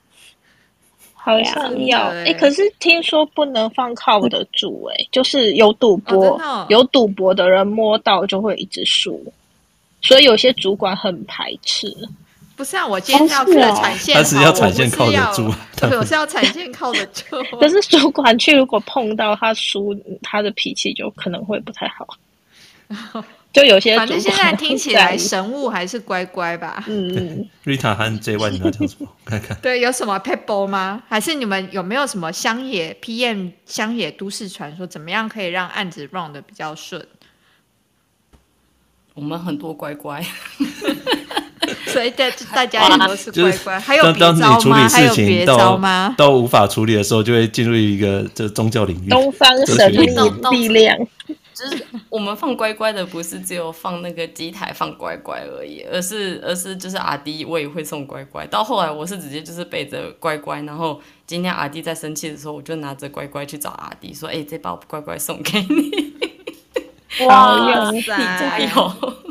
[1.14, 1.98] 好像要。
[2.10, 9.20] 哎、欸，可是听说不能放靠得住哎、欸，就是有赌博、哦哦、有赌博的人摸到就会一直输，
[10.01, 11.93] 所以有些主管很排斥。
[12.56, 17.22] 不是啊，我今天要产线，他是要产线靠得住，对，我是要产线靠得住。
[17.60, 22.06] 可是主管去如果碰到他输，他的脾气就可能会不太好。
[23.52, 26.84] 就有些，反正现在听起来神物还是乖乖吧。
[26.86, 29.08] 嗯， Rita 和 JY 你要讲什么？
[29.24, 29.56] 看看。
[29.62, 31.02] 对，有什么 table 吗？
[31.08, 34.86] 还是你们有没有什么乡野 PM 乡野都市传说？
[34.86, 37.06] 怎么样可以让案子 run 的比较顺？
[39.14, 40.22] 我们很多乖乖，
[41.93, 43.78] 所以大大家也都是乖乖。
[43.78, 44.38] 还有别招吗？
[44.38, 46.14] 当当你处理事情还有别招吗？
[46.16, 49.09] 都无法处理的时候，就会进入一个这宗教领域。
[49.09, 50.98] 东方神秘力量。
[51.59, 58.47] 就是我们放乖乖的，不是只有放那个机台放乖乖而已，而是而是就是阿弟我也会送乖乖。
[58.48, 66.12] 到后来我是直接就是背着乖乖，然后今天阿弟在生气的时候，我就拿着乖乖去找阿弟说：“哎、欸，这包乖乖送给你。”
[67.26, 68.93] 哇塞，你加油！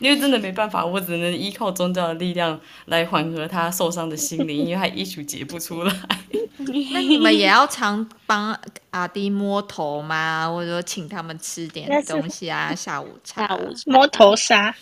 [0.00, 5.94] 因为真的没办法，我只能依靠宗教的力量来缓和他受伤的心灵，因为他一曲解不出来。
[6.92, 8.58] 那你们也要常帮
[8.90, 10.50] 阿弟摸头吗？
[10.50, 12.74] 或者说请他们吃点东西啊？
[12.74, 14.74] 下午茶，摸头杀。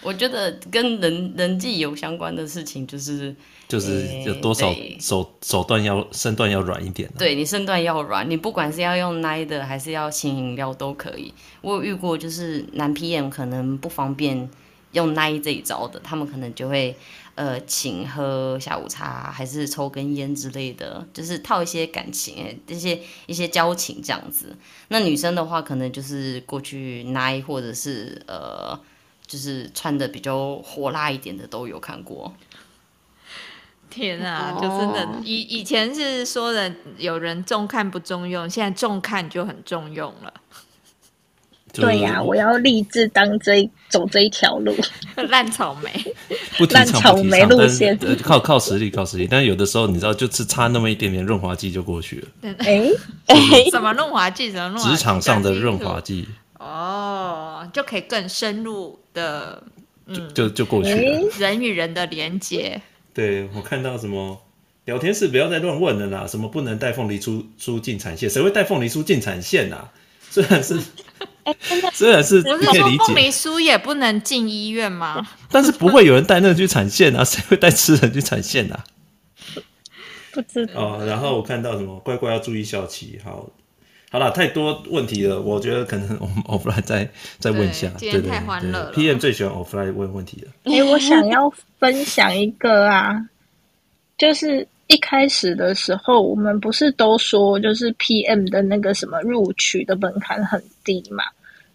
[0.00, 3.34] 我觉得跟人人际有相关的事情，就是
[3.72, 4.70] 就是有多少
[5.00, 7.16] 手手段要身段要软一点，啊。
[7.16, 11.32] 对，你身段要软，你不管是要用奶的还是要请饮料都可以。
[11.62, 14.46] 我有遇过，就是男 PM 可能不方便
[14.92, 16.94] 用奶这一招的，他们可能就会
[17.34, 24.54] 呃请喝下午茶，还是抽根烟之类的，就是套一些感情，这些一些交情这样子。
[24.88, 28.78] 那女生的话，可能就是过去奶，或者是呃。
[29.24, 32.30] 就是穿的比较火辣一点的都有看过。
[33.92, 40.32] 天啊，就真的以以前是说的有人重看不重用，现在重看就很重用了。
[41.74, 44.74] 对呀、啊，我要立志当这一走这一条路，
[45.28, 45.90] 烂草莓，
[46.70, 49.26] 烂草莓路线，靠靠实力，靠实力。
[49.30, 52.28] 但是有的时候你知道，就是差那么一点点润滑剂就过去了。
[52.58, 52.90] 哎
[53.26, 53.36] 哎，
[53.70, 54.50] 什么润滑剂？
[54.50, 54.82] 什么润？
[54.82, 56.28] 职场上的润滑剂。
[56.58, 59.62] 哦，就可以更深入的，
[60.06, 61.28] 嗯，就就，就过去了。
[61.38, 62.82] 人与人的连接。
[63.14, 64.42] 对，我看到什么
[64.84, 68.28] 聊天室不要再乱问了啦，什么不能带凤梨酥酥进产线？
[68.28, 69.92] 谁会带凤梨酥进产线啊？
[70.30, 70.80] 虽然是，
[71.92, 75.28] 虽然是，不是说凤梨酥也不能进医院吗？
[75.50, 77.22] 但是不会有人带那个去产线啊？
[77.22, 78.84] 谁会带吃人去产线啊？
[80.32, 80.80] 不知道。
[80.80, 83.50] 哦，然后我看到什么乖乖要注意小期，好。
[84.12, 87.08] 好了，太多问题了，我觉得可能我们 offline 再
[87.38, 87.90] 再问一下。
[87.96, 88.92] 今天太欢乐了。
[88.92, 90.48] PM 最喜欢 offline 问问题了。
[90.64, 93.26] 哎、欸，我想要分享一个啊，
[94.18, 101.24] 就是一开始的时候，我们不是都说，就是 PM 的那个什么录取的门槛很低嘛？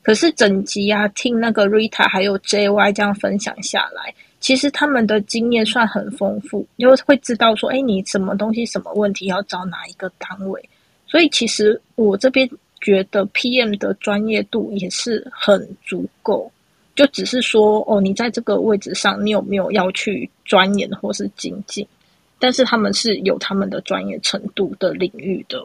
[0.04, 10.70] 可是整集啊，听那个 Rita 还有 JY 这样分享下来，其实他们的经验算很丰富，就会知道说，哎、欸，你什么东西、什么问题要找哪一个单位。
[11.08, 12.50] 所以其实我这边
[12.82, 16.52] 觉得 PM 的专业度也是很足够，
[16.96, 21.88] 就只是说哦，你在这个位置上，你有没有要去钻研或是精进？
[22.40, 25.60] 但是他们是有他们的专业程度的领域的。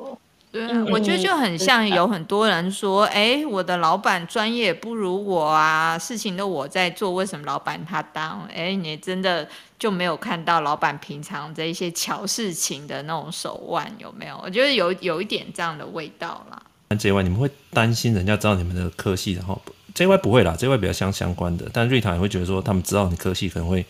[0.52, 8.46] 对，我觉得就很像有很多人说，哎，我的老板专业不如我啊，事情都我在做，为什么老板他当？
[8.54, 9.48] 哎，你真的
[9.78, 14.38] 就没有看到老板平常这一些巧事情的那种手腕有没有？
[14.44, 16.62] 我觉得有有一点这样的味道啦。
[16.90, 19.58] JY，你们会担心人家知道你们的科系，然后
[19.94, 23.86] JY 不会啦，JY 比较相相关的，但瑞塔也会觉得说，他们知道你科系可能会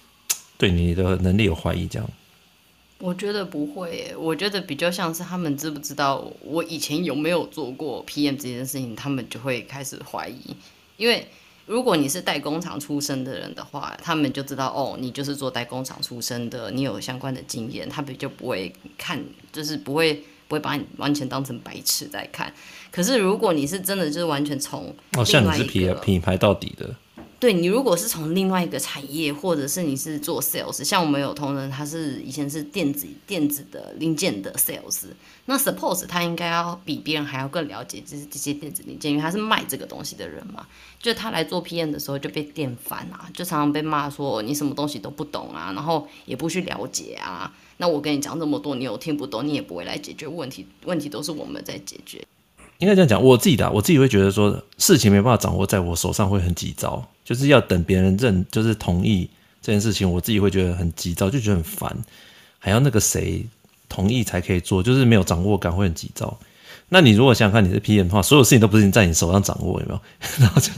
[0.58, 2.06] 对你的能力有怀疑这样。
[2.98, 10.56] 我觉得不会耶，我觉得比较像是他们知不知道我以前有没有做过 PM 这件事情，他们就会开始怀疑。
[10.96, 11.26] 因为
[11.66, 19.22] 如果你是代工厂出身的人的话，他们就知道哦，你就是做代工厂出身的，你有相关的经验，他们就不会看，
[19.52, 20.14] 就是不会
[20.48, 22.50] 不会把你完全当成白痴在看。
[22.90, 26.94] 可是如果你是真的就是完全从哦，像你是品品牌到底的。
[27.44, 35.02] 对，你如果是从另外一个产业，或者是你是做 sales，像我们有同仁，他是以前是电子电子的零件的 sales，
[35.44, 40.66] 那 suppose 他应该要比别人还要更了解就是这些电子零件，因为他是卖这个东西的人嘛。
[40.98, 47.52] 就他来做 PM 的时候就被电翻啊，就常常被骂说你什么东西都不懂啊，然后也不去了解啊。
[47.76, 52.24] 那我跟你讲这么多，你又听不懂，你也不会来解决问题，问题都是我们在解决。
[52.78, 59.28] 应该这样讲，我自己的，我自己会觉得说，事情没办法掌握在我手上会很急躁，就是要等别人认，就是同意
[59.62, 61.96] 这件事情，我自己会觉得很急躁，就觉得很烦，
[62.58, 63.44] 还要那个谁
[63.88, 66.38] 同意才可以做，就是没有掌握感会很急躁。
[66.90, 70.00] 那你如果想想看你是 PM 的话，所有事情都不是你在你手上掌握，有没有？
[70.38, 70.70] 然后就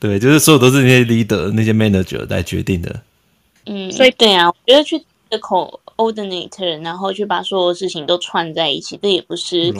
[0.00, 3.02] 对，就是所有都是那些 leader、那些 manager 来决定的。
[3.66, 5.00] 嗯，所以对啊，我觉得去
[5.30, 9.72] coordinator，然后去把所有事情都串在一起，这也不是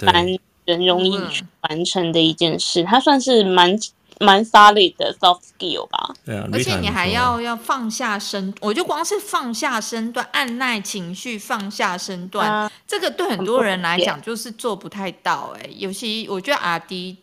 [0.00, 0.26] 蛮
[0.66, 1.18] 人容易
[1.62, 2.84] 完成的一件事。
[2.84, 3.74] 它算是蛮
[4.20, 6.14] 蛮 solid 的 soft skill 吧。
[6.24, 15.60] 对啊，而且你还要要放下身，我就光是放下身段，按耐情绪，放下身段，啊、这个对很多人来讲就是做不太到、欸。
[15.62, 17.16] 哎，尤其我觉得阿 D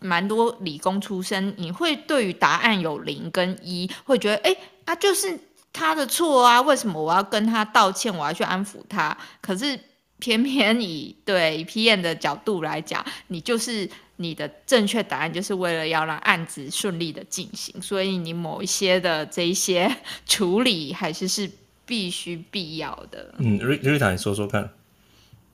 [0.00, 4.54] 蛮多理工出身，你会对于答案有零跟一，会觉得哎，
[4.84, 5.40] 他、欸啊、就是。
[5.70, 8.12] 他的错啊，为什么我要跟他道歉？
[8.12, 9.16] 我要去安抚他？
[9.40, 9.78] 可是
[10.18, 19.94] 偏偏以 对 PM 的角度来讲，你就是你的正确答案，就是为了要让案子顺利的进行，所以你某一些的这一些
[20.26, 21.50] 处理还是是
[21.86, 23.34] 必须必要的。
[23.38, 24.70] 嗯，瑞瑞塔，你说说看。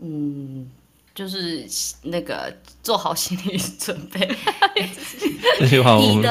[0.00, 0.70] 嗯。
[1.14, 1.64] 就是
[2.02, 4.28] 那个做好心理准备，
[5.60, 6.28] 这句话我们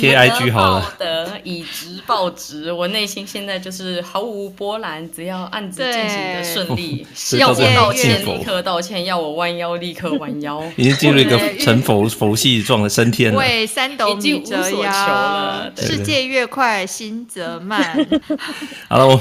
[0.00, 0.80] 贴 IG 好了。
[0.80, 2.72] 以德报德，以直报直。
[2.72, 7.06] 我内心现在就是毫无波澜，只要案子进行的顺利，
[7.38, 10.62] 要我道歉立刻道歉，要我弯腰立刻弯腰。
[10.76, 15.70] 已经进入一个 成佛佛系状的升天了，为三斗米折腰了。
[15.76, 17.94] 世界越快，心则慢。
[18.88, 19.20] 好了，我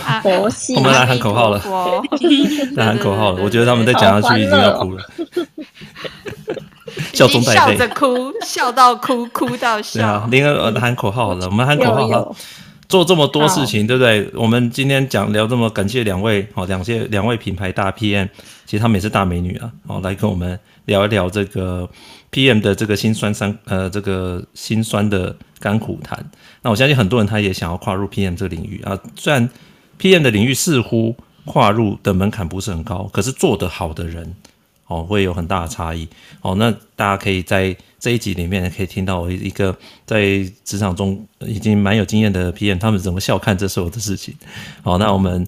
[0.77, 1.61] 我们来喊口号了，
[2.75, 3.43] 来喊口号了。
[3.43, 5.00] 我觉得他们再讲下去已经要哭了。
[7.13, 9.99] 笑中带泪，笑着哭，笑到哭，哭到笑。
[9.99, 12.35] 对啊，林恩喊口号了，我们喊口号了。
[12.89, 14.29] 做这么多事情，对不对？
[14.33, 18.27] 我们今天讲聊这么，感谢两位，好，两谢两位品牌大 PM，
[18.65, 21.89] 其实他们也是大美女啊，好，来跟我们聊一聊这个
[22.33, 26.19] PM 的这个辛酸酸，呃，这个辛酸的甘苦谈。
[26.61, 29.49] 那我相信很多人他也想要跨入 PM 这个领域啊，虽然
[29.97, 31.15] PM 的领域似乎
[31.45, 34.35] 跨入的门槛不是很高，可是做得好的人。
[34.91, 36.05] 哦，会有很大的差异。
[36.41, 39.73] 哦，那大家可以在这一集里面可以听到我一个
[40.05, 40.22] 在
[40.65, 44.35] 职场中已经蛮有经验的 PM，他们怎么笑看这所有的事情。
[44.84, 45.47] 好，那我们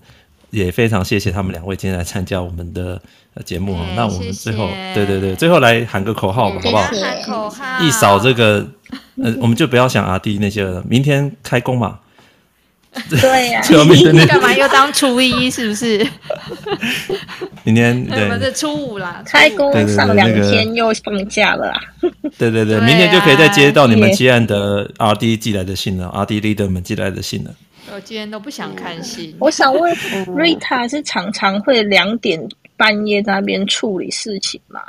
[0.52, 3.02] 也非常谢谢他们两位今天来参加我们的
[3.44, 3.76] 节目。
[3.78, 6.84] 嗯、那我们最后，谢谢对对对，最后来喊个口号吧，好不好？
[6.84, 8.66] 喊口号，一扫这个，
[9.22, 10.82] 呃，我们就不要想阿弟那些了。
[10.88, 12.00] 明天开工嘛。
[13.10, 13.62] 对呀，
[14.12, 15.50] 你干嘛又当初一？
[15.50, 15.98] 是不是？
[17.64, 21.82] 明天 对，我们是初五啦，开工上两天又放假了 啦。
[22.38, 27.56] 对对对，明天就可以再接到你们接案的 RD 寄来的信了，RD leader 们寄来的信了。
[27.94, 29.36] 我今天都不想看信。
[29.40, 29.92] 我想问
[30.28, 32.48] ，Rita 是常常会两点
[32.78, 34.82] 半夜在那边处理事情吗？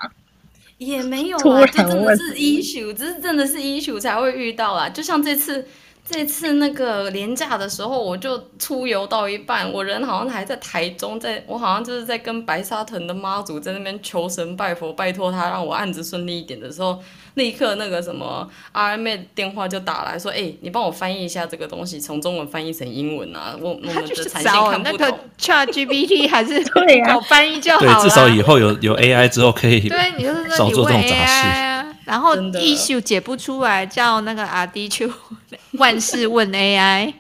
[0.76, 4.90] 也没有啊，这真的是 issue，这是真的是 issue 才会遇到啊。
[4.90, 5.66] 就像这次。
[6.06, 16.98] 这次那个连假的时候，我就出游到一半，我人好像还在台中，在我好像就是在跟白沙屯的妈祖在那边求神拜佛，拜托他让我案子顺利一点的时候，
[17.34, 24.98] 立刻那个什么 RMA 电话就打来说，哎、欸，你帮我翻译一下这个东西，从中文翻译成英文啊，我我们的产线看不懂。
[25.00, 27.94] 那个 ChatGPT 还是对啊，翻译就好了。
[27.94, 31.73] 对，至少以后有有 AI 之后可以对，你就是少做这种杂事。
[32.04, 35.10] 然后 issue 解不出来，叫那个阿迪去
[35.78, 37.12] 万事问 AI，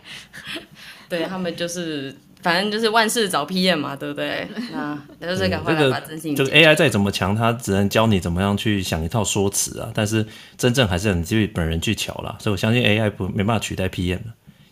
[1.08, 4.46] 对他们就是反正就是万事找 PM 嘛，对不对？
[4.72, 6.36] 那，就是赶快来把真心。
[6.36, 9.88] 这个 AI 再怎么强，它只能教你怎么样去想一套说辞啊。
[9.94, 10.26] 但是
[10.58, 12.36] 真正还是很自己本人去乔啦。
[12.38, 14.24] 所以我相信 AI 不没办法取代 PM 的，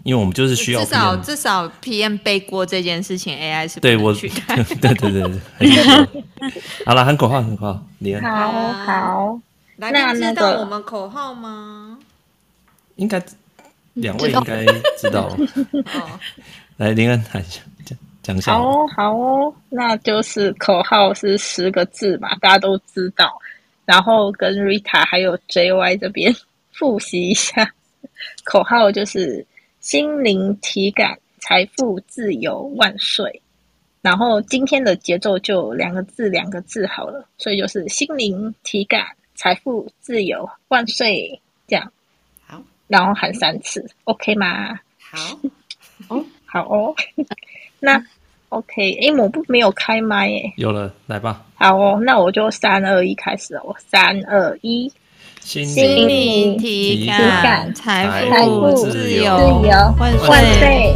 [0.03, 0.85] 因为我们就是需要。
[0.85, 4.57] 至少至少 PM 背锅这件事情，AI 是不能取代。
[4.79, 5.23] 对对对
[5.59, 6.25] 对。
[6.85, 9.41] 好了，喊口号，喊口号，你好好。
[9.91, 11.99] 来宾知道我们口号吗？
[12.97, 13.21] 应该
[13.95, 14.65] 两位应该
[14.99, 15.29] 知道。
[15.95, 16.21] 哦，
[16.77, 18.53] 来林恩喊一下讲讲一下。
[18.53, 23.41] 好哦，好哦，那就是口号是十个字嘛，大家都知道。
[23.85, 26.33] 然后跟 Rita 还有 JY 这边
[26.71, 27.69] 复习一下，
[28.45, 29.45] 口号就是
[29.81, 33.43] 心灵体感财富自由万岁。
[34.01, 39.07] 然后今天的节奏就两个字，两个字好了，所以就是心灵体感。
[39.43, 41.41] 财富自由万岁！
[41.67, 41.93] 这样
[42.47, 44.79] 好，然后喊三次，OK 吗？
[45.01, 45.37] 好，
[46.07, 46.95] 哦，好哦。
[47.81, 48.01] 那
[48.51, 50.53] OK，哎，我不没有开麦耶。
[50.57, 51.45] 有了，来吧。
[51.57, 53.75] 好哦，那我就三二一开始哦。
[53.79, 54.89] 三二一，
[55.41, 55.67] 心
[56.07, 58.07] 灵体感，财
[58.45, 59.61] 富自由
[59.99, 60.95] 万岁！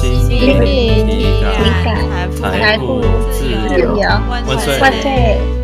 [0.00, 1.38] 心灵体
[1.84, 5.57] 感，财富自由万岁！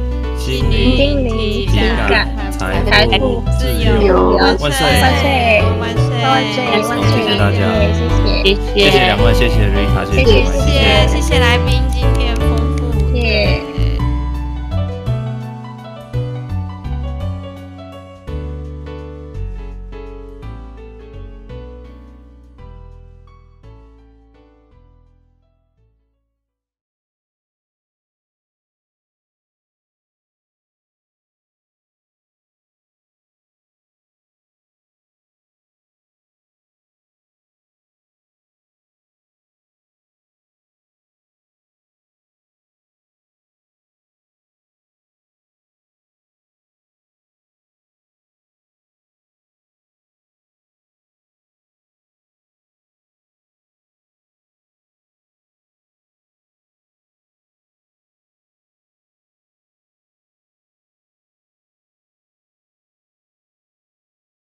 [0.44, 4.68] 心灵、灵、体体感、财富、自由，万岁！
[5.00, 5.62] 万岁！
[5.80, 6.04] 万岁！
[6.22, 6.56] 万岁！
[6.68, 6.90] 万岁！
[7.08, 7.56] 谢谢大家，
[8.44, 12.23] 谢谢，谢谢两位，谢谢瑞卡，谢谢，谢谢谢谢来宾今天。